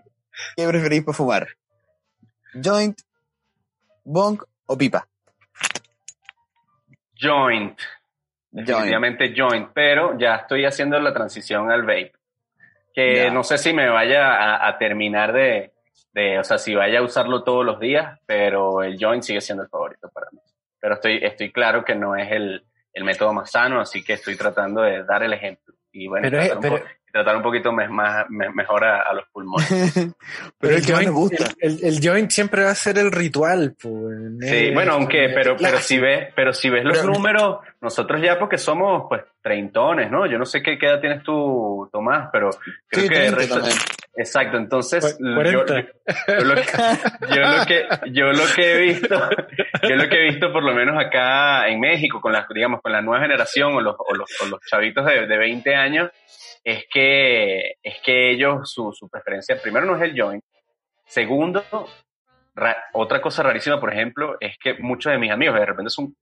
¿Qué 0.56 0.66
preferís 0.68 1.04
para 1.04 1.16
fumar? 1.16 1.48
¿Joint, 2.62 2.98
bong 4.04 4.42
o 4.66 4.76
pipa? 4.78 5.06
Joint. 7.20 7.78
Joint. 8.50 8.66
Definitivamente 8.66 9.32
joint, 9.36 9.70
pero 9.72 10.18
ya 10.18 10.36
estoy 10.36 10.64
haciendo 10.64 10.98
la 11.00 11.12
transición 11.14 11.70
al 11.70 11.82
vape. 11.82 12.12
Que 12.94 13.24
Ya. 13.24 13.30
no 13.30 13.42
sé 13.42 13.56
si 13.56 13.72
me 13.72 13.88
vaya 13.88 14.34
a, 14.34 14.68
a 14.68 14.76
terminar 14.78 15.32
de, 15.32 15.72
de, 16.12 16.38
o 16.38 16.44
sea, 16.44 16.58
si 16.58 16.74
vaya 16.74 16.98
a 16.98 17.02
usarlo 17.02 17.42
todos 17.42 17.64
los 17.64 17.80
días, 17.80 18.18
pero 18.26 18.82
el 18.82 18.98
joint 19.02 19.22
sigue 19.22 19.40
siendo 19.40 19.62
el 19.62 19.70
favorito 19.70 20.10
para 20.10 20.26
mí. 20.32 20.38
Pero 20.82 20.94
estoy, 20.96 21.20
estoy 21.22 21.52
claro 21.52 21.84
que 21.84 21.94
no 21.94 22.16
es 22.16 22.30
el, 22.32 22.64
el 22.92 23.04
método 23.04 23.32
más 23.32 23.52
sano, 23.52 23.80
así 23.80 24.02
que 24.02 24.14
estoy 24.14 24.36
tratando 24.36 24.82
de 24.82 25.04
dar 25.04 25.22
el 25.22 25.32
ejemplo. 25.32 25.74
Y 25.92 26.08
bueno, 26.08 26.26
Pero 26.28 26.42
es- 26.42 26.52
pero- 26.60 26.82
tratar 27.12 27.36
un 27.36 27.42
poquito 27.42 27.70
me- 27.72 27.88
más, 27.88 28.24
me- 28.30 28.50
mejor 28.50 28.84
a, 28.84 29.02
a 29.02 29.12
los 29.14 29.24
pulmones. 29.32 29.68
Pero 30.58 30.76
el 30.76 30.84
que 30.86 30.92
más 30.92 31.02
me 31.02 31.06
joint- 31.08 31.12
gusta. 31.14 31.44
El, 31.60 31.72
el- 31.72 31.84
el 31.84 32.00
joint 32.08 32.30
siempre 32.30 32.64
va 32.64 32.70
a 32.70 32.74
ser 32.74 32.98
el 32.98 33.12
ritual, 33.12 33.74
pues. 33.80 33.94
Sí, 34.40 34.56
Eh, 34.56 34.70
bueno, 34.72 34.92
aunque, 34.94 35.28
pero, 35.34 35.56
pero 35.56 35.78
si 35.78 35.98
ves, 35.98 36.32
pero 36.34 36.52
si 36.52 36.70
ves 36.70 36.84
los 36.84 36.98
Pero- 36.98 37.12
números, 37.12 37.58
nosotros 37.80 38.20
ya 38.22 38.38
porque 38.38 38.58
somos, 38.58 39.04
pues, 39.08 39.22
treintones, 39.42 40.10
¿no? 40.10 40.26
Yo 40.26 40.38
no 40.38 40.46
sé 40.46 40.62
qué, 40.62 40.78
qué 40.78 40.86
edad 40.86 41.00
tienes 41.00 41.22
tú, 41.22 41.88
Tomás, 41.92 42.28
pero 42.32 42.50
creo 42.88 43.02
Sí, 43.04 43.08
que... 43.08 43.14
30 43.14 43.36
resto- 43.36 43.54
también. 43.56 43.76
Exacto, 44.14 44.58
entonces, 44.58 45.16
yo, 45.18 45.34
40. 45.34 45.74
yo 46.28 46.44
lo 46.44 46.54
que, 46.54 46.64
yo 47.34 47.40
lo 47.40 47.66
que, 47.66 47.86
yo 48.10 48.26
lo 48.32 48.44
que 48.54 48.72
he 48.74 48.78
visto, 48.82 49.30
yo 49.88 49.96
lo 49.96 50.08
que 50.08 50.16
he 50.16 50.30
visto 50.30 50.52
por 50.52 50.62
lo 50.62 50.74
menos 50.74 51.02
acá 51.02 51.66
en 51.68 51.80
México, 51.80 52.20
con 52.20 52.30
la, 52.32 52.46
digamos, 52.54 52.82
con 52.82 52.92
la 52.92 53.00
nueva 53.00 53.22
generación 53.22 53.72
o 53.74 53.80
los, 53.80 53.96
o 53.98 54.14
los, 54.14 54.28
o 54.42 54.46
los 54.50 54.60
chavitos 54.68 55.06
de, 55.06 55.26
de 55.26 55.38
20 55.38 55.74
años, 55.74 56.10
es 56.64 56.84
que, 56.92 57.74
es 57.82 57.96
que 58.04 58.30
ellos, 58.30 58.70
su, 58.72 58.92
su 58.92 59.08
preferencia, 59.08 59.60
primero 59.60 59.86
no 59.86 59.96
es 59.96 60.02
el 60.02 60.20
joint, 60.20 60.44
segundo, 61.06 61.64
ra- 62.54 62.84
otra 62.92 63.20
cosa 63.20 63.42
rarísima, 63.42 63.80
por 63.80 63.92
ejemplo, 63.92 64.36
es 64.40 64.56
que 64.58 64.74
muchos 64.74 65.12
de 65.12 65.18
mis 65.18 65.30
amigos 65.30 65.58
de 65.58 65.66
repente 65.66 65.90
son 65.90 66.14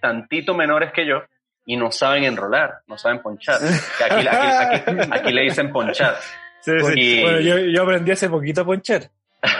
tantito 0.00 0.54
menores 0.54 0.92
que 0.92 1.06
yo 1.06 1.22
y 1.64 1.76
no 1.76 1.90
saben 1.90 2.24
enrolar, 2.24 2.74
no 2.86 2.96
saben 2.98 3.22
ponchar. 3.22 3.56
Aquí, 4.04 4.26
aquí, 4.28 4.86
aquí- 4.90 5.08
aquí 5.10 5.32
le 5.32 5.42
dicen 5.42 5.72
ponchar. 5.72 6.16
Sí, 6.60 6.72
sí. 6.78 6.92
Y- 6.96 7.22
Bueno, 7.22 7.40
yo, 7.40 7.58
yo 7.58 7.82
aprendí 7.82 8.12
hace 8.12 8.28
poquito 8.28 8.60
a 8.60 8.64
ponchar. 8.64 9.02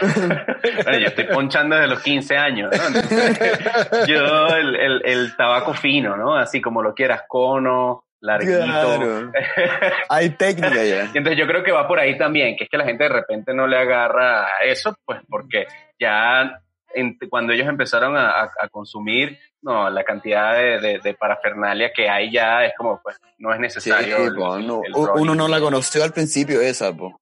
Bueno, 0.83 0.99
yo 0.99 1.07
estoy 1.07 1.25
ponchando 1.25 1.75
desde 1.75 1.87
los 1.89 2.01
15 2.01 2.35
años, 2.37 2.71
¿no? 2.75 2.87
Entonces, 2.87 3.59
yo 4.07 4.47
el, 4.47 4.75
el, 4.75 5.01
el 5.05 5.35
tabaco 5.37 5.73
fino, 5.73 6.17
¿no? 6.17 6.35
Así 6.35 6.59
como 6.61 6.81
lo 6.81 6.93
quieras, 6.93 7.23
cono, 7.27 8.05
larguito. 8.19 8.59
Claro. 8.63 9.31
Hay 10.09 10.29
técnica 10.31 10.83
ya. 10.83 11.05
Y 11.05 11.09
entonces 11.17 11.37
yo 11.37 11.47
creo 11.47 11.63
que 11.63 11.71
va 11.71 11.87
por 11.87 11.99
ahí 11.99 12.17
también, 12.17 12.55
que 12.57 12.63
es 12.65 12.69
que 12.69 12.77
la 12.77 12.85
gente 12.85 13.03
de 13.03 13.09
repente 13.09 13.53
no 13.53 13.67
le 13.67 13.77
agarra 13.77 14.45
a 14.45 14.63
eso, 14.65 14.95
pues 15.05 15.19
porque 15.29 15.65
ya 15.99 16.61
en- 16.93 17.17
cuando 17.29 17.53
ellos 17.53 17.67
empezaron 17.67 18.15
a, 18.17 18.29
a- 18.29 18.51
a 18.61 18.69
consumir, 18.69 19.37
no, 19.61 19.89
la 19.89 20.03
cantidad 20.03 20.55
de, 20.55 20.79
de- 20.79 20.99
de 20.99 21.13
parafernalia 21.13 21.91
que 21.93 22.09
hay 22.09 22.31
ya 22.31 22.63
es 22.65 22.73
como, 22.77 22.99
pues, 23.03 23.17
no 23.37 23.51
es 23.51 23.57
Sí, 23.57 23.61
necesario. 23.61 24.17
el- 24.17 24.35
po, 24.35 24.57
no, 24.59 24.81
el 24.83 24.93
u- 24.95 25.05
rolling. 25.05 25.21
uno 25.23 25.35
no 25.35 25.47
la 25.47 25.59
conoció 25.59 26.03
al 26.03 26.13
principio 26.13 26.61
esa, 26.61 26.95
po. 26.95 27.19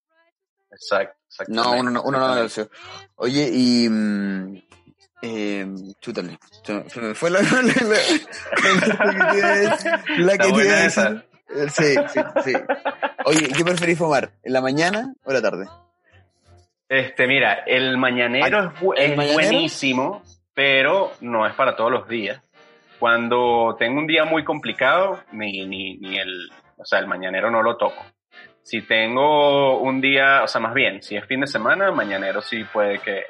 Exacto, 0.72 1.16
No, 1.48 1.74
uno 1.74 1.90
no, 1.90 2.04
uno 2.04 2.20
no 2.20 2.28
la 2.28 2.36
conoció. 2.36 2.70
Oye, 3.16 3.50
y... 3.52 3.88
mm, 3.90 4.62
eh, 5.26 5.66
chútale. 6.00 6.38
Se 6.88 7.02
me- 7.02 7.16
fue 7.16 7.30
la... 7.30 7.40
la, 7.42 7.48
la, 10.18 10.38
que 10.38 10.86
esa. 10.86 11.10
Eh, 11.12 11.70
Sí, 11.70 11.96
sí, 12.08 12.20
sí. 12.44 12.54
Oye, 13.26 13.48
¿qué 13.56 13.64
preferís 13.64 13.98
fumar? 13.98 14.32
¿En 14.44 14.54
la 14.54 14.62
mañana 14.62 15.14
o 15.24 15.30
en 15.30 15.36
la 15.36 15.42
tarde? 15.42 15.66
Este, 16.90 17.28
mira, 17.28 17.64
el 17.66 17.98
mañanero 17.98 18.60
Ah, 18.60 18.74
es, 18.76 18.82
bu- 18.82 18.94
¿el 18.98 19.12
es 19.12 19.18
mañanero? 19.18 19.34
buenísimo, 19.50 20.24
pero 20.54 21.12
no 21.22 21.46
es 21.48 21.54
para 21.56 21.76
todos 21.76 21.92
los 21.92 22.08
días. 22.08 22.42
Cuando 23.00 23.76
tengo 23.78 24.00
un 24.00 24.08
día 24.08 24.26
muy 24.26 24.44
complicado, 24.44 25.20
ni, 25.32 25.66
ni, 25.66 25.98
ni 25.98 26.18
el, 26.18 26.50
o 26.78 26.86
sea, 26.86 27.00
el 27.00 27.08
mañanero 27.08 27.50
no 27.52 27.62
lo 27.62 27.78
toco. 27.78 28.06
Si 28.64 28.82
tengo 28.82 29.80
un 29.80 30.02
día, 30.02 30.42
o 30.44 30.48
sea, 30.48 30.60
más 30.62 30.74
bien, 30.74 31.02
si 31.04 31.16
es 31.16 31.26
fin 31.26 31.42
de 31.42 31.48
semana, 31.48 31.92
mañanero 31.92 32.42
sí 32.42 32.64
puede 32.64 33.00
que, 33.00 33.24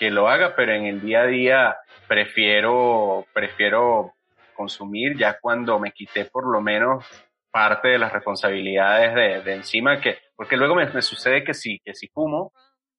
que 0.00 0.10
lo 0.10 0.30
haga, 0.30 0.54
pero 0.56 0.72
en 0.72 0.86
el 0.86 1.02
día 1.02 1.20
a 1.20 1.26
día 1.26 1.76
prefiero, 2.08 3.26
prefiero 3.34 4.14
consumir 4.54 5.14
ya 5.18 5.38
cuando 5.38 5.78
me 5.78 5.92
quité 5.92 6.24
por 6.24 6.46
lo 6.50 6.62
menos 6.62 7.04
parte 7.50 7.88
de 7.88 7.98
las 7.98 8.10
responsabilidades 8.10 9.14
de, 9.14 9.42
de 9.42 9.56
encima, 9.56 10.00
que, 10.00 10.16
porque 10.34 10.56
luego 10.56 10.74
me, 10.74 10.86
me 10.86 11.02
sucede 11.02 11.44
que 11.44 11.52
si, 11.52 11.80
que 11.80 11.94
si 11.94 12.08
fumo 12.08 12.54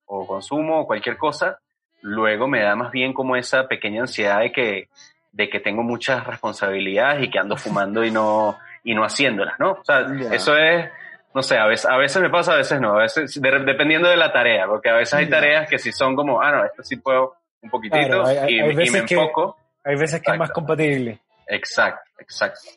o 0.06 0.28
consumo 0.28 0.82
o 0.82 0.86
cualquier 0.86 1.18
cosa, 1.18 1.58
luego 2.02 2.47
me 2.47 2.62
da 2.62 2.76
más 2.76 2.91
bien 2.91 3.14
como 3.14 3.36
esa 3.36 3.68
pequeña 3.68 4.02
ansiedad 4.02 4.41
de 4.41 4.52
que, 4.52 4.89
de 5.32 5.49
que 5.49 5.60
tengo 5.60 5.82
muchas 5.82 6.28
responsabilidades 6.28 7.24
y 7.24 7.32
que 7.32 7.39
ando 7.39 7.58
fumando 7.58 8.06
y 8.06 8.12
no, 8.12 8.60
y 8.84 8.93
no 8.93 9.04
haciéndolas, 9.04 9.60
¿no? 9.60 9.72
O 9.72 9.84
sea, 9.84 10.06
eso 10.32 10.56
es, 10.56 10.88
no 11.34 11.42
sé, 11.42 11.58
a 11.58 11.66
veces, 11.66 11.86
a 11.90 11.98
veces 11.98 12.22
me 12.22 12.30
pasa, 12.30 12.54
a 12.54 12.58
veces 12.58 12.80
no, 12.82 12.94
a 12.98 13.02
veces, 13.04 13.42
de- 13.42 13.60
dependiendo 13.66 14.10
de 14.10 14.18
la 14.18 14.32
tarea, 14.34 14.68
porque 14.68 14.90
a 14.90 14.96
veces 14.96 15.14
hay 15.14 15.30
tareas 15.30 15.70
que 15.70 15.78
si 15.80 15.92
son 15.92 16.16
como, 16.16 16.42
ah, 16.42 16.52
no, 16.52 16.66
esto 16.66 16.84
sí 16.84 16.98
puedo 16.98 17.36
un 17.62 17.70
poquitito 17.70 17.98
Claro, 18.08 18.26
hay- 18.26 18.38
hay- 18.38 18.54
y, 18.56 18.60
hay 18.60 18.72
y 18.72 18.76
veces 18.76 19.02
me 19.02 19.06
que- 19.08 19.14
enfoco. 19.16 19.58
Hay 19.84 19.96
veces 19.96 20.22
que 20.22 20.32
es 20.32 20.38
más 20.38 20.52
compatible. 20.52 21.20
Exacto, 21.48 22.10
exacto. 22.20 22.70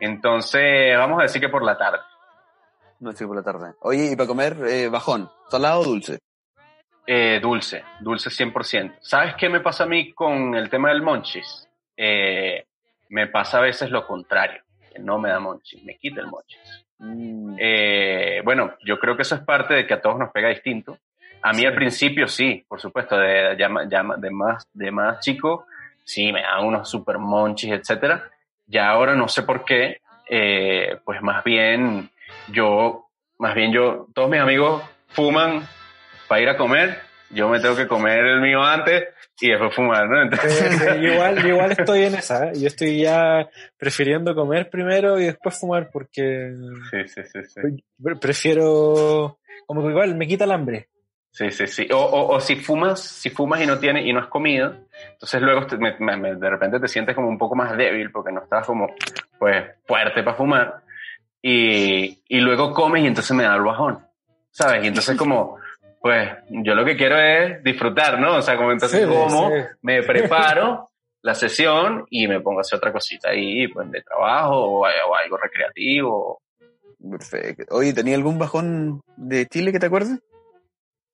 Entonces, 0.00 0.96
vamos 0.96 1.18
a 1.20 1.22
decir 1.22 1.40
que 1.40 1.48
por 1.48 1.64
la 1.64 1.76
tarde. 1.78 1.98
No 3.00 3.10
estoy 3.10 3.26
por 3.26 3.36
la 3.36 3.42
tarde. 3.42 3.74
Oye, 3.80 4.10
¿y 4.12 4.16
para 4.16 4.26
comer 4.28 4.56
eh, 4.68 4.88
bajón? 4.88 5.30
¿Salado 5.48 5.80
o 5.80 5.84
dulce? 5.84 6.18
Eh, 7.06 7.40
dulce, 7.40 7.84
dulce 8.00 8.30
100%. 8.30 8.94
¿Sabes 9.00 9.34
qué 9.36 9.48
me 9.48 9.60
pasa 9.60 9.84
a 9.84 9.86
mí 9.88 10.12
con 10.12 10.54
el 10.54 10.70
tema 10.70 10.90
del 10.90 11.02
monchis? 11.02 11.68
Eh, 11.96 12.64
me 13.08 13.26
pasa 13.26 13.58
a 13.58 13.62
veces 13.62 13.90
lo 13.90 14.06
contrario, 14.06 14.62
que 14.92 14.98
no 15.00 15.18
me 15.18 15.30
da 15.30 15.40
monchis, 15.40 15.82
me 15.84 15.96
quita 15.98 16.20
el 16.20 16.28
monchis. 16.28 16.84
Mm, 17.02 17.56
Eh, 17.58 18.40
bueno, 18.44 18.74
yo 18.84 18.98
creo 18.98 19.16
que 19.16 19.22
eso 19.22 19.34
es 19.34 19.42
parte 19.42 19.74
de 19.74 19.86
que 19.86 19.94
a 19.94 20.00
todos 20.00 20.18
nos 20.18 20.30
pega 20.30 20.48
distinto. 20.48 20.98
A 21.42 21.52
mí 21.52 21.58
Sí. 21.60 21.66
al 21.66 21.74
principio 21.74 22.28
sí, 22.28 22.64
por 22.68 22.80
supuesto, 22.80 23.18
de, 23.18 23.56
de, 23.56 23.68
más, 24.30 24.68
de 24.72 24.90
más 24.92 25.20
chico, 25.20 25.66
sí, 26.04 26.32
me 26.32 26.42
dan 26.42 26.64
unos 26.64 26.88
super 26.88 27.18
monchis, 27.18 27.72
etcétera. 27.72 28.24
Ya 28.66 28.88
ahora 28.88 29.14
no 29.14 29.26
sé 29.28 29.42
por 29.42 29.64
qué, 29.64 30.00
eh, 30.28 30.98
pues 31.04 31.20
más 31.22 31.42
bien 31.44 32.10
yo, 32.48 33.06
más 33.38 33.54
bien 33.54 33.72
yo, 33.72 34.06
todos 34.14 34.30
mis 34.30 34.40
amigos 34.40 34.82
fuman 35.08 35.66
para 36.28 36.40
ir 36.40 36.48
a 36.48 36.56
comer, 36.56 37.00
yo 37.32 37.48
me 37.48 37.60
tengo 37.60 37.74
que 37.76 37.86
comer 37.86 38.18
el 38.24 38.40
mío 38.40 38.62
antes 38.62 39.04
y 39.40 39.48
después 39.50 39.74
fumar, 39.74 40.08
¿no? 40.08 40.22
Entonces, 40.22 40.52
Sí, 40.52 40.78
sí, 40.78 40.84
yo 41.00 41.12
igual, 41.14 41.46
igual 41.46 41.72
estoy 41.72 42.04
en 42.04 42.14
esa. 42.16 42.48
¿eh? 42.48 42.52
Yo 42.60 42.66
estoy 42.68 43.00
ya 43.02 43.48
prefiriendo 43.76 44.34
comer 44.34 44.70
primero 44.70 45.18
y 45.18 45.24
después 45.24 45.58
fumar 45.58 45.90
porque 45.92 46.52
sí, 46.90 47.08
sí, 47.08 47.22
sí, 47.32 47.38
sí. 47.44 47.60
pre- 48.02 48.16
prefiero, 48.16 49.38
como 49.66 49.82
que 49.82 49.90
igual 49.90 50.14
me 50.14 50.26
quita 50.26 50.44
el 50.44 50.52
hambre. 50.52 50.88
Sí, 51.34 51.50
sí, 51.50 51.66
sí. 51.66 51.88
O, 51.90 51.96
o, 51.98 52.34
o 52.36 52.40
si 52.40 52.56
fumas, 52.56 53.00
si 53.00 53.30
fumas 53.30 53.62
y 53.62 53.66
no 53.66 53.78
tienes 53.78 54.04
y 54.04 54.12
no 54.12 54.20
has 54.20 54.26
comido, 54.26 54.74
entonces 55.14 55.40
luego 55.40 55.66
te- 55.66 55.78
me- 55.78 55.96
me- 55.98 56.16
me- 56.18 56.34
de 56.34 56.50
repente 56.50 56.78
te 56.78 56.88
sientes 56.88 57.14
como 57.14 57.28
un 57.28 57.38
poco 57.38 57.56
más 57.56 57.74
débil 57.76 58.10
porque 58.12 58.30
no 58.32 58.42
estás 58.42 58.66
como 58.66 58.94
pues 59.38 59.64
fuerte 59.86 60.22
para 60.22 60.36
fumar 60.36 60.82
y, 61.40 62.22
y 62.28 62.40
luego 62.40 62.72
comes 62.74 63.02
y 63.02 63.06
entonces 63.06 63.34
me 63.36 63.44
da 63.44 63.56
el 63.56 63.62
bajón, 63.62 64.06
¿sabes? 64.50 64.84
Y 64.84 64.88
entonces 64.88 65.16
como 65.16 65.56
pues 66.02 66.28
yo 66.50 66.74
lo 66.74 66.84
que 66.84 66.96
quiero 66.96 67.16
es 67.18 67.62
disfrutar, 67.62 68.18
¿no? 68.18 68.36
O 68.36 68.42
sea, 68.42 68.56
como 68.56 68.72
entonces 68.72 69.00
Sí, 69.02 69.06
como 69.08 69.48
sí. 69.50 69.54
me 69.82 70.02
preparo 70.02 70.90
la 71.22 71.34
sesión 71.34 72.04
y 72.10 72.26
me 72.26 72.40
pongo 72.40 72.58
a 72.58 72.62
hacer 72.62 72.76
otra 72.78 72.92
cosita 72.92 73.30
ahí, 73.30 73.68
pues 73.68 73.90
de 73.90 74.02
trabajo 74.02 74.56
o, 74.56 74.80
o 74.80 75.14
algo 75.14 75.36
recreativo. 75.36 76.40
perfecto. 77.10 77.64
Oye, 77.76 77.92
¿tenía 77.92 78.16
algún 78.16 78.38
bajón 78.38 79.00
de 79.16 79.46
Chile 79.46 79.70
que 79.72 79.78
te 79.78 79.86
acuerdes? 79.86 80.18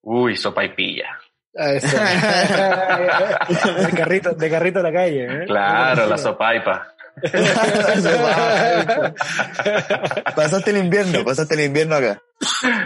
Uy, 0.03 0.37
sopa 0.37 0.65
y 0.65 0.71
pilla. 0.75 1.19
Ah, 1.57 1.73
eso. 1.73 1.97
de 3.91 3.97
carrito, 3.97 4.33
de 4.35 4.51
carrito 4.51 4.79
a 4.79 4.83
la 4.83 4.93
calle. 4.93 5.25
¿eh? 5.25 5.45
Claro, 5.47 6.07
la 6.07 6.17
sopaipa. 6.19 6.95
pasaste 10.37 10.71
el 10.71 10.77
invierno, 10.79 11.25
pasaste 11.25 11.55
el 11.55 11.61
invierno 11.67 11.97
acá. 11.97 12.21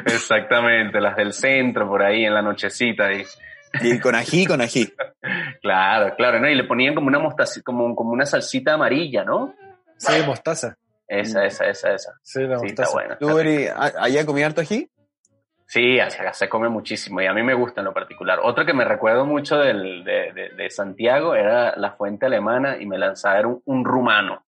Exactamente, 0.06 1.00
las 1.00 1.16
del 1.16 1.32
centro, 1.32 1.88
por 1.88 2.02
ahí 2.02 2.24
en 2.24 2.34
la 2.34 2.42
nochecita. 2.42 3.12
Y, 3.12 3.24
Y 3.82 3.98
con 4.00 4.14
ají, 4.14 4.46
con 4.46 4.60
ají. 4.60 4.92
claro, 5.62 6.14
claro, 6.16 6.40
¿no? 6.40 6.48
Y 6.48 6.54
le 6.54 6.64
ponían 6.64 6.94
como 6.94 7.08
una 7.08 7.18
mostaza, 7.18 7.60
como, 7.64 7.94
como 7.94 8.10
una 8.12 8.26
salsita 8.26 8.74
amarilla, 8.74 9.24
¿no? 9.24 9.54
Sí, 9.98 10.12
mostaza. 10.26 10.76
Esa, 11.08 11.44
esa, 11.44 11.66
esa, 11.66 11.92
esa. 11.92 12.12
Sí, 12.22 12.40
la 12.42 12.58
Sí, 12.58 12.66
está 12.68 12.82
mostaza. 12.84 12.92
buena. 12.92 13.18
¿Tú, 13.18 13.38
Eri, 13.38 13.66
a- 13.66 13.92
allá 14.00 14.24
comí 14.24 14.42
harto 14.42 14.62
ají? 14.62 14.88
Sí, 15.66 15.98
acá 16.00 16.32
se 16.34 16.48
come 16.48 16.68
muchísimo 16.68 17.20
y 17.22 17.26
a 17.26 17.32
mí 17.32 17.42
me 17.42 17.54
gusta 17.54 17.80
en 17.80 17.86
lo 17.86 17.94
particular. 17.94 18.38
Otro 18.42 18.66
que 18.66 18.74
me 18.74 18.84
recuerdo 18.84 19.24
mucho 19.24 19.56
del, 19.58 20.04
de, 20.04 20.32
de- 20.32 20.50
de 20.56 20.70
Santiago 20.70 21.34
era 21.34 21.74
la 21.76 21.92
fuente 21.92 22.26
alemana 22.26 22.76
y 22.78 22.84
me 22.86 22.98
lanzaron 22.98 23.62
un, 23.64 23.78
un 23.78 23.84
rumano. 23.84 24.44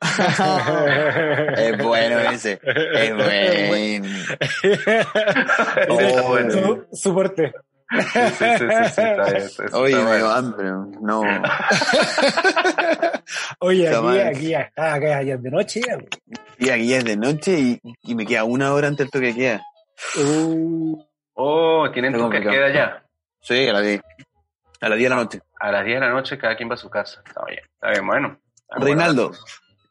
Es 1.56 1.78
bueno 1.78 2.18
ese. 2.32 2.60
Es 2.64 3.16
bueno. 3.16 4.08
Oh, 5.88 6.28
bueno. 6.28 6.50
Su, 6.50 6.86
su 6.92 7.12
fuerte. 7.12 7.52
Sí, 7.92 9.02
Oye, 9.72 9.96
me 9.96 10.16
dio 10.16 10.30
hambre. 10.30 10.70
No. 11.00 11.22
Oye, 13.60 13.88
aquí, 13.88 14.18
aquí 14.18 14.48
ya 14.48 14.60
está, 14.62 14.94
acá 14.94 15.22
ya 15.22 15.34
es 15.34 15.42
de 15.42 15.50
noche 15.50 15.80
ya. 15.86 15.98
Y 16.58 16.70
aquí 16.70 16.88
ya 16.88 16.98
es 16.98 17.04
de 17.04 17.16
noche 17.16 17.52
y, 17.58 17.80
y 18.02 18.14
me 18.14 18.24
queda 18.26 18.44
una 18.44 18.72
hora 18.72 18.88
antes 18.88 19.06
del 19.06 19.10
toque 19.10 19.26
de 19.26 19.34
queda. 19.34 19.62
Uh, 20.18 21.02
Oh, 21.34 21.90
tienen 21.92 22.12
de 22.12 22.18
complicado. 22.18 22.52
queda 22.52 22.72
ya. 22.72 23.04
Sí, 23.40 23.66
a 23.68 23.72
las 23.72 23.82
10. 23.82 24.02
A 24.80 24.88
las 24.88 24.98
10 24.98 25.10
de 25.10 25.16
la 25.16 25.22
noche. 25.22 25.40
A 25.58 25.72
las 25.72 25.84
10 25.84 26.00
de 26.00 26.06
la 26.06 26.12
noche 26.12 26.38
cada 26.38 26.56
quien 26.56 26.68
va 26.70 26.74
a 26.74 26.78
su 26.78 26.90
casa. 26.90 27.22
Está 27.24 27.44
bien, 27.46 27.60
está 27.64 27.90
bien, 27.90 28.06
bueno. 28.06 28.38
Reinaldo, 28.68 29.32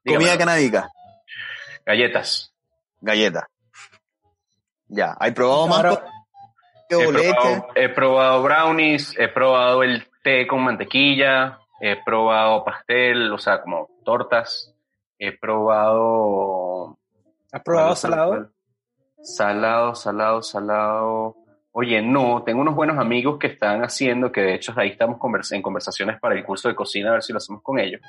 comida 0.05 0.38
canábica. 0.38 0.89
Galletas. 1.86 2.53
Galleta. 2.99 3.47
Ya, 4.88 5.16
¿hay 5.20 5.32
probado 5.32 5.68
más? 5.68 5.99
He 6.89 7.07
probado, 7.07 7.68
he 7.76 7.89
probado 7.89 8.43
brownies, 8.43 9.18
he 9.18 9.30
probado 9.30 9.84
el 9.84 10.05
té 10.24 10.45
con 10.45 10.62
mantequilla, 10.62 11.59
he 11.80 11.95
probado 12.03 12.66
pastel, 12.66 13.32
o 13.32 13.38
sea, 13.38 13.62
como 13.62 13.89
tortas. 14.03 14.76
He 15.18 15.38
probado... 15.38 16.97
¿Has 17.51 17.62
probado 17.62 17.88
¿cuál, 17.89 17.97
salado? 17.97 18.49
Salado, 19.24 19.95
salado, 19.95 20.41
salado. 20.41 21.36
Oye, 21.74 22.01
no, 22.01 22.43
tengo 22.43 22.61
unos 22.61 22.76
buenos 22.76 22.97
amigos 22.97 23.38
que 23.39 23.47
están 23.47 23.82
haciendo, 23.84 24.32
que 24.32 24.41
de 24.41 24.55
hecho 24.55 24.74
ahí 24.76 24.89
estamos 24.89 25.17
convers- 25.17 25.53
en 25.55 25.61
conversaciones 25.61 26.19
para 26.19 26.36
el 26.36 26.43
curso 26.43 26.67
de 26.67 26.76
cocina, 26.76 27.09
a 27.09 27.13
ver 27.13 27.24
si 27.24 27.32
lo 27.32 27.38
hacemos 27.38 27.61
con 27.63 27.80
ellos, 27.80 28.01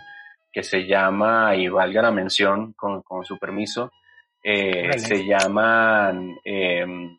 que 0.51 0.63
se 0.63 0.87
llama, 0.87 1.55
y 1.55 1.69
valga 1.69 2.03
la 2.03 2.11
mención 2.11 2.73
con, 2.73 3.03
con 3.03 3.25
su 3.25 3.39
permiso, 3.39 3.91
Eh, 4.45 4.99
se 4.99 5.25
llaman 5.25 6.37
em, 6.45 7.17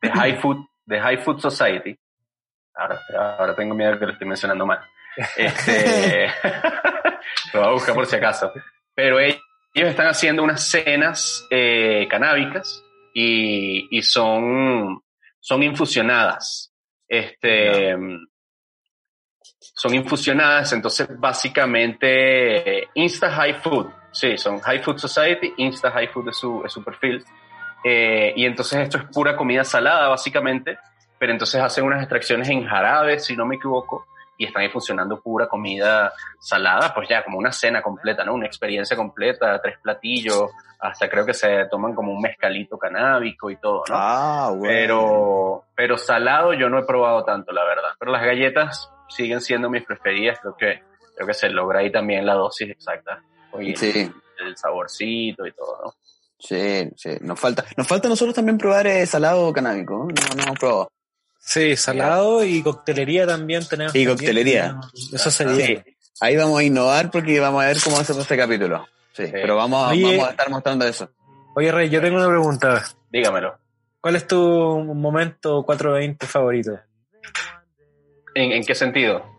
The, 0.00 0.10
High 0.10 0.36
Food, 0.40 0.64
The 0.88 0.98
High 0.98 1.18
Food 1.18 1.40
Society. 1.40 1.94
Ahora, 2.74 2.98
ahora 3.38 3.54
tengo 3.54 3.74
miedo 3.74 3.98
que 3.98 4.06
lo 4.06 4.12
estoy 4.12 4.26
mencionando 4.26 4.64
mal. 4.64 4.80
Este, 5.36 6.28
lo 7.52 7.60
voy 7.60 7.68
a 7.68 7.72
buscar 7.72 7.94
por 7.94 8.06
si 8.06 8.16
acaso. 8.16 8.50
Pero 8.94 9.18
ellos 9.20 9.42
están 9.74 10.06
haciendo 10.06 10.42
unas 10.42 10.62
cenas 10.70 11.46
eh, 11.50 12.08
canábicas 12.08 12.82
y, 13.14 13.96
y 13.96 14.02
son, 14.02 15.02
son 15.38 15.62
infusionadas. 15.62 16.72
Este, 17.08 17.94
son 19.74 19.94
infusionadas, 19.94 20.72
entonces 20.72 21.08
básicamente 21.18 22.88
Insta 22.94 23.30
High 23.30 23.54
Food, 23.54 23.88
sí, 24.12 24.36
son 24.38 24.60
High 24.60 24.82
Food 24.82 24.98
Society, 24.98 25.52
Insta 25.56 25.90
High 25.90 26.08
Food 26.08 26.28
es 26.28 26.36
su, 26.36 26.62
es 26.64 26.72
su 26.72 26.82
perfil. 26.82 27.24
Eh, 27.84 28.32
y 28.36 28.46
entonces 28.46 28.80
esto 28.80 28.98
es 28.98 29.04
pura 29.12 29.36
comida 29.36 29.64
salada 29.64 30.08
básicamente, 30.08 30.78
pero 31.18 31.32
entonces 31.32 31.60
hacen 31.60 31.84
unas 31.84 32.00
extracciones 32.00 32.48
en 32.48 32.64
jarabe, 32.64 33.18
si 33.18 33.36
no 33.36 33.44
me 33.44 33.56
equivoco, 33.56 34.06
y 34.36 34.46
están 34.46 34.64
infusionando 34.64 35.20
pura 35.20 35.46
comida 35.46 36.12
salada, 36.40 36.92
pues 36.94 37.08
ya 37.08 37.22
como 37.24 37.38
una 37.38 37.52
cena 37.52 37.82
completa, 37.82 38.24
¿no? 38.24 38.34
Una 38.34 38.46
experiencia 38.46 38.96
completa, 38.96 39.60
tres 39.60 39.78
platillos, 39.82 40.50
hasta 40.80 41.08
creo 41.08 41.24
que 41.24 41.34
se 41.34 41.66
toman 41.70 41.94
como 41.94 42.12
un 42.12 42.20
mezcalito 42.20 42.76
canábico 42.76 43.50
y 43.50 43.56
todo, 43.56 43.84
¿no? 43.88 43.94
Ah, 43.96 44.50
bueno. 44.50 44.66
Pero, 44.68 45.64
pero 45.76 45.96
salado 45.96 46.54
yo 46.54 46.68
no 46.68 46.78
he 46.78 46.84
probado 46.84 47.24
tanto, 47.24 47.52
la 47.52 47.64
verdad. 47.64 47.90
Pero 47.98 48.10
las 48.10 48.22
galletas 48.22 48.90
siguen 49.08 49.40
siendo 49.40 49.70
mis 49.70 49.84
preferidas. 49.84 50.40
Creo 50.40 50.56
que, 50.56 50.82
creo 51.14 51.26
que 51.26 51.34
se 51.34 51.48
logra 51.50 51.80
ahí 51.80 51.92
también 51.92 52.26
la 52.26 52.34
dosis 52.34 52.70
exacta. 52.70 53.22
Oye, 53.52 53.76
Sí, 53.76 54.10
el 54.44 54.56
saborcito 54.56 55.46
y 55.46 55.52
todo, 55.52 55.78
¿no? 55.84 55.94
sí, 56.38 56.90
sí. 56.96 57.16
Nos 57.20 57.38
falta, 57.38 57.64
nos 57.76 57.86
falta 57.86 58.08
nosotros 58.08 58.34
también 58.34 58.58
probar 58.58 58.86
eh, 58.88 59.06
salado 59.06 59.52
canábico. 59.52 60.08
No, 60.08 60.36
no 60.36 60.42
hemos 60.42 60.58
probado. 60.58 60.88
Sí, 61.44 61.76
salado 61.76 62.44
y 62.44 62.62
coctelería 62.62 63.26
también 63.26 63.66
tenemos. 63.68 63.94
Y 63.94 63.98
también. 64.04 64.16
coctelería. 64.16 64.80
Eso 65.12 65.30
sería. 65.30 65.66
Sí. 65.66 65.78
Ahí 66.20 66.36
vamos 66.36 66.60
a 66.60 66.62
innovar 66.62 67.10
porque 67.10 67.40
vamos 67.40 67.62
a 67.64 67.66
ver 67.66 67.78
cómo 67.82 67.98
hacemos 67.98 68.22
este 68.22 68.36
capítulo. 68.36 68.86
Sí, 69.12 69.24
pero 69.30 69.56
vamos 69.56 69.90
Oye. 69.90 70.16
vamos 70.16 70.28
a 70.28 70.30
estar 70.30 70.50
mostrando 70.50 70.86
eso. 70.86 71.10
Oye, 71.54 71.70
Rey, 71.72 71.90
yo 71.90 72.00
tengo 72.00 72.16
una 72.16 72.28
pregunta. 72.28 72.84
Dígamelo. 73.10 73.58
¿Cuál 74.00 74.16
es 74.16 74.26
tu 74.26 74.36
momento 74.38 75.64
420 75.64 76.26
favorito? 76.26 76.78
¿En, 78.34 78.52
en 78.52 78.64
qué 78.64 78.74
sentido? 78.74 79.31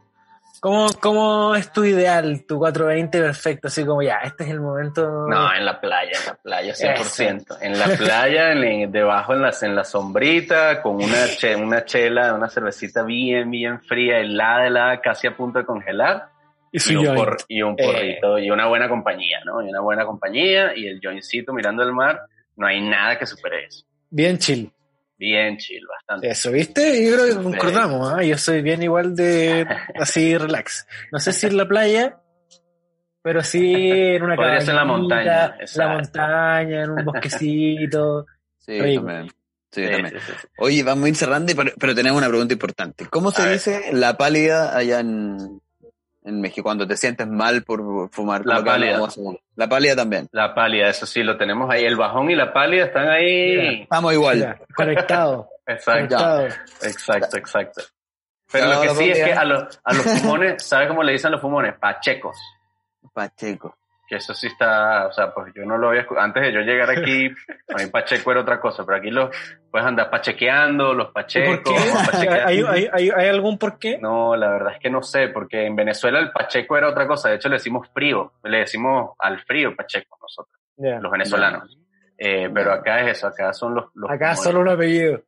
¿Cómo, 0.63 0.87
¿Cómo 1.01 1.55
es 1.55 1.73
tu 1.73 1.83
ideal, 1.83 2.45
tu 2.47 2.57
420 2.57 3.19
perfecto? 3.21 3.67
Así 3.67 3.83
como 3.85 4.01
ya, 4.01 4.19
este 4.23 4.45
es 4.45 4.49
el 4.49 4.61
momento. 4.61 5.27
No, 5.27 5.53
en 5.53 5.65
la 5.65 5.81
playa, 5.81 6.17
en 6.17 6.25
la 6.25 6.35
playa, 6.35 6.73
100%. 6.73 7.57
En 7.59 7.77
la 7.77 7.85
playa, 7.97 8.53
en- 8.53 8.89
debajo 8.89 9.33
en 9.33 9.41
la, 9.41 9.53
en 9.61 9.75
la 9.75 9.83
sombrita, 9.83 10.81
con 10.81 10.95
una, 10.95 11.27
che- 11.37 11.53
una 11.57 11.83
chela, 11.83 12.33
una 12.33 12.47
cervecita 12.47 13.03
bien, 13.03 13.51
bien 13.51 13.81
fría, 13.81 14.19
helada, 14.19 14.65
helada, 14.67 15.01
casi 15.01 15.27
a 15.27 15.35
punto 15.35 15.59
de 15.59 15.65
congelar. 15.65 16.29
y 16.71 16.79
su 16.79 16.93
y 16.93 16.95
un, 16.95 17.13
por- 17.13 17.37
y 17.49 17.61
un 17.61 17.75
Eh. 17.77 17.83
porrito 17.85 18.39
y 18.39 18.49
una 18.49 18.65
buena 18.67 18.87
compañía, 18.87 19.41
¿no? 19.43 19.61
Y 19.61 19.67
una 19.67 19.81
buena 19.81 20.05
compañía 20.05 20.71
y 20.77 20.87
el 20.87 21.01
joincito 21.03 21.51
mirando 21.51 21.83
el 21.83 21.91
mar, 21.91 22.21
no 22.55 22.65
hay 22.67 22.79
nada 22.79 23.19
que 23.19 23.25
supere 23.25 23.65
eso. 23.65 23.83
Bien 24.09 24.37
chill. 24.37 24.71
Bien 25.17 25.57
chill, 25.57 25.85
bastante. 25.87 26.29
Eso, 26.29 26.51
¿viste? 26.51 27.05
Yo 27.05 27.15
creo 27.15 27.27
que 27.37 27.43
concordamos, 27.43 28.11
¿ah? 28.13 28.23
Yo 28.23 28.37
soy 28.37 28.61
bien 28.61 28.81
igual 28.83 29.15
de 29.15 29.65
así 29.99 30.37
relax. 30.37 30.85
No 31.11 31.19
sé 31.19 31.31
si 31.33 31.47
en 31.47 31.55
la 31.57 31.67
playa, 31.67 32.19
pero 33.21 33.41
sí 33.43 33.73
en 33.73 34.23
una 34.23 34.35
Podría 34.35 34.59
ser 34.61 34.69
en 34.71 34.75
la 34.75 34.81
cabañita, 34.81 34.97
montaña, 35.15 35.43
en 35.45 35.49
la 35.51 35.55
exacto. 35.63 35.93
montaña, 35.93 36.83
en 36.83 36.89
un 36.89 37.05
bosquecito. 37.05 38.25
Sí, 38.57 38.81
Rico. 38.81 39.05
también. 39.05 39.27
Sí, 39.71 39.83
Sí, 39.85 39.91
también. 39.91 40.09
sí, 40.09 40.17
sí, 40.27 40.33
sí. 40.41 40.47
Oye, 40.57 40.83
vamos 40.83 41.05
a 41.05 41.09
ir 41.09 41.15
cerrando, 41.15 41.51
y- 41.51 41.55
pero, 41.55 41.71
pero 41.79 41.95
tenemos 41.95 42.17
una 42.19 42.27
pregunta 42.29 42.53
importante. 42.53 43.05
¿Cómo 43.09 43.31
se 43.31 43.41
A 43.41 43.45
ver. 43.45 43.53
dice 43.53 43.81
la 43.93 44.17
pálida 44.17 44.75
allá 44.77 44.99
en, 44.99 45.37
en 46.23 46.41
México 46.41 46.63
cuando 46.63 46.87
te 46.87 46.97
sientes 46.97 47.27
mal 47.27 47.63
por 47.63 48.09
fumar? 48.11 48.45
La 48.45 48.63
pálida. 48.63 48.99
La 49.55 49.67
pálida 49.67 49.95
también. 49.95 50.27
La 50.31 50.53
pálida, 50.53 50.89
eso 50.89 51.05
sí, 51.05 51.23
lo 51.23 51.37
tenemos 51.37 51.69
ahí. 51.69 51.83
El 51.83 51.95
bajón 51.95 52.29
y 52.31 52.35
la 52.35 52.53
pálida 52.53 52.85
están 52.85 53.09
ahí. 53.09 53.81
Estamos 53.83 54.13
igual. 54.13 54.37
Mira, 54.37 54.59
conectado. 54.75 55.49
Exacto, 55.65 56.17
conectado. 56.17 56.47
exacto, 56.81 57.37
exacto. 57.37 57.81
Pero 58.51 58.67
lo 58.67 58.81
que 58.81 58.89
sí 58.89 59.09
es 59.11 59.17
que 59.17 59.33
a, 59.33 59.45
los 59.45 59.79
a 59.83 59.93
los 59.93 60.03
fumones, 60.03 60.63
¿sabes 60.63 60.89
cómo 60.89 61.01
le 61.03 61.13
dicen 61.13 61.31
los 61.31 61.39
fumones? 61.39 61.75
Pachecos. 61.79 62.37
Pacheco. 63.13 63.77
Que 64.13 64.17
eso 64.17 64.35
sí 64.35 64.45
está, 64.45 65.07
o 65.07 65.11
sea, 65.11 65.33
pues 65.33 65.51
yo 65.55 65.65
no 65.65 65.75
lo 65.75 65.89
había 65.89 66.05
escu- 66.05 66.19
Antes 66.19 66.43
de 66.43 66.53
yo 66.53 66.59
llegar 66.59 66.87
aquí, 66.91 67.29
a 67.73 67.81
mí 67.83 67.89
Pacheco 67.91 68.31
era 68.31 68.41
otra 68.41 68.59
cosa, 68.59 68.85
pero 68.85 68.99
aquí 68.99 69.09
los 69.09 69.35
puedes 69.71 69.87
andar 69.87 70.11
pachequeando, 70.11 70.93
los 70.93 71.09
¿Y 71.09 71.11
pachecos. 71.13 71.65
¿Hay, 72.45 72.61
hay, 72.61 72.87
hay, 72.93 73.09
hay 73.09 73.27
algún 73.27 73.57
por 73.57 73.79
qué? 73.79 73.97
No, 73.97 74.35
la 74.35 74.51
verdad 74.51 74.73
es 74.73 74.79
que 74.79 74.91
no 74.91 75.01
sé, 75.01 75.29
porque 75.29 75.65
en 75.65 75.75
Venezuela 75.75 76.19
el 76.19 76.31
pacheco 76.31 76.77
era 76.77 76.89
otra 76.89 77.07
cosa. 77.07 77.29
De 77.29 77.37
hecho, 77.37 77.49
le 77.49 77.55
decimos 77.55 77.89
frío, 77.91 78.33
le 78.43 78.59
decimos 78.59 79.15
al 79.17 79.39
frío 79.45 79.75
pacheco 79.75 80.15
nosotros, 80.21 80.61
los 81.01 81.11
venezolanos. 81.11 81.75
Eh, 82.15 82.51
pero 82.53 82.71
acá 82.71 83.01
es 83.01 83.17
eso, 83.17 83.25
acá 83.25 83.51
son 83.51 83.73
los. 83.73 83.85
los 83.95 84.11
Acá 84.11 84.35
solo 84.35 84.59
un 84.59 84.69
apellido. 84.69 85.23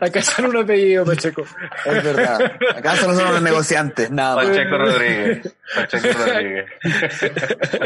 Acá 0.00 0.22
solo 0.22 0.50
un 0.50 0.56
apellido, 0.64 1.04
Pacheco. 1.04 1.42
Es 1.84 2.04
verdad. 2.04 2.52
Acá 2.76 2.96
solo 2.96 3.14
son 3.14 3.32
los 3.32 3.42
negociantes, 3.42 4.10
nada 4.10 4.36
más. 4.36 4.46
Pacheco 4.46 4.78
Rodríguez. 4.78 5.56
Pacheco 5.74 6.08
Rodríguez. 6.18 6.66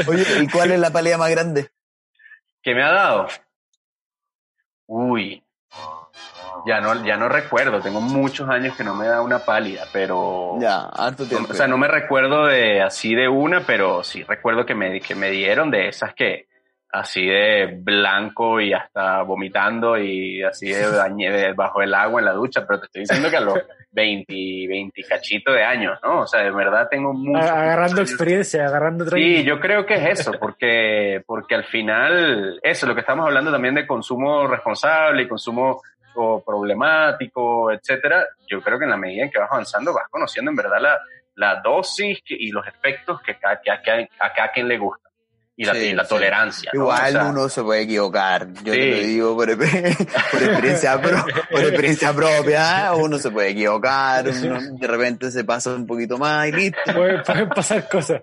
Oye, 0.09 0.25
¿y 0.43 0.49
cuál 0.49 0.73
es 0.73 0.81
la 0.81 0.91
pálida 0.91 1.19
más 1.19 1.31
grande? 1.31 1.71
¿Qué 2.63 2.75
me 2.75 2.83
ha 2.83 2.93
dado? 2.93 3.29
Uy. 4.87 5.45
Ya 6.67 6.81
no, 6.81 7.05
ya 7.05 7.17
no 7.17 7.29
recuerdo, 7.29 7.81
tengo 7.81 8.01
muchos 8.01 8.49
años 8.49 8.77
que 8.77 8.83
no 8.85 8.95
me 8.95 9.07
da 9.07 9.23
una 9.23 9.39
pálida, 9.39 9.85
pero... 9.93 10.57
Ya, 10.61 10.81
harto 10.87 11.25
tiempo. 11.25 11.53
O 11.53 11.55
sea, 11.55 11.69
no 11.69 11.79
me 11.79 11.87
recuerdo 11.89 12.47
de 12.47 12.83
así 12.83 13.15
de 13.15 13.29
una, 13.29 13.61
pero 13.61 14.03
sí 14.03 14.25
recuerdo 14.25 14.67
que 14.67 14.75
me, 14.75 15.01
que 15.01 15.15
me 15.15 15.31
dieron 15.31 15.71
de 15.71 15.89
esas 15.89 16.15
que 16.15 16.48
así 16.91 17.27
de 17.27 17.67
blanco 17.81 18.61
y 18.61 18.73
hasta 18.73 19.23
vomitando 19.23 19.99
y 19.99 20.43
así 20.43 20.69
de, 20.73 21.53
bajo 21.55 21.83
el 21.83 21.95
agua 21.95 22.21
en 22.21 22.27
la 22.27 22.33
ducha, 22.33 22.67
pero 22.67 22.81
te 22.81 22.87
estoy 22.87 23.03
diciendo 23.03 23.31
que 23.31 23.37
a 23.37 23.41
los 23.41 23.59
20, 23.91 24.35
20 24.69 25.03
cachitos 25.05 25.55
de 25.55 25.65
años, 25.65 25.99
¿no? 26.03 26.21
O 26.21 26.27
sea, 26.27 26.43
de 26.43 26.51
verdad 26.51 26.89
tengo 26.91 27.13
mucho. 27.13 27.39
Agarrando 27.39 28.01
experiencia, 28.01 28.67
agarrando 28.67 29.07
Sí, 29.07 29.45
yo 29.45 29.61
creo 29.61 29.85
que 29.87 29.95
es 29.95 30.21
eso, 30.21 30.33
porque, 30.39 31.23
porque 31.27 31.55
al 31.55 31.65
final, 31.65 32.61
eso, 32.63 32.87
lo 32.87 32.95
que 32.95 33.01
estamos 33.01 33.27
hablando 33.27 33.51
también 33.51 33.75
de 33.75 33.87
consumo 33.87 34.47
responsable 34.47 35.23
y 35.23 35.29
consumo 35.29 35.81
o 36.15 36.43
problemático, 36.45 37.71
etcétera, 37.71 38.27
yo 38.49 38.61
creo 38.61 38.79
que 38.79 38.85
en 38.85 38.91
la 38.91 38.97
medida 38.97 39.25
en 39.25 39.31
que 39.31 39.39
vas 39.39 39.53
avanzando 39.53 39.93
vas 39.93 40.09
conociendo 40.11 40.51
en 40.51 40.57
verdad 40.57 40.81
la, 40.81 40.99
la 41.37 41.61
dosis 41.61 42.21
y 42.27 42.51
los 42.51 42.67
efectos 42.67 43.21
que, 43.23 43.33
a, 43.43 43.61
que 43.61 43.71
a 43.71 44.33
cada 44.33 44.49
quien 44.53 44.67
le 44.67 44.79
gusta 44.79 45.08
y 45.61 45.65
la, 45.65 45.75
Sí, 45.75 45.79
y 45.81 45.93
la 45.93 46.05
sí. 46.05 46.09
tolerancia. 46.11 46.71
¿no? 46.73 46.83
Igual 46.83 47.09
O 47.09 47.11
sea, 47.11 47.25
uno 47.31 47.49
se 47.49 47.63
puede 47.65 47.83
equivocar, 47.83 48.47
yo 48.63 48.73
Sí. 48.73 48.79
te 48.79 48.91
lo 48.93 48.97
digo 48.99 49.37
por, 49.37 49.47
por 49.59 50.43
experiencia, 50.43 51.01
pro- 51.03 51.25
por 51.51 51.61
experiencia 51.63 52.13
propia, 52.13 52.93
uno 52.95 53.19
se 53.19 53.31
puede 53.33 53.51
equivocar, 53.51 54.25
uno 54.29 54.61
de 54.79 54.87
repente 54.87 55.31
se 55.33 55.43
pasa 55.45 55.71
un 55.75 55.85
poquito 55.85 56.17
más 56.17 56.47
y 56.49 56.53
listo. 56.53 56.79
Pueden, 56.95 57.23
pueden 57.25 57.49
pasar 57.49 57.89
cosas. 57.89 58.23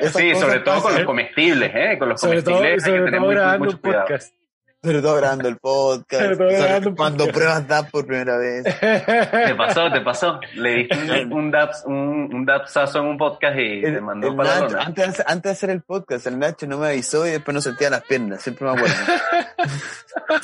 Esas 0.00 0.12
Sí, 0.20 0.32
cosas 0.32 0.40
sobre 0.48 0.60
todo 0.60 0.82
con 0.82 0.94
los 0.96 1.04
comestibles, 1.04 1.70
¿eh? 1.72 1.96
Con 1.96 2.08
los 2.08 2.20
Sobre 2.20 2.42
todo, 2.42 2.56
comestibles 2.56 2.84
hay 2.86 2.92
que 2.92 2.98
tener 2.98 3.12
todo 3.12 3.20
muy- 3.26 3.34
grabando 3.36 3.64
mucho 3.64 3.76
un 3.76 3.80
cuidado. 3.82 4.02
podcast. 4.02 4.34
Sobre 4.80 5.02
todo 5.02 5.16
grabando 5.16 5.48
el 5.48 5.56
podcast, 5.56 6.22
Sobre 6.22 6.36
todo 6.36 6.48
grabando 6.50 6.94
cuando 6.94 7.24
podcast. 7.24 7.36
pruebas 7.36 7.66
DAP 7.68 7.90
por 7.90 8.06
primera 8.06 8.36
vez. 8.38 8.62
Te 8.64 9.54
pasó, 9.56 9.90
te 9.90 10.00
pasó. 10.02 10.38
Le 10.54 10.70
diste 10.74 10.96
un, 11.24 11.32
un, 11.32 11.52
daps- 11.52 11.84
un, 11.84 12.30
un 12.32 12.46
dapsazo 12.46 13.00
en 13.00 13.06
un 13.06 13.18
podcast 13.18 13.56
y 13.58 13.80
te 13.82 13.88
El- 13.88 14.02
mandó 14.02 14.28
el 14.28 14.36
para 14.36 14.48
la 14.50 14.54
Nacho, 14.60 14.72
lona. 14.74 14.84
antes, 14.86 15.04
de 15.04 15.10
hacer- 15.10 15.24
antes 15.28 15.42
de 15.42 15.50
hacer 15.50 15.70
el 15.70 15.82
podcast, 15.82 16.26
el 16.28 16.38
Nacho 16.38 16.66
no 16.68 16.78
me 16.78 16.86
avisó 16.88 17.26
y 17.26 17.30
después 17.30 17.54
no 17.54 17.60
sentía 17.60 17.90
las 17.90 18.02
piernas, 18.02 18.40
siempre 18.40 18.66
me 18.66 18.70
acuerdo. 18.72 18.94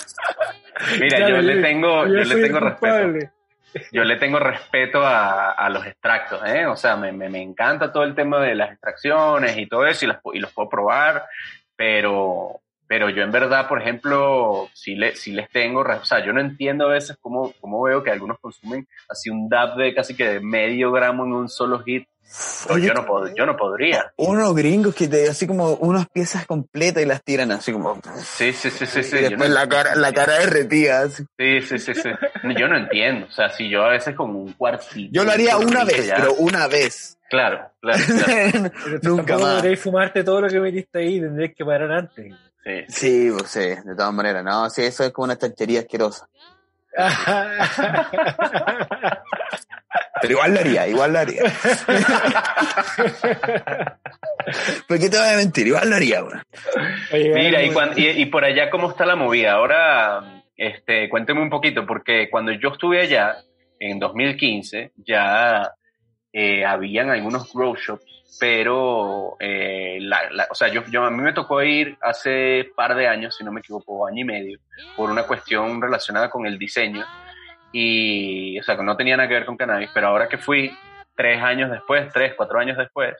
Mira, 1.01 1.17
Claro, 1.17 1.37
yo 1.37 1.43
le 1.43 1.63
tengo, 1.63 2.07
yo 2.07 2.25
soy 2.25 2.37
le 2.41 2.47
tengo 2.49 2.61
respeto. 2.61 3.31
Yo 3.93 4.05
le 4.05 4.17
tengo 4.17 4.39
respeto 4.39 5.05
a, 5.05 5.51
a 5.53 5.69
los 5.69 5.85
extractos, 5.87 6.41
¿eh? 6.47 6.67
O 6.67 6.77
sea, 6.77 6.97
me, 6.97 7.11
me, 7.13 7.29
me 7.29 7.43
encanta 7.43 7.93
todo 7.93 8.05
el 8.05 8.15
tema 8.15 8.41
de 8.41 8.55
las 8.55 8.71
extracciones 8.73 9.57
y 9.59 9.67
todo 9.67 9.87
eso 9.87 10.05
y, 10.05 10.09
las, 10.09 10.19
y 10.33 10.39
los 10.39 10.53
puedo 10.53 10.69
probar, 10.69 11.25
pero, 11.75 12.61
pero 12.87 13.09
yo 13.11 13.23
en 13.23 13.31
verdad, 13.33 13.67
por 13.69 13.81
ejemplo, 13.81 14.69
sí, 14.75 14.95
le, 14.95 15.17
sí 15.17 15.33
les 15.33 15.49
tengo, 15.51 15.81
o 15.81 16.05
sea, 16.05 16.25
yo 16.25 16.33
no 16.33 16.41
entiendo 16.41 16.87
a 16.87 16.93
veces 16.93 17.17
cómo, 17.21 17.53
cómo 17.61 17.83
veo 17.83 18.03
que 18.03 18.11
algunos 18.11 18.39
consumen 18.41 18.87
así 19.09 19.31
un 19.31 19.49
DAP 19.49 19.77
de 19.77 19.95
casi 19.95 20.15
que 20.15 20.29
de 20.29 20.41
medio 20.41 20.93
gramo 20.93 21.25
en 21.25 21.33
un 21.33 21.49
solo 21.49 21.81
hit 21.81 22.07
yo 22.81 22.95
no, 22.95 23.05
pod- 23.07 23.33
yo 23.37 23.45
no 23.47 23.55
podría. 23.55 24.13
Unos 24.17 24.55
gringos 24.55 24.95
que 24.95 25.07
te 25.07 25.29
así 25.29 25.47
como 25.47 25.75
unas 25.75 26.09
piezas 26.09 26.47
completas 26.47 27.03
y 27.03 27.07
las 27.07 27.23
tiran 27.23 27.53
así 27.53 27.71
como. 27.71 28.01
Sí, 28.17 28.53
sí, 28.53 28.71
sí, 28.71 28.87
sí, 28.87 29.03
sí. 29.03 29.17
y 29.19 29.21
después 29.21 29.49
no- 29.51 29.55
la 29.55 29.69
cara, 29.69 29.95
la 29.95 30.11
cara 30.13 30.39
derretida. 30.39 31.03
así. 31.03 31.23
Sí, 31.39 31.61
sí, 31.61 31.79
sí, 31.79 31.95
sí. 31.95 32.09
Yo 32.59 32.67
no 32.67 32.79
entiendo. 32.79 33.27
O 33.27 33.31
sea, 33.31 33.51
si 33.51 33.69
yo 33.69 33.85
a 33.85 33.91
veces 33.91 34.15
con 34.17 34.35
un 34.35 34.53
cuartito. 34.55 35.11
Yo 35.13 35.23
lo 35.23 35.33
haría 35.33 35.59
un 35.59 35.67
una 35.67 35.85
vez, 35.85 36.07
ya- 36.07 36.17
pero 36.17 36.33
una 36.35 36.67
vez. 36.67 37.19
Claro, 37.29 37.61
claro, 37.81 38.03
claro. 38.25 38.71
Nunca 39.03 39.39
más. 39.39 39.55
podréis 39.57 39.81
fumarte 39.81 40.25
todo 40.25 40.41
lo 40.41 40.49
que 40.49 40.61
metiste 40.61 40.99
ahí, 41.01 41.21
tendréis 41.21 41.55
que 41.55 41.65
parar 41.65 41.93
antes. 41.93 42.35
Sí. 42.65 42.85
Sí, 42.89 43.31
pues 43.37 43.51
sí, 43.51 43.61
de 43.61 43.95
todas 43.97 44.13
maneras. 44.15 44.43
No, 44.45 44.69
sí, 44.71 44.83
eso 44.83 45.05
es 45.05 45.13
como 45.13 45.25
una 45.27 45.37
chanchería 45.39 45.81
asquerosa. 45.81 46.27
Pero 50.21 50.33
igual 50.33 50.55
lo 50.55 50.61
haría, 50.61 50.87
igual 50.89 51.13
lo 51.13 51.19
haría. 51.19 51.43
¿Por 54.89 54.99
qué 54.99 55.09
te 55.11 55.19
voy 55.19 55.29
a 55.29 55.37
mentir? 55.37 55.67
Igual 55.67 55.91
lo 55.91 55.97
haría, 55.97 56.23
Mira, 57.13 57.63
y, 57.63 57.67
algo- 57.69 57.75
cuan- 57.75 57.93
y, 57.99 58.07
y 58.09 58.27
por 58.27 58.45
allá, 58.45 58.71
¿cómo 58.71 58.91
está 58.91 59.05
la 59.07 59.17
movida? 59.17 59.53
Ahora, 59.53 60.43
este, 60.57 61.09
cuénteme 61.09 61.43
un 61.43 61.51
poquito, 61.51 61.85
porque 61.87 62.29
cuando 62.31 62.53
yo 62.53 62.71
estuve 62.71 63.01
allá, 63.03 63.37
en 63.79 63.99
2015, 63.99 64.93
ya 64.97 65.73
eh, 66.33 66.65
habían 66.65 67.11
algunos 67.11 67.53
grow 67.53 67.75
shops, 67.77 68.14
pero, 68.39 69.37
eh, 69.41 69.99
la, 70.01 70.31
la- 70.31 70.49
o 70.51 70.55
sea, 70.55 70.69
yo, 70.69 70.83
yo, 70.91 71.05
a 71.05 71.11
mí 71.11 71.23
me 71.23 71.33
tocó 71.33 71.63
ir 71.63 71.97
hace 72.03 72.71
par 72.77 72.95
de 72.95 73.07
años, 73.09 73.37
si 73.37 73.45
no 73.45 73.53
me 73.53 73.61
equivoco, 73.61 74.07
año 74.07 74.21
y 74.21 74.25
medio, 74.25 74.59
por 74.97 75.11
una 75.11 75.23
cuestión 75.25 75.81
relacionada 75.81 76.29
con 76.31 76.47
el 76.47 76.59
diseño, 76.59 77.05
y, 77.73 78.59
o 78.59 78.63
sea, 78.63 78.77
que 78.77 78.83
no 78.83 78.97
tenía 78.97 79.17
nada 79.17 79.29
que 79.29 79.35
ver 79.35 79.47
con 79.47 79.57
cannabis, 79.57 79.91
pero 79.93 80.09
ahora 80.09 80.29
que 80.29 80.39
fui, 80.39 80.77
tres 81.17 81.43
años 81.43 81.71
después, 81.71 82.13
tres, 82.13 82.35
cuatro 82.37 82.59
años 82.59 82.77
después, 82.77 83.15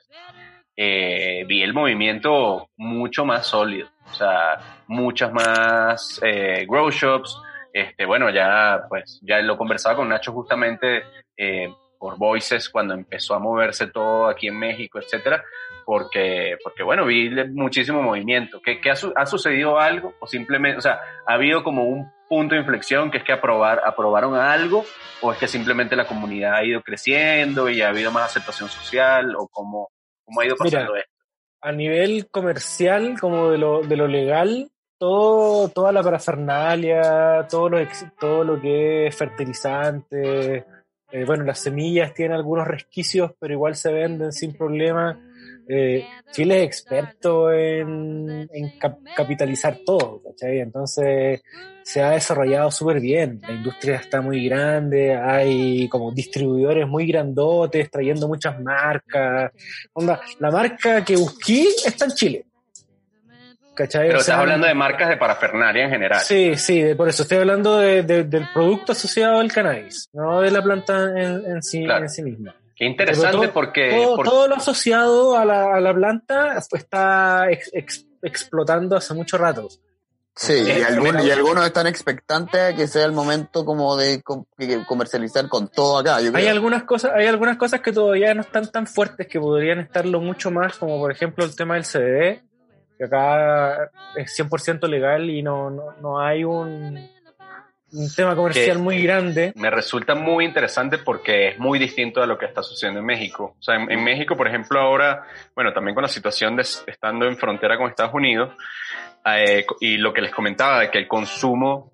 eh, 0.77 1.43
vi 1.47 1.61
el 1.61 1.73
movimiento 1.73 2.69
mucho 2.77 3.25
más 3.25 3.47
sólido, 3.47 3.87
o 4.09 4.13
sea, 4.13 4.59
muchas 4.87 5.31
más 5.31 6.19
eh, 6.23 6.65
grow 6.67 6.89
shops, 6.91 7.37
este, 7.73 8.05
bueno, 8.05 8.29
ya, 8.29 8.83
pues, 8.89 9.19
ya 9.23 9.39
lo 9.41 9.57
conversaba 9.57 9.95
con 9.95 10.07
Nacho 10.09 10.31
justamente 10.31 11.03
eh, 11.37 11.69
por 12.05 12.19
Voices 12.19 12.69
cuando 12.69 12.93
empezó 12.93 13.33
a 13.33 13.39
moverse 13.39 13.87
todo 13.87 14.27
aquí 14.27 14.47
en 14.47 14.59
México, 14.59 14.99
etcétera, 14.99 15.43
porque, 15.85 16.55
porque 16.63 16.83
bueno, 16.83 17.03
vi 17.03 17.31
muchísimo 17.51 17.99
movimiento. 18.03 18.61
¿Qué, 18.63 18.79
qué 18.79 18.91
ha, 18.91 18.95
su- 18.95 19.11
ha 19.15 19.25
sucedido 19.25 19.79
algo? 19.79 20.13
O 20.19 20.27
simplemente, 20.27 20.77
o 20.77 20.81
sea, 20.81 20.99
ha 21.25 21.33
habido 21.33 21.63
como 21.63 21.85
un 21.85 22.11
punto 22.29 22.53
de 22.53 22.61
inflexión 22.61 23.09
que 23.09 23.17
es 23.17 23.23
que 23.23 23.33
aprobar, 23.33 23.81
aprobaron 23.83 24.35
algo, 24.35 24.85
o 25.21 25.31
es 25.31 25.39
que 25.39 25.47
simplemente 25.47 25.95
la 25.95 26.05
comunidad 26.05 26.53
ha 26.57 26.63
ido 26.63 26.81
creciendo 26.83 27.69
y 27.69 27.81
ha 27.81 27.89
habido 27.89 28.11
más 28.11 28.25
aceptación 28.25 28.69
social, 28.69 29.35
o 29.35 29.47
cómo, 29.47 29.89
cómo 30.23 30.41
ha 30.41 30.45
ido 30.45 30.55
pasando 30.57 30.91
Mira, 30.93 30.99
esto. 30.99 31.11
a 31.61 31.71
nivel 31.71 32.27
comercial, 32.29 33.19
como 33.19 33.49
de 33.49 33.57
lo, 33.57 33.81
de 33.81 33.95
lo 33.97 34.07
legal, 34.07 34.69
todo, 34.99 35.69
toda 35.69 35.91
la 35.91 36.03
parafernalia, 36.03 37.47
todo 37.49 37.69
lo, 37.69 37.77
todo 38.19 38.43
lo 38.43 38.61
que 38.61 39.07
es 39.07 39.15
fertilizante, 39.15 40.65
eh, 41.11 41.23
bueno, 41.25 41.43
las 41.43 41.59
semillas 41.59 42.13
tienen 42.13 42.35
algunos 42.35 42.67
resquicios, 42.67 43.31
pero 43.39 43.53
igual 43.53 43.75
se 43.75 43.91
venden 43.93 44.31
sin 44.31 44.53
problema. 44.53 45.19
Eh, 45.67 46.05
Chile 46.31 46.59
es 46.59 46.65
experto 46.67 47.51
en, 47.51 48.47
en 48.51 48.77
cap- 48.79 48.99
capitalizar 49.15 49.79
todo, 49.85 50.21
¿cachai? 50.23 50.59
Entonces 50.59 51.41
se 51.83 52.01
ha 52.01 52.11
desarrollado 52.11 52.69
súper 52.71 52.99
bien. 52.99 53.39
La 53.41 53.53
industria 53.53 53.95
está 53.95 54.21
muy 54.21 54.47
grande, 54.47 55.15
hay 55.15 55.87
como 55.89 56.11
distribuidores 56.11 56.87
muy 56.87 57.07
grandotes 57.07 57.89
trayendo 57.89 58.27
muchas 58.27 58.59
marcas. 58.61 59.51
La 60.39 60.51
marca 60.51 61.03
que 61.03 61.15
busqué 61.15 61.67
está 61.85 62.05
en 62.05 62.11
Chile. 62.11 62.45
¿Cachai? 63.75 64.07
Pero 64.07 64.19
O 64.19 64.21
sea, 64.21 64.33
estás 64.35 64.39
hablando 64.41 64.67
de 64.67 64.73
marcas 64.73 65.09
de 65.09 65.17
parafernalia 65.17 65.83
en 65.83 65.89
general. 65.91 66.21
Sí, 66.21 66.55
sí, 66.55 66.81
de- 66.81 66.95
por 66.95 67.09
eso 67.09 67.23
estoy 67.23 67.39
hablando 67.39 67.77
de- 67.77 68.03
de- 68.03 68.23
del 68.23 68.47
producto 68.53 68.93
asociado 68.93 69.39
al 69.39 69.51
cannabis, 69.51 70.09
no 70.13 70.41
de 70.41 70.49
la 70.51 70.61
planta 70.63 71.03
en, 71.09 71.45
en 71.45 71.61
sí, 71.61 71.83
Claro. 71.83 72.03
en 72.05 72.09
sí 72.09 72.23
misma. 72.23 72.55
Qué 72.75 72.85
interesante 72.85 73.37
todo- 73.47 73.53
porque... 73.53 73.89
todo, 74.23 74.47
lo 74.47 74.55
asociado 74.55 75.37
a 75.37 75.45
la, 75.45 75.75
a 75.75 75.79
la 75.81 75.93
planta 75.93 76.57
está 76.57 77.49
ex- 77.51 77.69
ex- 77.73 78.05
explotando 78.21 78.95
hace 78.97 79.13
mucho 79.13 79.37
rato. 79.37 79.67
Sí, 80.37 80.53
y, 80.67 80.81
algunos, 80.81 81.13
mira. 81.13 81.23
y 81.23 81.31
algunos 81.31 81.65
están 81.65 81.87
expectantes 81.87 82.59
a 82.59 82.75
que 82.75 82.87
sea 82.87 83.05
el 83.05 83.13
momento 83.13 83.63
como 83.63 83.95
de 83.95 84.21
comercializar 84.85 85.47
con 85.47 85.69
todo 85.69 85.99
acá. 85.99 86.19
Yo 86.19 86.35
Hay 86.35 86.47
algunas 86.47 86.83
cosas, 86.83 87.11
hay 87.15 87.27
algunas 87.27 87.55
cosas 87.55 87.79
que 87.79 87.93
todavía 87.93 88.33
no 88.33 88.41
están 88.41 88.69
tan 88.69 88.85
fuertes 88.85 89.27
que 89.27 89.39
podrían 89.39 89.79
estarlo 89.79 90.19
mucho 90.19 90.51
más, 90.51 90.75
como 90.77 90.99
por 90.99 91.09
ejemplo 91.11 91.45
el 91.45 91.55
tema 91.55 91.75
del 91.75 91.85
CBD, 91.85 92.41
que 92.97 93.05
acá 93.05 93.89
es 94.15 94.37
100% 94.39 94.87
legal 94.87 95.29
y 95.29 95.41
no, 95.43 95.69
no, 95.69 95.91
no 96.01 96.19
hay 96.19 96.43
un, 96.43 96.97
un 97.91 98.13
tema 98.15 98.35
comercial 98.35 98.77
Que- 98.77 98.83
muy 98.83 99.01
grande. 99.03 99.53
me 99.55 99.69
resulta 99.69 100.15
muy 100.15 100.45
interesante 100.45 100.97
porque 100.97 101.49
es 101.49 101.59
muy 101.59 101.77
distinto 101.79 102.21
a 102.21 102.25
lo 102.25 102.37
que 102.37 102.45
está 102.45 102.63
sucediendo 102.63 102.99
en 103.01 103.05
México. 103.05 103.55
O 103.59 103.63
sea, 103.63 103.75
en, 103.75 103.91
en 103.91 104.03
México, 104.03 104.35
por 104.35 104.47
ejemplo, 104.47 104.79
ahora, 104.79 105.23
bueno, 105.55 105.73
también 105.73 105.95
con 105.95 106.01
la 106.03 106.07
situación 106.09 106.55
de 106.55 106.61
estando 106.63 107.25
en 107.25 107.37
frontera 107.37 107.77
con 107.77 107.89
Estados 107.89 108.13
Unidos, 108.13 108.53
eh, 109.25 109.65
y 109.79 109.97
lo 109.97 110.13
que 110.13 110.21
les 110.21 110.31
comentaba 110.31 110.81
de 110.81 110.91
que 110.91 110.99
el 110.99 111.07
consumo 111.07 111.91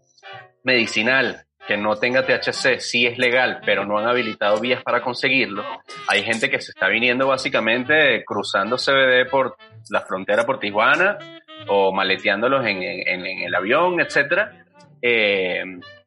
medicinal 0.63 1.45
que 1.67 1.77
no 1.77 1.95
tenga 1.95 2.25
THC 2.25 2.79
sí 2.79 3.05
es 3.05 3.17
legal, 3.19 3.61
pero 3.65 3.85
no 3.85 3.97
han 3.99 4.07
habilitado 4.07 4.59
vías 4.59 4.81
para 4.83 5.01
conseguirlo. 5.01 5.63
Hay 6.07 6.23
gente 6.23 6.49
que 6.49 6.59
se 6.59 6.71
está 6.71 6.87
viniendo 6.87 7.27
básicamente 7.27 8.23
cruzando 8.25 8.77
CBD 8.77 9.29
por 9.29 9.55
la 9.89 10.01
frontera 10.01 10.45
por 10.45 10.59
Tijuana 10.59 11.17
o 11.67 11.91
maleteándolos 11.93 12.65
en, 12.65 12.81
en- 12.83 13.25
en 13.25 13.39
el 13.43 13.55
avión, 13.55 13.99
etcétera. 13.99 14.65
Eh, 15.01 15.63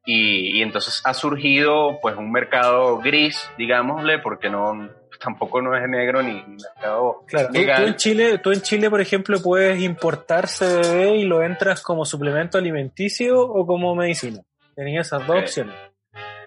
y, 0.07 0.59
y 0.59 0.63
entonces 0.63 1.01
ha 1.05 1.15
surgido 1.15 1.99
pues 2.03 2.17
un 2.17 2.31
mercado 2.31 2.99
gris, 2.99 3.51
digámosle, 3.57 4.19
porque 4.19 4.51
no 4.51 4.89
tampoco 5.19 5.63
no 5.63 5.75
es 5.75 5.89
negro 5.89 6.23
ni 6.23 6.35
mercado 6.35 7.23
Claro, 7.27 7.49
tú, 7.49 7.55
legal. 7.55 7.83
tú 7.83 7.89
en 7.89 7.97
Chile, 7.97 8.39
tú 8.39 8.53
en 8.53 8.61
Chile, 8.61 8.91
por 8.91 9.01
ejemplo, 9.01 9.41
puedes 9.43 9.81
importar 9.83 10.47
CBD 10.49 11.15
y 11.17 11.25
lo 11.25 11.43
entras 11.43 11.83
como 11.83 12.05
suplemento 12.05 12.59
alimenticio 12.59 13.41
o 13.41 13.65
como 13.67 13.95
medicina. 13.95 14.41
Tenías 14.75 15.07
esas 15.07 15.27
dos 15.27 15.39
opciones. 15.39 15.75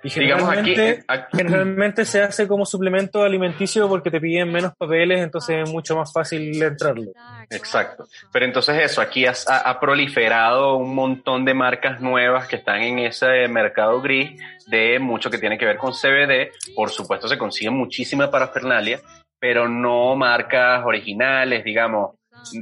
Y 0.04 0.10
Digamos 0.20 0.50
aquí, 0.50 0.72
generalmente, 0.76 0.90
eh, 1.02 1.04
aquí- 1.08 1.38
generalmente 1.38 2.06
se 2.06 2.22
hace 2.22 2.48
como 2.48 2.66
suplemento 2.66 3.24
alimenticio 3.24 3.88
porque 3.90 4.12
te 4.12 4.20
piden 4.22 4.52
menos 4.52 4.74
papeles, 4.78 5.22
entonces 5.22 5.64
es 5.64 5.70
mucho 5.72 5.96
más 5.96 6.12
fácil 6.14 6.62
entrarlo. 6.62 7.12
Exacto. 7.50 8.06
Pero 8.32 8.46
entonces 8.46 8.78
eso, 8.82 9.02
aquí 9.02 9.26
has- 9.26 9.48
ha, 9.48 9.58
ha 9.70 9.80
proliferado 9.80 10.76
un 10.78 10.94
montón 10.96 11.46
de 11.46 11.54
marcas 11.54 12.00
nuevas 12.02 12.48
que 12.48 12.58
están 12.58 12.82
en 12.82 13.00
ese 13.00 13.48
mercado 13.48 14.02
gris 14.02 14.40
de 14.68 15.00
mucho 15.00 15.30
que 15.30 15.38
tiene 15.38 15.58
que 15.58 15.66
ver 15.66 15.78
con 15.78 15.94
CBD. 15.94 16.52
Por 16.76 16.90
supuesto 16.90 17.28
se 17.28 17.38
consigue 17.38 17.70
muchísima 17.72 18.30
parafernalia, 18.30 19.00
pero 19.40 19.68
no 19.68 20.16
marcas 20.16 20.84
originales, 20.86 21.64
digamos. 21.64 22.16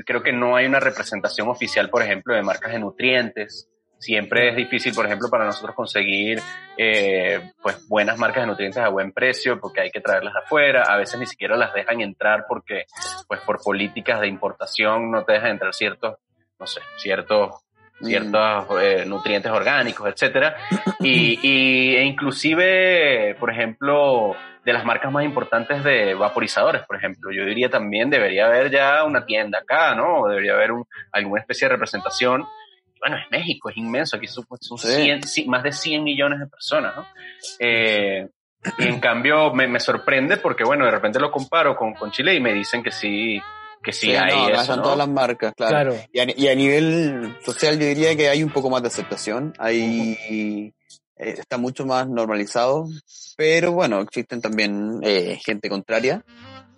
Creo 0.06 0.24
que 0.24 0.32
no 0.32 0.56
hay 0.56 0.66
una 0.66 0.80
representación 0.80 1.48
oficial, 1.50 1.90
por 1.90 2.02
ejemplo, 2.02 2.34
de 2.34 2.42
marcas 2.42 2.72
de 2.72 2.80
nutrientes. 2.80 3.70
Siempre 4.06 4.50
es 4.50 4.56
difícil, 4.56 4.94
por 4.94 5.08
ejemplo, 5.08 5.30
para 5.32 5.46
nosotros 5.46 5.76
conseguir 5.76 6.40
eh, 6.78 7.42
pues 7.60 7.88
buenas 7.88 8.20
marcas 8.20 8.44
de 8.44 8.48
nutrientes 8.48 8.78
a 8.84 8.90
buen 8.90 9.12
precio 9.12 9.60
porque 9.60 9.82
hay 9.82 9.90
que 9.90 10.00
traerlas 10.00 10.34
de 10.36 10.42
afuera. 10.42 10.84
A 10.84 10.98
veces 10.98 11.20
ni 11.20 11.26
siquiera 11.26 11.58
las 11.58 11.74
dejan 11.74 12.02
entrar 12.02 12.46
porque 12.48 12.86
pues 13.28 13.42
por 13.42 13.64
políticas 13.64 14.22
de 14.22 14.28
importación 14.28 15.10
no 15.10 15.24
te 15.24 15.34
dejan 15.34 15.50
entrar 15.52 15.74
ciertos, 15.74 16.18
no 16.60 16.68
sé, 16.68 16.82
ciertos 16.98 17.56
Mm. 17.98 18.06
ciertos 18.08 18.68
eh, 18.82 19.06
nutrientes 19.08 19.50
orgánicos, 19.50 20.10
etcétera, 20.10 20.58
y, 21.00 21.40
y- 21.42 21.96
e 21.96 22.04
inclusive, 22.04 23.36
por 23.40 23.50
ejemplo, 23.50 24.36
de 24.66 24.74
las 24.74 24.84
marcas 24.84 25.14
más 25.14 25.24
importantes 25.24 25.82
de 25.82 26.14
vaporizadores, 26.14 26.84
por 26.84 26.98
ejemplo, 26.98 27.32
yo 27.32 27.46
diría 27.46 27.70
también 27.70 28.10
debería 28.10 28.48
haber 28.48 28.70
ya 28.70 29.04
una 29.06 29.26
tienda 29.26 29.60
acá, 29.60 29.96
¿no? 29.96 30.22
O 30.24 30.28
debería 30.28 30.56
haber 30.56 30.74
un, 30.74 30.86
alguna 31.14 31.40
especie 31.40 31.68
de 31.70 31.74
representación. 31.76 32.44
Bueno, 33.08 33.18
es 33.24 33.30
México, 33.30 33.70
es 33.70 33.78
inmenso, 33.78 34.18
aquí 34.18 34.26
son, 34.26 34.46
son 34.60 34.80
Sí. 34.80 34.88
100, 34.88 35.24
sí, 35.28 35.46
más 35.46 35.62
de 35.62 35.72
100 35.72 36.04
millones 36.04 36.40
de 36.40 36.48
personas, 36.48 36.96
¿no? 36.96 37.06
Eh, 37.60 38.28
y 38.80 38.84
en 38.88 39.00
cambio 39.00 39.54
me, 39.54 39.68
me 39.68 39.80
sorprende 39.80 40.38
porque, 40.38 40.64
bueno, 40.64 40.86
de 40.86 40.92
repente 40.92 41.20
lo 41.20 41.30
comparo 41.30 41.76
con, 41.76 41.94
con 41.94 42.10
Chile 42.10 42.34
y 42.34 42.40
me 42.40 42.52
dicen 42.52 42.82
que 42.82 42.90
sí, 42.90 43.40
que 43.84 43.94
sí, 43.94 44.08
Sí, 44.08 44.16
hay 44.16 44.36
no, 44.36 44.50
eso, 44.50 44.62
están 44.62 44.78
¿no? 44.78 44.82
todas 44.84 44.98
las 44.98 45.08
marcas, 45.08 45.54
claro. 45.56 45.92
Claro. 45.92 45.96
Y, 46.12 46.20
a, 46.20 46.26
y 46.36 46.48
a 46.48 46.56
nivel 46.56 47.38
social 47.46 47.78
yo 47.78 47.86
diría 47.86 48.16
que 48.16 48.28
hay 48.28 48.42
un 48.42 48.50
poco 48.50 48.72
más 48.72 48.82
de 48.82 48.88
aceptación, 48.88 49.54
hay, 49.60 50.18
eh, 50.28 50.74
está 51.16 51.60
mucho 51.60 51.86
más 51.86 52.08
normalizado, 52.10 52.88
pero 53.38 53.72
bueno, 53.72 54.02
existen 54.02 54.42
también 54.42 55.00
eh, 55.04 55.40
gente 55.46 55.70
contraria, 55.70 56.24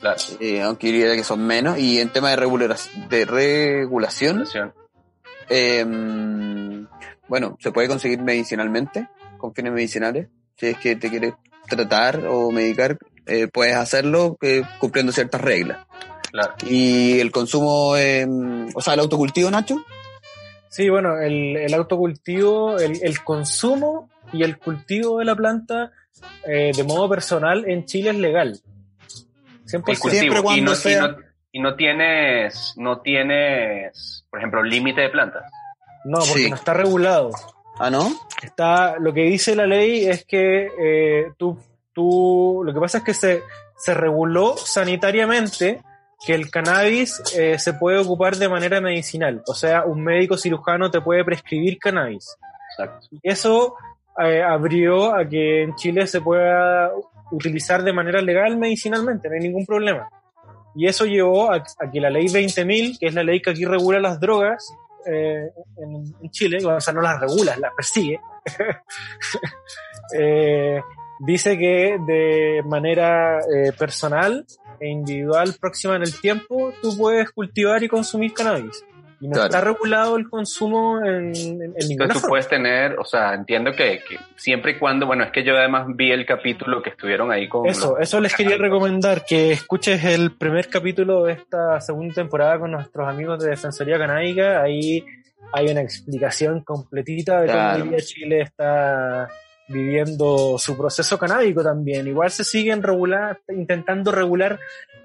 Claro, 0.01 0.17
eh, 0.41 0.61
aunque 0.61 0.88
diría 0.88 1.15
que 1.15 1.23
son 1.23 1.47
menos, 1.47 1.80
y 1.80 2.01
en 2.01 2.09
tema 2.09 2.32
de, 2.32 2.36
regular, 2.36 2.75
de 3.09 3.25
regulación. 3.25 4.45
Eh, 5.50 5.86
bueno, 7.28 7.58
se 7.60 7.72
puede 7.72 7.88
conseguir 7.88 8.22
medicinalmente, 8.22 9.08
con 9.38 9.54
fines 9.54 9.74
medicinales, 9.74 10.28
si 10.56 10.68
es 10.68 10.78
que 10.78 10.95
te 10.95 11.10
quieres 11.10 11.34
tratar 11.70 12.26
o 12.28 12.52
medicar 12.52 12.98
eh, 13.26 13.48
puedes 13.52 13.76
hacerlo 13.76 14.38
eh, 14.41 14.62
cumpliendo 14.80 15.12
ciertas 15.12 15.41
reglas. 15.41 15.86
Claro. 16.32 16.54
Y 16.70 17.20
el 17.20 17.32
consumo, 17.32 17.95
eh, 17.98 18.26
o 18.74 18.82
sea, 18.82 18.93
el 18.93 19.00
autocultivo, 19.02 19.52
Nacho, 19.52 19.78
Sí, 20.70 20.89
bueno, 20.89 21.18
el, 21.20 21.56
el 21.58 21.74
autocultivo, 21.74 22.78
el, 22.78 23.00
el 23.02 23.24
consumo 23.24 24.10
y 24.32 24.43
el 24.43 24.58
cultivo 24.60 25.18
de 25.20 25.26
la 25.26 25.36
planta 25.36 25.91
eh, 26.45 26.72
de 26.76 26.84
modo 26.84 27.10
personal 27.10 27.64
en 27.68 27.86
Chile 27.86 28.12
es 28.12 28.18
legal. 28.18 28.60
100%. 29.66 29.74
El 29.74 29.82
cultivo. 30.00 30.10
Siempre 30.10 30.39
y, 30.39 30.43
cuando 30.43 30.66
no, 30.66 30.72
y 30.74 30.76
sea- 30.76 31.08
no- 31.08 31.18
y 31.52 31.60
no 31.60 31.76
tienes, 31.76 32.74
no 32.78 33.00
tienes, 33.02 34.26
por 34.30 34.39
ejemplo, 34.39 34.64
límite 34.64 35.02
de 35.02 35.10
plantas. 35.10 35.43
No, 36.06 36.20
porque 36.20 36.43
Sí. 36.43 36.50
no 36.50 36.56
está 36.56 36.74
regulado. 36.74 37.32
¿ah, 37.80 37.89
no? 37.89 38.10
Está, 38.41 38.98
lo 39.00 39.14
que 39.14 39.22
dice 39.22 39.56
la 39.56 39.68
ley 39.68 40.06
es 40.08 40.26
que 40.26 40.68
eh, 40.80 41.32
tú, 41.38 41.60
tú, 41.93 42.62
lo 42.66 42.74
que 42.74 42.80
pasa 42.80 43.00
es 43.00 43.04
que 43.04 43.14
se, 43.14 43.43
se 43.78 43.93
reguló 43.93 44.56
sanitariamente 44.58 45.82
que 46.26 46.34
el 46.34 46.50
cannabis 46.50 47.22
eh, 47.38 47.60
se 47.60 47.74
puede 47.74 48.00
ocupar 48.00 48.36
de 48.38 48.50
manera 48.50 48.82
medicinal. 48.82 49.43
O 49.48 49.54
sea, 49.54 49.86
un 49.86 50.04
médico 50.04 50.38
cirujano 50.38 50.89
te 50.89 51.02
puede 51.02 51.24
prescribir 51.24 51.78
cannabis. 51.78 52.36
Exacto. 52.72 53.08
Y 53.12 53.20
eso 53.30 53.76
eh, 54.24 54.41
abrió 54.41 55.14
a 55.16 55.28
que 55.28 55.62
en 55.64 55.76
Chile 55.76 56.08
se 56.08 56.22
pueda 56.22 56.91
utilizar 57.32 57.84
de 57.84 57.93
manera 57.93 58.22
legal 58.22 58.58
medicinalmente, 58.58 59.28
no 59.30 59.36
hay 59.36 59.41
ningún 59.41 59.66
problema. 59.66 60.10
Y 60.78 60.86
eso 60.86 61.05
llevó 61.05 61.51
a, 61.51 61.63
que 61.63 61.99
la 61.99 62.11
ley 62.11 62.28
20.000, 62.28 62.99
que 62.99 63.07
es 63.07 63.13
la 63.15 63.23
ley 63.23 63.41
que 63.41 63.49
aquí 63.49 63.65
regula 63.65 63.99
las 63.99 64.19
drogas 64.19 64.71
eh, 65.07 65.49
en, 65.78 66.15
en 66.21 66.30
Chile, 66.30 66.63
o 66.63 66.80
sea, 66.80 66.93
no 66.93 67.01
las 67.01 67.19
regula, 67.19 67.57
las 67.57 67.73
persigue, 67.73 68.19
eh, 70.17 70.80
dice 71.19 71.57
que 71.57 71.97
de 72.05 72.61
manera 72.63 73.39
eh, 73.39 73.71
personal 73.78 74.45
e 74.80 74.88
individual 74.88 75.55
próxima 75.59 75.95
en 75.95 76.03
el 76.03 76.19
tiempo, 76.21 76.71
tú 76.80 76.95
puedes 76.95 77.32
cultivar 77.32 77.82
y 77.84 77.88
consumir 77.88 78.34
cannabis. 78.34 78.86
Y 79.20 79.28
no 79.28 79.34
Claro. 79.34 79.45
está 79.47 79.61
regulado 79.61 80.15
el 80.18 80.30
consumo 80.30 80.99
en, 81.03 81.36
en, 81.36 81.36
en 81.36 81.59
ninguna 81.59 81.76
Entonces 81.89 82.22
tú 82.22 82.28
puedes 82.28 82.47
tener, 82.47 82.99
o 82.99 83.03
sea, 83.05 83.34
entiendo 83.34 83.72
que, 83.72 83.99
que 84.07 84.18
siempre 84.36 84.74
y 84.74 84.78
cuando, 84.78 85.05
bueno, 85.07 85.24
es 85.24 85.32
que 85.32 85.43
yo 85.43 85.57
además 85.57 85.88
vi 85.95 86.11
el 86.11 86.26
capítulo 86.26 86.82
que 86.84 86.91
estuvieron 86.91 87.32
ahí 87.32 87.47
con... 87.49 87.65
Eso, 87.68 87.91
los- 87.93 87.99
eso 88.01 88.20
les 88.20 88.36
quería 88.36 88.57
recomendar, 88.57 89.26
que 89.26 89.51
escuches 89.53 90.03
el 90.05 90.36
primer 90.38 90.70
capítulo 90.70 91.24
de 91.24 91.34
esta 91.34 91.82
segunda 91.82 92.13
temporada 92.13 92.59
con 92.59 92.72
nuestros 92.72 93.07
amigos 93.07 93.43
de 93.43 93.49
Defensoría 93.49 93.97
Canábica. 93.97 94.61
Ahí 94.61 95.03
hay 95.51 95.68
una 95.70 95.82
explicación 95.82 96.61
completita 96.63 97.41
de 97.41 97.47
Claro. 97.47 97.86
cómo 97.86 97.97
Chile 97.97 98.41
está 98.41 99.28
viviendo 99.68 100.57
su 100.57 100.78
proceso 100.78 101.18
canábico 101.18 101.63
también. 101.63 102.07
Igual 102.07 102.32
se 102.32 102.43
siguen 102.43 102.82
regular, 102.84 103.39
intentando 103.49 104.11
regular, 104.11 104.59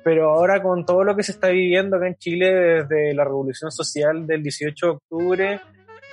pero 0.04 0.30
ahora 0.30 0.62
con 0.62 0.84
todo 0.86 1.04
lo 1.04 1.16
que 1.16 1.22
se 1.22 1.32
está 1.32 1.48
viviendo 1.48 1.96
acá 1.96 2.06
en 2.08 2.16
Chile 2.16 2.52
desde 2.86 3.14
la 3.14 3.24
revolución 3.24 3.70
social 3.72 4.26
del 4.26 4.42
18 4.42 4.86
de 4.86 4.92
octubre, 4.92 5.60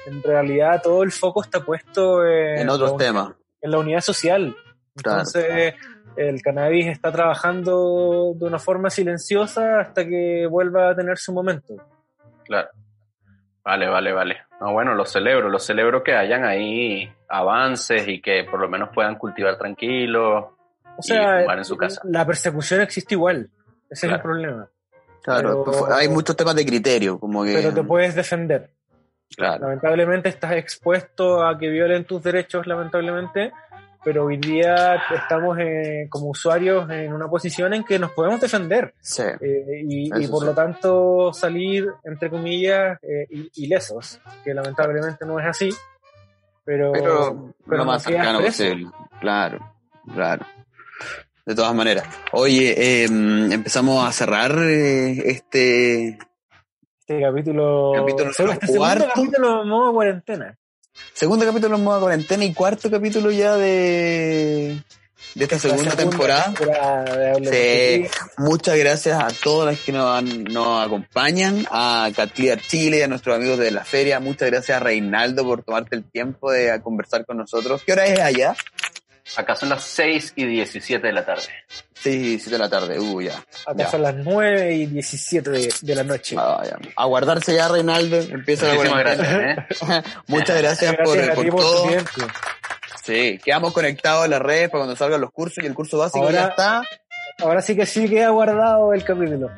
en 0.07 0.23
realidad 0.23 0.81
todo 0.81 1.03
el 1.03 1.11
foco 1.11 1.43
está 1.43 1.59
puesto 1.63 2.25
en, 2.25 2.59
En 2.59 2.69
otros 2.69 2.91
la- 2.93 2.97
temas. 2.97 3.33
en 3.61 3.71
la 3.71 3.77
unidad 3.79 4.01
social. 4.01 4.55
Claro. 4.95 5.19
Entonces, 5.19 5.75
el 6.17 6.41
cannabis 6.41 6.87
está 6.87 7.11
trabajando 7.11 8.33
de 8.35 8.45
una 8.45 8.59
forma 8.59 8.89
silenciosa 8.89 9.79
hasta 9.79 10.05
que 10.07 10.47
vuelva 10.49 10.89
a 10.89 10.95
tener 10.95 11.17
su 11.17 11.31
momento. 11.33 11.75
Claro. 12.45 12.69
Vale, 13.63 13.87
vale, 13.87 14.11
vale. 14.11 14.37
No, 14.59 14.73
bueno, 14.73 14.95
lo 14.95 15.05
celebro, 15.05 15.49
lo 15.49 15.59
celebro 15.59 16.03
que 16.03 16.15
hayan 16.15 16.43
ahí 16.43 17.09
avances 17.29 18.07
y 18.07 18.21
que 18.21 18.43
por 18.49 18.59
lo 18.59 18.67
menos 18.69 18.89
puedan 18.93 19.15
cultivar 19.17 19.57
tranquilos. 19.57 20.45
O 20.97 21.01
sea, 21.01 21.39
Y 21.39 21.41
fumar 21.43 21.57
en 21.59 21.65
su 21.65 21.77
casa. 21.77 22.01
la 22.05 22.25
persecución 22.25 22.81
existe 22.81 23.13
igual. 23.15 23.49
Ese 23.89 24.07
es 24.07 24.09
Claro. 24.11 24.15
el 24.15 24.21
problema. 24.21 24.69
Claro, 25.23 25.63
Pero- 25.65 25.79
pues, 25.79 25.91
hay 25.93 26.07
muchos 26.09 26.35
temas 26.35 26.55
de 26.55 26.65
criterio, 26.65 27.19
como 27.19 27.43
que... 27.43 27.53
Pero 27.53 27.73
te 27.73 27.83
puedes 27.83 28.15
defender. 28.15 28.71
Claro, 29.35 29.61
Lamentablemente 29.65 30.29
estás 30.29 30.53
expuesto 30.53 31.45
a 31.45 31.57
que 31.57 31.69
violen 31.69 32.05
tus 32.05 32.21
derechos, 32.23 32.65
lamentablemente. 32.67 33.51
Pero 34.03 34.25
hoy 34.25 34.37
día 34.37 34.95
estamos 35.13 35.57
eh, 35.59 36.07
como 36.09 36.27
usuarios 36.29 36.89
en 36.89 37.11
una 37.11 37.27
posición 37.27 37.73
en 37.73 37.83
que 37.83 37.99
nos 37.99 38.11
podemos 38.11 38.39
defender. 38.39 38.93
sí. 39.01 39.23
Eh, 39.41 39.83
y, 39.87 40.05
y 40.07 40.27
por 40.27 40.39
sí. 40.39 40.45
lo 40.45 40.53
tanto 40.53 41.33
salir, 41.33 41.89
entre 42.05 42.29
comillas, 42.29 42.97
eh, 43.03 43.27
il- 43.29 43.51
ilesos, 43.55 44.21
que 44.43 44.53
lamentablemente 44.53 45.25
no 45.25 45.37
es 45.39 45.45
así, 45.47 45.69
pero, 46.63 46.91
Pero, 47.67 47.85
más 47.85 48.03
cercano 48.03 48.41
posible. 48.41 48.87
Claro, 49.19 49.59
claro. 50.13 50.45
De 51.45 51.55
todas 51.55 51.73
maneras. 51.73 52.05
Oye, 52.31 52.73
eh, 52.77 53.05
empezamos 53.05 54.07
a 54.07 54.11
cerrar 54.11 54.51
eh, 54.59 55.31
este... 55.31 56.19
Este 56.99 57.21
capítulo, 57.21 57.93
Capítulo 57.95 58.29
este 58.29 58.67
segundo 58.67 58.85
cuarto. 58.85 59.07
capítulo 59.15 59.61
en 59.63 59.67
modo 59.67 59.93
cuarentena. 59.93 60.57
Segundo 61.13 61.45
capítulo 61.45 61.77
en 61.77 61.83
modo 61.83 62.01
cuarentena 62.01 62.45
y 62.45 62.53
cuarto 62.53 62.91
capítulo 62.91 63.31
ya 63.31 63.55
de, 63.55 64.77
de 65.35 65.43
esta 65.45 65.55
La 65.55 65.61
segunda, 65.61 65.95
temporada. 65.95 66.43
temporada 66.53 67.03
de 67.39 68.09
Sí. 68.09 68.21
Muchas 68.37 68.77
gracias 68.77 69.21
a 69.21 69.27
todas 69.43 69.73
las 69.73 69.83
que 69.83 69.91
nos, 69.91 70.05
han- 70.17 70.43
nos 70.45 70.85
acompañan, 70.85 71.65
a 71.71 72.09
Catliar 72.15 72.59
Chile, 72.61 73.03
a 73.03 73.07
nuestros 73.07 73.35
amigos 73.35 73.59
de 73.59 73.71
la 73.71 73.85
feria. 73.85 74.19
Muchas 74.19 74.49
gracias 74.49 74.77
a 74.77 74.79
Reinaldo 74.79 75.43
por 75.43 75.63
tomarte 75.63 75.95
el 75.95 76.03
tiempo 76.09 76.51
de 76.51 76.81
conversar 76.81 77.25
con 77.25 77.37
nosotros. 77.37 77.81
¿Qué 77.85 77.93
hora 77.93 78.05
es 78.07 78.19
allá? 78.19 78.55
Acá 79.35 79.55
son 79.55 79.69
las 79.69 79.83
6 79.83 80.33
y 80.35 80.45
17 80.47 81.05
de 81.05 81.13
la 81.13 81.23
tarde. 81.23 81.43
Sí, 81.93 82.39
7 82.39 82.49
de 82.49 82.57
la 82.57 82.67
tarde. 82.69 82.99
Uh, 82.99 83.21
ya. 83.21 83.35
Acá 83.67 83.75
Ya. 83.77 83.91
son 83.91 84.01
las 84.01 84.15
9 84.15 84.73
y 84.73 84.85
17 84.87 85.51
de, 85.51 85.71
de 85.81 85.95
la 85.95 86.03
noche. 86.03 86.35
Ah, 86.39 86.63
ya. 86.65 86.79
A 86.95 87.05
guardarse 87.05 87.53
ya, 87.53 87.67
Reinaldo. 87.67 88.17
Empieza 88.17 88.65
la 88.69 88.73
Muchísimas 88.73 89.03
cuarentena. 89.03 89.67
gracias. 89.69 89.89
¿eh? 89.89 90.03
Muchas 90.27 90.57
gracias, 90.59 90.95
por, 91.03 91.15
Gracias 91.15 91.35
por 91.35 91.49
por 91.49 91.61
todo. 91.61 91.87
tiempo. 91.89 92.11
Sí, 93.09 93.39
quedamos 93.43 93.73
conectados 93.73 94.25
en 94.25 94.31
las 94.31 94.41
redes 94.41 94.69
para 94.69 94.81
cuando 94.81 94.95
salgan 94.95 95.21
los 95.21 95.31
cursos 95.31 95.63
y 95.63 95.67
el 95.67 95.73
curso 95.73 95.97
básico 95.97 96.25
Ahora- 96.25 96.41
ya 96.41 96.47
está. 96.47 96.81
Ahora 97.41 97.61
sí 97.61 97.75
que 97.75 97.85
sí 97.85 98.09
queda 98.09 98.29
guardado 98.29 98.93
el 98.93 99.03
capítulo. 99.03 99.49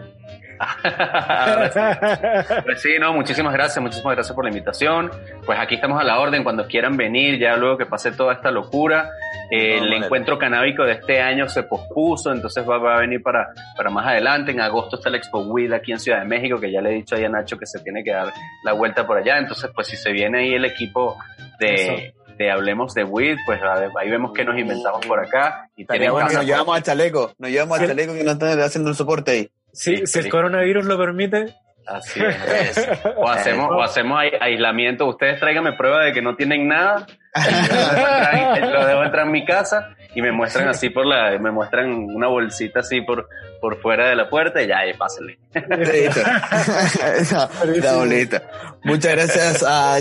Pues 2.63 2.81
sí, 2.81 2.97
no, 2.99 3.13
muchísimas 3.13 3.51
gracias, 3.53 3.81
muchísimas 3.81 4.13
gracias 4.15 4.35
por 4.35 4.45
la 4.45 4.51
invitación. 4.51 5.09
Pues 5.45 5.59
aquí 5.59 5.75
estamos 5.75 5.99
a 5.99 6.03
la 6.03 6.19
orden 6.19 6.43
cuando 6.43 6.67
quieran 6.67 6.95
venir, 6.97 7.39
ya 7.39 7.55
luego 7.55 7.77
que 7.79 7.85
pase 7.87 8.11
toda 8.11 8.33
esta 8.33 8.51
locura. 8.51 9.09
Eh, 9.49 9.77
No, 9.77 9.83
el 9.83 9.89
manera. 9.89 10.05
encuentro 10.05 10.37
canábico 10.37 10.83
de 10.83 10.93
este 10.93 11.19
año 11.21 11.49
se 11.49 11.63
pospuso, 11.63 12.31
entonces 12.31 12.63
va, 12.69 12.77
va 12.77 12.97
a 12.97 12.99
venir 12.99 13.23
para, 13.23 13.47
para 13.75 13.89
más 13.89 14.05
adelante. 14.07 14.51
En 14.51 14.61
agosto 14.61 14.97
está 14.97 15.09
el 15.09 15.15
Expo 15.15 15.39
WID 15.39 15.73
aquí 15.73 15.91
en 15.91 15.99
Ciudad 15.99 16.19
de 16.19 16.25
México, 16.25 16.59
que 16.59 16.71
ya 16.71 16.79
le 16.81 16.91
he 16.91 16.93
dicho 16.93 17.15
ahí 17.15 17.25
a 17.25 17.29
Nacho 17.29 17.57
que 17.57 17.65
se 17.65 17.79
tiene 17.79 18.03
que 18.03 18.11
dar 18.11 18.31
la 18.63 18.73
vuelta 18.73 19.05
por 19.07 19.17
allá. 19.17 19.39
Entonces, 19.39 19.71
pues 19.73 19.87
si 19.87 19.97
se 19.97 20.11
viene 20.11 20.39
ahí 20.39 20.53
el 20.53 20.65
equipo 20.65 21.17
de, 21.59 22.13
de 22.37 22.51
Hablemos 22.51 22.93
de 22.93 23.03
WID, 23.03 23.37
pues 23.45 23.61
a 23.61 23.75
ver, 23.75 23.89
ahí 23.99 24.09
vemos 24.09 24.31
qué 24.33 24.43
nos 24.45 24.57
inventamos 24.57 25.05
por 25.05 25.19
acá. 25.19 25.69
Y 25.75 25.85
tienen 25.85 26.11
bueno 26.11 26.27
que 26.27 26.35
nos 26.35 26.45
llevamos 26.45 26.75
al 26.75 26.83
chaleco. 26.83 27.33
Nos 27.37 27.49
llevamos 27.51 27.79
al 27.79 27.87
chaleco 27.87 28.13
que 28.13 28.23
nos 28.23 28.33
están 28.33 28.59
haciendo 28.59 28.89
el 28.89 28.95
soporte 28.95 29.31
ahí. 29.31 29.49
Sí, 29.73 29.97
Sí, 29.97 30.07
si 30.07 30.19
el 30.19 30.29
coronavirus 30.29 30.85
lo 30.85 30.97
permite. 30.97 31.55
Así 31.87 32.19
es. 32.23 32.89
O 33.17 33.27
hacemos, 33.27 33.69
o 33.71 33.81
hacemos 33.81 34.19
ai- 34.19 34.33
aislamiento. 34.39 35.05
Ustedes 35.07 35.39
tráiganme 35.39 35.73
prueba 35.73 36.03
de 36.05 36.13
que 36.13 36.21
no 36.21 36.35
tienen 36.35 36.67
nada. 36.67 37.05
Yo 37.33 38.69
lo 38.71 38.85
dejo 38.85 39.03
entrar 39.03 39.25
en- 39.25 39.31
mi 39.31 39.45
casa 39.45 39.95
y 40.13 40.21
me 40.21 40.31
muestran 40.33 40.67
así 40.67 40.89
por 40.89 41.05
la, 41.05 41.37
me 41.39 41.51
muestran 41.51 41.89
una 41.91 42.27
bolsita 42.27 42.81
así 42.81 42.99
por, 43.01 43.29
por 43.61 43.81
fuera 43.81 44.09
de 44.09 44.15
la 44.17 44.29
puerta 44.29 44.61
y 44.61 44.67
ya, 44.67 44.79
ahí 44.79 44.93
pásenle. 44.93 45.39
Esa- 45.53 47.49
la 47.81 47.93
boleta. 47.95 48.41
Muchas 48.83 49.11
gracias 49.13 49.63
a, 49.63 49.97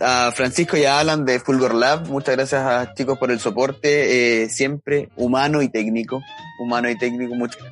a- 0.00 0.32
Francisco 0.32 0.76
y 0.76 0.84
a 0.84 0.98
Alan 0.98 1.24
de 1.24 1.38
Fulgor 1.40 1.74
Lab. 1.74 2.08
Muchas 2.08 2.36
gracias 2.36 2.62
a 2.62 2.94
chicos 2.94 3.18
por 3.18 3.30
el 3.30 3.38
soporte, 3.38 4.42
eh, 4.44 4.48
siempre 4.48 5.08
humano 5.16 5.62
y 5.62 5.68
técnico. 5.68 6.20
Humano 6.60 6.88
y 6.88 6.96
técnico. 6.98 7.34
Muchas 7.34 7.62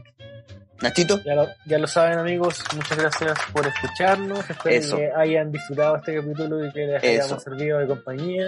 Nachito, 0.83 1.23
Ya 1.25 1.35
lo, 1.37 1.49
ya 1.65 1.79
lo 1.79 1.87
saben 1.87 2.19
amigos, 2.19 2.63
muchas 2.75 2.99
gracias 2.99 3.39
por 3.53 3.67
escucharnos. 3.67 4.51
Espero 4.51 4.75
Eso. 4.77 4.97
que 4.97 5.11
hayan 5.17 5.53
disfrutado 5.53 5.97
este 5.97 6.17
capítulo 6.17 6.67
y 6.67 6.73
que 6.73 6.87
les 6.87 7.03
Eso. 7.05 7.25
hayamos 7.25 7.43
servido 7.45 7.79
de 7.79 7.87
compañía. 7.87 8.47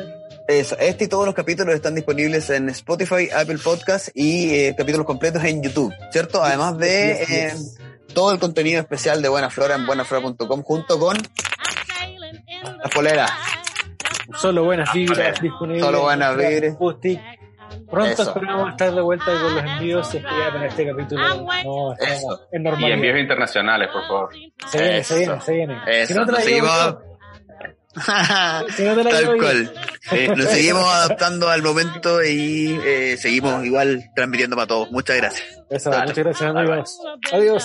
eso. 0.48 0.76
Este 0.78 1.04
y 1.04 1.08
todos 1.08 1.26
los 1.26 1.34
capítulos 1.34 1.74
están 1.74 1.94
disponibles 1.94 2.50
en 2.50 2.68
Spotify, 2.70 3.28
Apple 3.34 3.58
Podcast 3.62 4.08
y 4.14 4.52
eh, 4.54 4.74
capítulos 4.76 5.06
completos 5.06 5.44
en 5.44 5.62
YouTube, 5.62 5.94
¿cierto? 6.10 6.42
Además 6.42 6.76
de 6.78 7.18
Yes, 7.20 7.28
yes, 7.28 7.78
eh, 7.78 7.82
todo 8.14 8.32
el 8.32 8.38
contenido 8.40 8.80
especial 8.80 9.22
de 9.22 9.28
Buena 9.28 9.48
Flora 9.50 9.76
en 9.76 9.86
buenaflora.com 9.86 10.62
junto 10.62 10.98
con 10.98 11.16
las 12.82 12.92
poleras. 12.92 13.30
Solo 14.40 14.64
buenas 14.64 14.92
vibras 14.92 15.40
disponibles. 15.40 15.84
Solo 15.84 16.02
buenas 16.02 16.36
vibras. 16.36 16.76
Pronto 17.90 18.22
esperamos 18.22 18.70
estar 18.70 18.94
de 18.94 19.00
vuelta 19.00 19.26
con 19.26 19.54
los 19.54 19.64
envíos 19.64 20.08
si 20.08 20.18
es 20.18 20.24
que 20.24 20.30
ya 20.30 20.66
este 20.66 20.86
capítulo. 20.86 21.46
Y 22.88 22.92
envíos 22.92 23.18
internacionales, 23.18 23.88
por 23.92 24.06
favor. 24.06 24.30
Seguimos... 30.48 30.84
adaptando 30.84 31.48
al 31.48 31.62
momento 31.62 32.22
y 32.24 32.78
eh, 32.84 33.16
seguimos 33.16 33.64
igual 33.64 34.10
transmitiendo 34.14 34.56
para 34.56 34.66
todos. 34.66 34.90
Muchas 34.90 35.16
gracias. 35.16 35.62
Muchas 35.70 36.16
gracias. 36.16 36.54
Adiós. 36.54 36.98
Adiós. 37.32 37.64